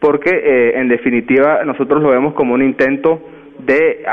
porque 0.01 0.31
eh, 0.31 0.81
en 0.81 0.89
definitiva 0.89 1.65
nosotros 1.65 2.03
lo 2.03 2.11
vemos 2.11 2.35
como 2.35 2.55
un 2.55 2.63
intento 2.63 3.21
de, 3.59 4.05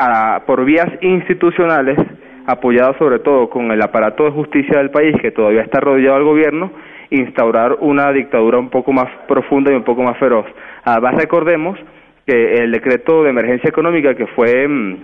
por 0.45 0.63
vías 0.63 0.87
institucionales, 1.01 1.97
apoyado 2.45 2.95
sobre 2.97 3.19
todo 3.19 3.49
con 3.49 3.71
el 3.71 3.81
aparato 3.81 4.25
de 4.25 4.31
justicia 4.31 4.77
del 4.77 4.91
país, 4.91 5.15
que 5.21 5.31
todavía 5.31 5.63
está 5.63 5.79
rodeado 5.79 6.15
al 6.15 6.23
gobierno, 6.23 6.71
instaurar 7.09 7.77
una 7.79 8.11
dictadura 8.11 8.59
un 8.59 8.69
poco 8.69 8.93
más 8.93 9.07
profunda 9.27 9.71
y 9.71 9.75
un 9.75 9.83
poco 9.83 10.03
más 10.03 10.17
feroz. 10.17 10.45
Además, 10.83 11.15
recordemos 11.15 11.79
que 12.25 12.55
el 12.55 12.71
decreto 12.71 13.23
de 13.23 13.29
emergencia 13.29 13.69
económica 13.69 14.13
que 14.13 14.27
fue 14.27 14.67
mm, 14.67 14.97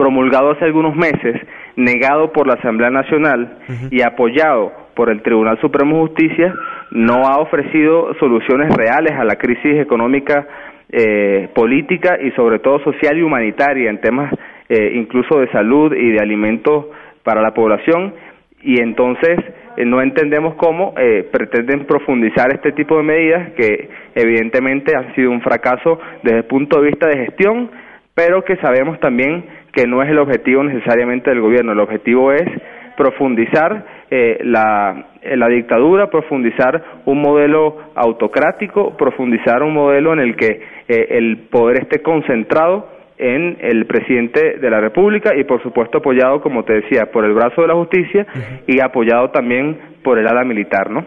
promulgado 0.00 0.52
hace 0.52 0.64
algunos 0.64 0.96
meses, 0.96 1.36
negado 1.76 2.32
por 2.32 2.46
la 2.46 2.54
Asamblea 2.54 2.88
Nacional 2.88 3.58
y 3.90 4.00
apoyado 4.00 4.72
por 4.94 5.10
el 5.10 5.20
Tribunal 5.20 5.60
Supremo 5.60 5.96
de 5.96 6.08
Justicia, 6.08 6.54
no 6.90 7.26
ha 7.26 7.38
ofrecido 7.38 8.14
soluciones 8.18 8.74
reales 8.74 9.12
a 9.12 9.24
la 9.24 9.36
crisis 9.36 9.78
económica, 9.78 10.46
eh, 10.90 11.50
política 11.54 12.18
y 12.18 12.30
sobre 12.30 12.60
todo 12.60 12.82
social 12.82 13.18
y 13.18 13.22
humanitaria 13.22 13.90
en 13.90 14.00
temas 14.00 14.32
eh, 14.70 14.92
incluso 14.94 15.38
de 15.38 15.50
salud 15.52 15.94
y 15.94 16.12
de 16.12 16.20
alimentos 16.20 16.86
para 17.22 17.42
la 17.42 17.52
población. 17.52 18.14
Y 18.62 18.80
entonces 18.80 19.38
eh, 19.76 19.84
no 19.84 20.00
entendemos 20.00 20.54
cómo 20.54 20.94
pretenden 21.30 21.84
profundizar 21.84 22.54
este 22.54 22.72
tipo 22.72 22.96
de 22.96 23.02
medidas 23.02 23.52
que 23.52 23.90
evidentemente 24.14 24.96
han 24.96 25.14
sido 25.14 25.30
un 25.30 25.42
fracaso 25.42 26.00
desde 26.22 26.38
el 26.38 26.44
punto 26.44 26.80
de 26.80 26.86
vista 26.88 27.06
de 27.06 27.26
gestión, 27.26 27.70
pero 28.14 28.44
que 28.44 28.56
sabemos 28.56 28.98
también 29.00 29.59
que 29.72 29.86
no 29.86 30.02
es 30.02 30.10
el 30.10 30.18
objetivo 30.18 30.62
necesariamente 30.62 31.30
del 31.30 31.40
gobierno, 31.40 31.72
el 31.72 31.80
objetivo 31.80 32.32
es 32.32 32.48
profundizar 32.96 33.84
eh, 34.10 34.40
la, 34.42 35.06
eh, 35.22 35.36
la 35.36 35.48
dictadura, 35.48 36.10
profundizar 36.10 36.82
un 37.06 37.22
modelo 37.22 37.78
autocrático, 37.94 38.96
profundizar 38.96 39.62
un 39.62 39.72
modelo 39.72 40.12
en 40.12 40.20
el 40.20 40.36
que 40.36 40.60
eh, 40.88 41.06
el 41.10 41.38
poder 41.50 41.82
esté 41.82 42.02
concentrado 42.02 42.88
en 43.16 43.58
el 43.60 43.86
presidente 43.86 44.58
de 44.58 44.70
la 44.70 44.80
República 44.80 45.34
y 45.36 45.44
por 45.44 45.62
supuesto 45.62 45.98
apoyado, 45.98 46.40
como 46.40 46.64
te 46.64 46.74
decía, 46.74 47.10
por 47.12 47.24
el 47.24 47.32
brazo 47.32 47.62
de 47.62 47.68
la 47.68 47.74
justicia 47.74 48.26
y 48.66 48.80
apoyado 48.80 49.30
también 49.30 49.78
por 50.02 50.18
el 50.18 50.26
ala 50.26 50.44
militar, 50.44 50.90
¿no? 50.90 51.04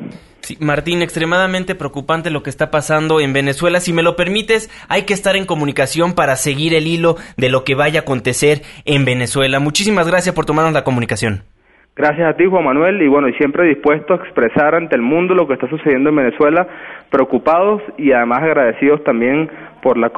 Martín, 0.59 1.01
extremadamente 1.01 1.75
preocupante 1.75 2.29
lo 2.29 2.43
que 2.43 2.49
está 2.49 2.71
pasando 2.71 3.19
en 3.19 3.33
Venezuela. 3.33 3.79
Si 3.79 3.93
me 3.93 4.03
lo 4.03 4.15
permites, 4.15 4.69
hay 4.89 5.03
que 5.03 5.13
estar 5.13 5.35
en 5.35 5.45
comunicación 5.45 6.13
para 6.13 6.35
seguir 6.35 6.73
el 6.73 6.87
hilo 6.87 7.15
de 7.37 7.49
lo 7.49 7.63
que 7.63 7.75
vaya 7.75 7.99
a 7.99 8.03
acontecer 8.03 8.61
en 8.85 9.05
Venezuela. 9.05 9.59
Muchísimas 9.59 10.07
gracias 10.07 10.35
por 10.35 10.45
tomarnos 10.45 10.73
la 10.73 10.83
comunicación. 10.83 11.43
Gracias 11.95 12.27
a 12.27 12.35
ti, 12.35 12.45
Juan 12.45 12.63
Manuel, 12.63 12.99
y 13.03 13.07
bueno, 13.07 13.27
siempre 13.37 13.67
dispuesto 13.67 14.13
a 14.13 14.17
expresar 14.17 14.73
ante 14.73 14.95
el 14.95 15.03
mundo 15.03 15.35
lo 15.35 15.47
que 15.47 15.53
está 15.53 15.69
sucediendo 15.69 16.09
en 16.09 16.15
Venezuela, 16.15 16.67
preocupados 17.11 17.83
y 17.99 18.11
además 18.11 18.41
agradecidos 18.41 19.03
también 19.03 19.47
por 19.83 19.99
la, 19.99 20.11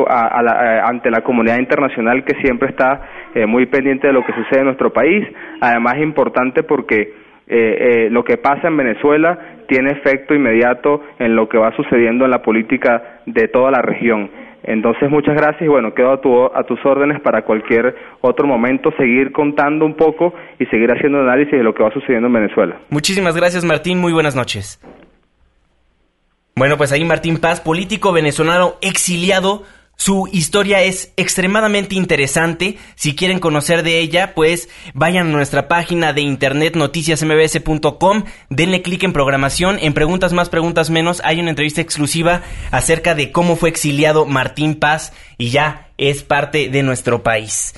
ante 0.85 1.11
la 1.11 1.21
comunidad 1.21 1.57
internacional 1.57 2.23
que 2.23 2.35
siempre 2.41 2.69
está 2.69 3.01
eh, 3.33 3.45
muy 3.45 3.65
pendiente 3.65 4.07
de 4.07 4.13
lo 4.13 4.25
que 4.25 4.31
sucede 4.31 4.59
en 4.59 4.67
nuestro 4.67 4.93
país. 4.93 5.27
Además, 5.59 5.97
importante 5.97 6.63
porque 6.63 7.25
eh, 7.47 8.05
eh, 8.07 8.09
lo 8.09 8.23
que 8.23 8.37
pasa 8.37 8.69
en 8.69 8.77
Venezuela 8.77 9.54
tiene 9.67 9.91
efecto 9.91 10.33
inmediato 10.33 11.01
en 11.19 11.35
lo 11.35 11.47
que 11.49 11.57
va 11.57 11.75
sucediendo 11.75 12.25
en 12.25 12.31
la 12.31 12.41
política 12.41 13.21
de 13.25 13.47
toda 13.47 13.71
la 13.71 13.81
región. 13.81 14.29
Entonces, 14.63 15.09
muchas 15.11 15.35
gracias 15.35 15.61
y 15.61 15.67
bueno, 15.67 15.93
quedo 15.93 16.11
a, 16.11 16.59
a 16.59 16.63
tus 16.63 16.83
órdenes 16.85 17.21
para 17.21 17.43
cualquier 17.43 17.95
otro 18.21 18.47
momento 18.47 18.91
seguir 18.97 19.31
contando 19.31 19.85
un 19.85 19.93
poco 19.95 20.33
y 20.57 20.65
seguir 20.65 20.91
haciendo 20.91 21.19
análisis 21.19 21.53
de 21.53 21.63
lo 21.63 21.75
que 21.75 21.83
va 21.83 21.91
sucediendo 21.91 22.27
en 22.27 22.33
Venezuela. 22.33 22.77
Muchísimas 22.89 23.35
gracias, 23.35 23.63
Martín. 23.63 23.99
Muy 23.99 24.11
buenas 24.11 24.35
noches. 24.35 24.81
Bueno, 26.55 26.77
pues 26.77 26.91
ahí 26.93 27.03
Martín 27.03 27.37
Paz, 27.37 27.59
político 27.59 28.13
venezolano 28.13 28.75
exiliado 28.81 29.63
su 29.95 30.27
historia 30.31 30.81
es 30.81 31.11
extremadamente 31.17 31.95
interesante. 31.95 32.77
Si 32.95 33.15
quieren 33.15 33.39
conocer 33.39 33.81
de 33.83 33.99
ella, 33.99 34.33
pues 34.35 34.69
vayan 34.93 35.27
a 35.27 35.31
nuestra 35.31 35.67
página 35.67 36.13
de 36.13 36.21
internet 36.21 36.75
noticiasmbs.com, 36.75 38.23
denle 38.49 38.81
clic 38.81 39.03
en 39.03 39.13
programación, 39.13 39.77
en 39.81 39.93
preguntas 39.93 40.33
más, 40.33 40.49
preguntas 40.49 40.89
menos, 40.89 41.21
hay 41.23 41.39
una 41.39 41.49
entrevista 41.49 41.81
exclusiva 41.81 42.41
acerca 42.71 43.15
de 43.15 43.31
cómo 43.31 43.55
fue 43.55 43.69
exiliado 43.69 44.25
Martín 44.25 44.75
Paz 44.75 45.13
y 45.37 45.49
ya 45.49 45.89
es 45.97 46.23
parte 46.23 46.69
de 46.69 46.83
nuestro 46.83 47.23
país. 47.23 47.73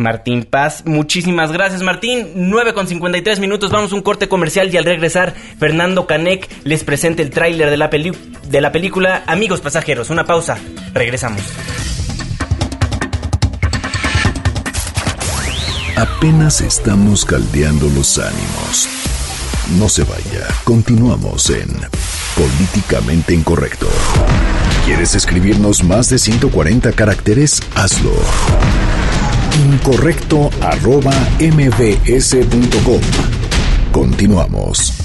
Martín 0.00 0.44
Paz. 0.44 0.82
Muchísimas 0.84 1.52
gracias, 1.52 1.82
Martín. 1.82 2.32
9 2.34 2.74
con 2.74 2.88
53 2.88 3.38
minutos. 3.38 3.70
Vamos 3.70 3.92
a 3.92 3.94
un 3.94 4.02
corte 4.02 4.28
comercial 4.28 4.72
y 4.72 4.76
al 4.76 4.84
regresar, 4.84 5.34
Fernando 5.58 6.06
Canek 6.06 6.48
les 6.64 6.82
presenta 6.82 7.22
el 7.22 7.30
tráiler 7.30 7.70
de, 7.70 7.76
la 7.76 7.88
de 7.88 8.60
la 8.60 8.72
película 8.72 9.22
Amigos 9.26 9.60
Pasajeros. 9.60 10.10
Una 10.10 10.24
pausa. 10.24 10.58
Regresamos. 10.92 11.42
Apenas 15.96 16.62
estamos 16.62 17.24
caldeando 17.24 17.88
los 17.90 18.18
ánimos. 18.18 18.88
No 19.78 19.88
se 19.88 20.02
vaya. 20.04 20.46
Continuamos 20.64 21.50
en 21.50 21.68
Políticamente 22.36 23.34
Incorrecto. 23.34 23.88
¿Quieres 24.86 25.14
escribirnos 25.14 25.84
más 25.84 26.08
de 26.08 26.18
140 26.18 26.92
caracteres? 26.92 27.62
Hazlo 27.74 28.12
incorrecto 29.60 30.50
arroba 30.60 31.12
mbs.com. 31.40 33.00
Continuamos. 33.92 34.99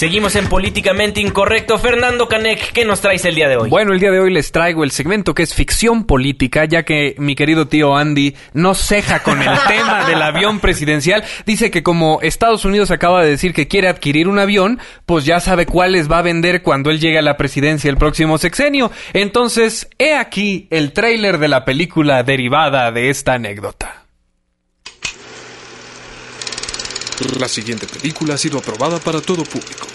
Seguimos 0.00 0.34
en 0.34 0.48
Políticamente 0.48 1.20
Incorrecto. 1.20 1.76
Fernando 1.76 2.26
Canek, 2.26 2.72
¿qué 2.72 2.86
nos 2.86 3.02
traes 3.02 3.22
el 3.26 3.34
día 3.34 3.50
de 3.50 3.58
hoy? 3.58 3.68
Bueno, 3.68 3.92
el 3.92 4.00
día 4.00 4.10
de 4.10 4.18
hoy 4.18 4.32
les 4.32 4.50
traigo 4.50 4.82
el 4.82 4.92
segmento 4.92 5.34
que 5.34 5.42
es 5.42 5.52
ficción 5.52 6.04
política, 6.04 6.64
ya 6.64 6.84
que 6.84 7.14
mi 7.18 7.34
querido 7.34 7.68
tío 7.68 7.94
Andy 7.94 8.34
no 8.54 8.74
ceja 8.74 9.22
con 9.22 9.42
el 9.42 9.50
tema 9.68 10.06
del 10.06 10.22
avión 10.22 10.58
presidencial. 10.60 11.22
Dice 11.44 11.70
que 11.70 11.82
como 11.82 12.20
Estados 12.22 12.64
Unidos 12.64 12.90
acaba 12.90 13.22
de 13.22 13.28
decir 13.28 13.52
que 13.52 13.68
quiere 13.68 13.88
adquirir 13.88 14.26
un 14.26 14.38
avión, 14.38 14.80
pues 15.04 15.26
ya 15.26 15.38
sabe 15.38 15.66
cuáles 15.66 16.10
va 16.10 16.20
a 16.20 16.22
vender 16.22 16.62
cuando 16.62 16.88
él 16.88 16.98
llegue 16.98 17.18
a 17.18 17.22
la 17.22 17.36
presidencia 17.36 17.90
el 17.90 17.98
próximo 17.98 18.38
sexenio. 18.38 18.90
Entonces, 19.12 19.86
he 19.98 20.14
aquí 20.14 20.66
el 20.70 20.94
tráiler 20.94 21.36
de 21.36 21.48
la 21.48 21.66
película 21.66 22.22
derivada 22.22 22.90
de 22.90 23.10
esta 23.10 23.34
anécdota. 23.34 24.06
La 27.38 27.48
siguiente 27.48 27.86
película 27.86 28.32
ha 28.32 28.38
sido 28.38 28.58
aprobada 28.58 28.98
para 28.98 29.20
todo 29.20 29.44
público. 29.44 29.89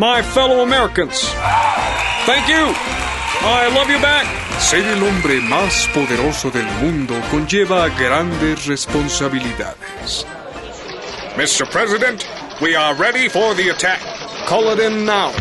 My 0.00 0.22
fellow 0.22 0.62
Americans, 0.62 1.28
thank 2.24 2.48
you. 2.48 2.72
I 3.44 3.68
love 3.68 3.90
you 3.90 4.00
back. 4.00 4.24
Ser 4.58 4.86
el 4.86 5.02
hombre 5.02 5.42
más 5.42 5.90
poderoso 5.92 6.50
del 6.50 6.64
mundo 6.80 7.14
conlleva 7.30 7.86
grandes 7.90 8.64
responsabilidades. 8.64 10.24
Mr. 11.36 11.68
President, 11.70 12.24
we 12.62 12.74
are 12.74 12.94
ready 12.94 13.28
for 13.28 13.54
the 13.54 13.68
attack. 13.68 14.00
Call 14.48 14.72
it 14.72 14.80
in 14.80 15.04
now. 15.04 15.32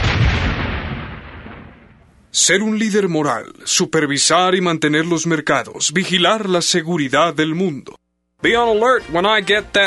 Ser 2.30 2.62
un 2.62 2.78
líder 2.78 3.08
moral, 3.08 3.54
supervisar 3.64 4.56
y 4.56 4.62
mantener 4.62 5.06
los 5.06 5.26
mercados, 5.26 5.94
vigilar 5.94 6.50
la 6.50 6.62
seguridad 6.62 7.34
del 7.34 7.56
mundo. 7.56 7.96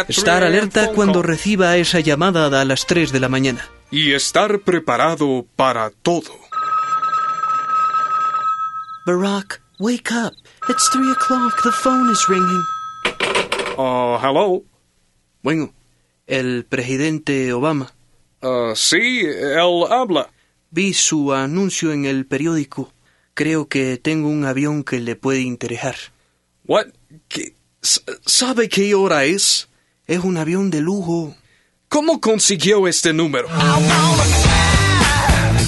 Estar 0.09 0.45
alerta 0.45 0.93
cuando 0.95 1.23
reciba 1.23 1.77
esa 1.77 2.01
llamada 2.01 2.59
a 2.59 2.65
las 2.65 2.87
3 2.87 3.13
de 3.13 3.21
la 3.21 3.29
mañana. 3.29 3.69
Y 3.93 4.15
estar 4.15 4.61
preparado 4.61 5.47
para 5.55 5.91
todo. 5.91 6.33
Barack, 9.07 9.61
wake 9.79 10.11
up. 10.13 10.33
It's 10.71 10.89
3 10.91 11.11
o'clock. 11.11 11.63
The 11.63 11.73
phone 11.73 12.11
is 12.11 12.27
ringing. 12.27 12.65
Uh, 13.77 14.17
hello. 14.19 14.65
Bueno, 15.43 15.75
el 16.27 16.65
presidente 16.65 17.53
Obama. 17.53 17.93
Uh, 18.41 18.75
sí, 18.75 19.21
él 19.27 19.85
habla. 19.91 20.31
Vi 20.71 20.95
su 20.95 21.35
anuncio 21.35 21.93
en 21.93 22.07
el 22.07 22.25
periódico. 22.25 22.95
Creo 23.35 23.69
que 23.69 23.99
tengo 23.99 24.29
un 24.29 24.47
avión 24.47 24.85
que 24.85 25.01
le 25.01 25.17
puede 25.17 25.43
interesar. 25.43 25.97
What? 26.65 26.87
¿Sabe 28.25 28.71
qué 28.71 28.95
hora 28.95 29.25
es? 29.25 29.69
Es 30.07 30.21
un 30.21 30.39
avión 30.39 30.71
de 30.71 30.81
lujo. 30.81 31.37
¿Cómo 31.93 32.19
consiguió 32.23 32.89
este 32.89 33.13
número? 33.13 33.49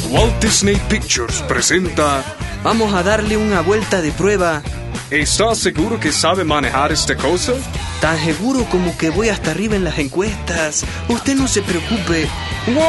Walt 0.09 0.43
Disney 0.43 0.81
Pictures 0.89 1.43
presenta... 1.43 2.25
Vamos 2.63 2.95
a 2.95 3.03
darle 3.03 3.37
una 3.37 3.61
vuelta 3.61 4.01
de 4.01 4.11
prueba. 4.11 4.63
¿Está 5.11 5.55
seguro 5.55 6.01
que 6.01 6.13
sabe 6.13 6.43
manejar 6.43 6.93
esta 6.93 7.15
cosa? 7.15 7.53
Tan 8.01 8.19
seguro 8.25 8.65
como 8.71 8.97
que 8.97 9.11
voy 9.11 9.29
hasta 9.29 9.51
arriba 9.51 9.77
en 9.77 9.85
las 9.85 9.99
encuestas. 9.99 10.87
Usted 11.11 11.35
no 11.35 11.47
se 11.47 11.61
preocupe. 11.61 12.27
¡Wow! 12.69 12.85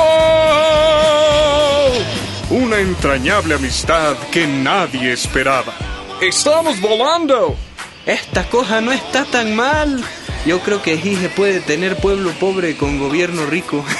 Una 2.51 2.79
entrañable 2.79 3.55
amistad 3.55 4.15
que 4.31 4.47
nadie 4.47 5.11
esperaba. 5.11 5.73
¡Estamos 6.21 6.79
volando! 6.79 7.57
Esta 8.05 8.47
cosa 8.47 8.79
no 8.79 8.93
está 8.93 9.25
tan 9.25 9.53
mal. 9.57 10.01
Yo 10.45 10.59
creo 10.59 10.81
que 10.83 10.97
Gige 10.97 11.29
puede 11.29 11.59
tener 11.59 11.97
pueblo 11.97 12.31
pobre 12.39 12.77
con 12.77 12.99
gobierno 12.99 13.45
rico. 13.45 13.83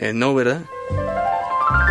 Eh, 0.00 0.12
no, 0.14 0.32
¿verdad? 0.32 0.62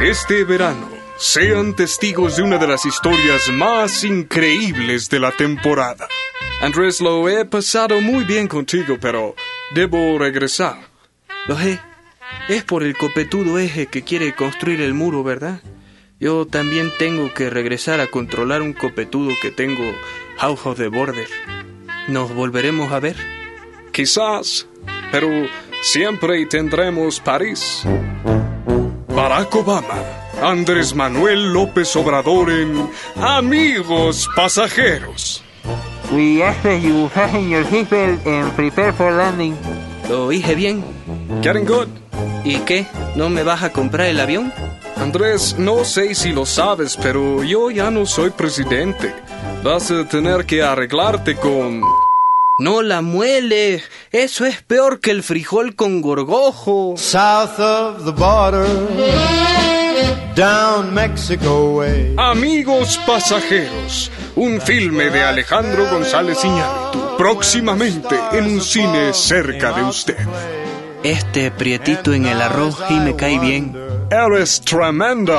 Este 0.01 0.45
verano, 0.45 0.87
sean 1.17 1.75
testigos 1.75 2.37
de 2.37 2.43
una 2.43 2.57
de 2.57 2.67
las 2.67 2.85
historias 2.85 3.49
más 3.49 4.05
increíbles 4.05 5.09
de 5.09 5.19
la 5.19 5.33
temporada. 5.33 6.07
Andrés, 6.61 7.01
lo 7.01 7.27
he 7.27 7.43
pasado 7.43 7.99
muy 7.99 8.23
bien 8.23 8.47
contigo, 8.47 8.97
pero 9.01 9.35
debo 9.71 10.17
regresar. 10.17 10.77
Lo 11.47 11.57
sé. 11.57 11.81
Es 12.47 12.63
por 12.63 12.83
el 12.83 12.95
copetudo 12.95 13.59
eje 13.59 13.87
que 13.87 14.03
quiere 14.03 14.33
construir 14.33 14.79
el 14.79 14.93
muro, 14.93 15.21
¿verdad? 15.21 15.59
Yo 16.17 16.47
también 16.47 16.93
tengo 16.97 17.33
que 17.33 17.49
regresar 17.49 17.99
a 17.99 18.07
controlar 18.07 18.61
un 18.61 18.71
copetudo 18.71 19.33
que 19.41 19.51
tengo 19.51 19.83
House 20.37 20.77
the 20.77 20.87
Border. 20.87 21.27
¿Nos 22.07 22.33
volveremos 22.33 22.91
a 22.93 22.99
ver? 22.99 23.17
Quizás, 23.91 24.65
pero 25.11 25.27
siempre 25.81 26.45
tendremos 26.45 27.19
París. 27.19 27.83
Barack 29.09 29.53
Obama, 29.55 29.95
Andrés 30.41 30.95
Manuel 30.95 31.51
López 31.51 31.93
Obrador 31.97 32.49
en 32.49 32.89
Amigos 33.15 34.29
Pasajeros. 34.35 35.43
We 36.13 36.41
ask 36.41 36.63
you 36.63 37.09
your 37.49 37.65
seatbelt 37.65 38.25
and 38.25 38.55
prepare 38.55 38.93
for 38.93 39.11
landing. 39.11 39.57
¿Lo 40.07 40.29
dije 40.29 40.55
bien? 40.55 40.83
Getting 41.41 41.65
good. 41.65 41.89
¿Y 42.45 42.59
qué? 42.59 42.85
¿No 43.17 43.29
me 43.29 43.43
vas 43.43 43.63
a 43.63 43.73
comprar 43.73 44.07
el 44.07 44.21
avión? 44.21 44.53
Andrés, 44.95 45.55
no 45.57 45.83
sé 45.83 46.15
si 46.15 46.31
lo 46.31 46.45
sabes, 46.45 46.95
pero 46.95 47.43
yo 47.43 47.69
ya 47.69 47.91
no 47.91 48.05
soy 48.05 48.29
presidente. 48.29 49.13
Vas 49.63 49.91
a 49.91 50.05
tener 50.05 50.45
que 50.45 50.63
arreglarte 50.63 51.35
con... 51.35 51.81
No 52.59 52.81
la 52.81 53.01
muele. 53.01 53.83
Eso 54.11 54.45
es 54.45 54.63
peor 54.63 54.99
que 54.99 55.11
el 55.11 55.21
frijol 55.21 55.75
con 55.75 56.01
gorgojo. 56.01 56.95
South 56.97 57.59
of 57.59 58.05
the 58.05 58.11
border, 58.11 58.65
down 60.35 60.93
Mexico 60.93 61.75
way. 61.75 62.15
Amigos 62.17 62.99
pasajeros, 63.05 64.09
un 64.35 64.59
filme 64.59 65.11
de 65.11 65.23
Alejandro 65.23 65.87
González 65.91 66.43
Iñárritu, 66.43 67.17
próximamente 67.17 68.15
en 68.31 68.45
un 68.45 68.61
cine 68.61 69.13
cerca 69.13 69.73
de 69.73 69.83
usted. 69.83 70.17
Este 71.03 71.51
prietito 71.51 72.11
en 72.11 72.25
el 72.25 72.41
arroz 72.41 72.77
y 72.89 72.95
me 72.95 73.15
cae 73.15 73.37
bien. 73.37 73.77
Eres 74.09 74.61
tremendo. 74.61 75.37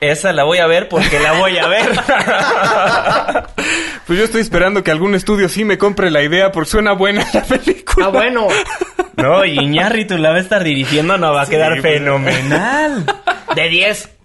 Esa 0.00 0.32
la 0.32 0.44
voy 0.44 0.58
a 0.58 0.66
ver 0.66 0.88
porque 0.88 1.18
la 1.18 1.32
voy 1.32 1.58
a 1.58 1.66
ver. 1.68 1.88
pues 4.06 4.18
yo 4.18 4.24
estoy 4.24 4.40
esperando 4.40 4.82
que 4.84 4.90
algún 4.90 5.14
estudio 5.14 5.48
sí 5.48 5.64
me 5.64 5.78
compre 5.78 6.10
la 6.10 6.22
idea 6.22 6.52
porque 6.52 6.70
suena 6.70 6.92
buena 6.92 7.26
la 7.32 7.42
película. 7.42 8.06
Ah, 8.06 8.08
bueno. 8.10 8.48
No, 9.16 9.44
Iñárritu 9.44 10.18
la 10.18 10.30
va 10.30 10.36
a 10.36 10.40
estar 10.40 10.62
dirigiendo, 10.62 11.16
no 11.16 11.32
va 11.32 11.42
a 11.42 11.46
quedar 11.46 11.80
fenomenal. 11.80 13.04
De 13.54 13.68
10. 13.68 14.15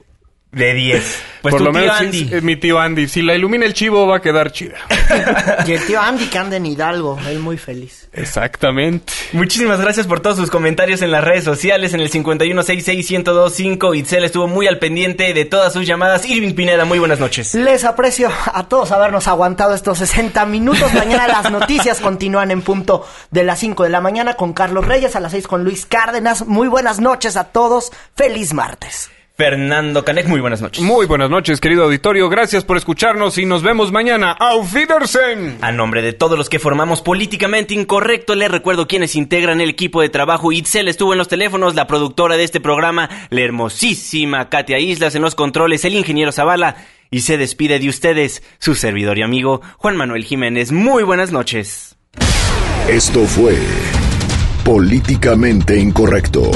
De 0.52 0.74
10. 0.74 1.24
Pues 1.42 1.54
Por 1.54 1.60
tu 1.60 1.66
lo 1.66 1.72
tío 1.72 1.80
menos 1.80 1.98
sí, 1.98 2.06
Andy. 2.06 2.30
es 2.36 2.44
mi 2.44 2.56
tío 2.58 2.78
Andy. 2.78 3.08
Si 3.08 3.22
la 3.22 3.34
ilumina 3.36 3.66
el 3.66 3.74
chivo 3.74 4.06
va 4.06 4.18
a 4.18 4.22
quedar 4.22 4.52
chida. 4.52 4.76
Y 5.66 5.72
el 5.74 5.86
tío 5.86 6.00
Andy 6.02 6.26
que 6.28 6.38
anda 6.38 6.58
en 6.58 6.66
Hidalgo, 6.66 7.18
él 7.28 7.40
muy 7.40 7.58
feliz. 7.58 8.10
Exactamente. 8.14 9.14
Muchísimas 9.34 9.80
gracias 9.80 10.08
por 10.08 10.20
todos 10.20 10.38
sus 10.38 10.50
comentarios 10.52 11.02
en 11.02 11.12
las 11.12 11.24
redes 11.24 11.44
sociales, 11.46 11.94
en 11.94 12.02
el 12.02 12.10
5166125. 12.10 13.96
Itzel 13.98 14.24
estuvo 14.26 14.48
muy 14.48 14.68
al 14.68 14.78
pendiente 14.80 15.34
de 15.34 15.46
todas 15.46 15.72
sus 15.74 15.86
llamadas. 15.88 16.26
Irving 16.26 16.54
Pineda, 16.54 16.86
muy 16.86 17.00
buenas 17.00 17.20
noches. 17.20 17.54
Les 17.56 17.84
aprecio 17.86 18.30
a 18.54 18.68
todos 18.68 18.92
habernos 18.92 19.28
aguantado 19.28 19.74
estos 19.74 20.00
60 20.00 20.46
minutos. 20.46 20.94
Mañana 20.94 21.28
las 21.28 21.50
noticias 21.52 22.00
continúan 22.02 22.52
en 22.52 22.62
punto 22.62 23.06
de 23.32 23.44
las 23.44 23.60
5 23.60 23.84
de 23.84 23.90
la 23.90 24.02
mañana 24.02 24.36
con 24.36 24.54
Carlos 24.54 24.86
Reyes, 24.86 25.16
a 25.16 25.20
las 25.22 25.32
6 25.32 25.48
con 25.48 25.64
Luis 25.64 25.86
Cárdenas. 25.86 26.46
Muy 26.46 26.68
buenas 26.68 27.00
noches 27.00 27.38
a 27.38 27.46
todos. 27.46 27.92
Feliz 28.16 28.54
martes. 28.54 29.10
Fernando 29.42 30.06
Canek, 30.06 30.28
muy 30.28 30.40
buenas 30.40 30.62
noches. 30.62 30.84
Muy 30.84 31.08
buenas 31.08 31.32
noches, 31.32 31.60
querido 31.60 31.86
auditorio. 31.86 32.30
Gracias 32.30 32.64
por 32.64 32.78
escucharnos 32.78 33.40
y 33.40 33.48
nos 33.48 33.64
vemos 33.64 33.92
mañana. 33.92 34.34
¡Auf 34.34 34.72
Wiedersehen! 34.72 35.58
A 35.62 35.72
nombre 35.72 36.04
de 36.04 36.14
todos 36.14 36.38
los 36.38 36.48
que 36.48 36.60
formamos 36.60 37.02
Políticamente 37.02 37.74
Incorrecto, 37.74 38.36
les 38.36 38.52
recuerdo 38.52 38.88
quienes 38.88 39.16
integran 39.16 39.60
el 39.60 39.72
equipo 39.72 40.00
de 40.04 40.10
trabajo. 40.10 40.52
Itzel 40.52 40.88
estuvo 40.88 41.14
en 41.14 41.18
los 41.18 41.28
teléfonos, 41.28 41.74
la 41.74 41.88
productora 41.88 42.38
de 42.38 42.44
este 42.44 42.62
programa, 42.62 43.10
la 43.32 43.42
hermosísima 43.42 44.48
Katia 44.48 44.78
Islas 44.78 45.16
en 45.16 45.24
los 45.24 45.34
controles, 45.34 45.86
el 45.86 45.96
ingeniero 45.96 46.32
Zavala. 46.32 46.76
Y 47.10 47.22
se 47.22 47.40
despide 47.40 47.80
de 47.80 47.90
ustedes, 47.90 48.44
su 48.60 48.76
servidor 48.76 49.18
y 49.18 49.24
amigo, 49.24 49.64
Juan 49.78 49.98
Manuel 49.98 50.24
Jiménez. 50.24 50.72
Muy 50.72 51.02
buenas 51.02 51.32
noches. 51.32 51.98
Esto 52.88 53.26
fue 53.26 53.58
Políticamente 54.64 55.80
Incorrecto. 55.80 56.52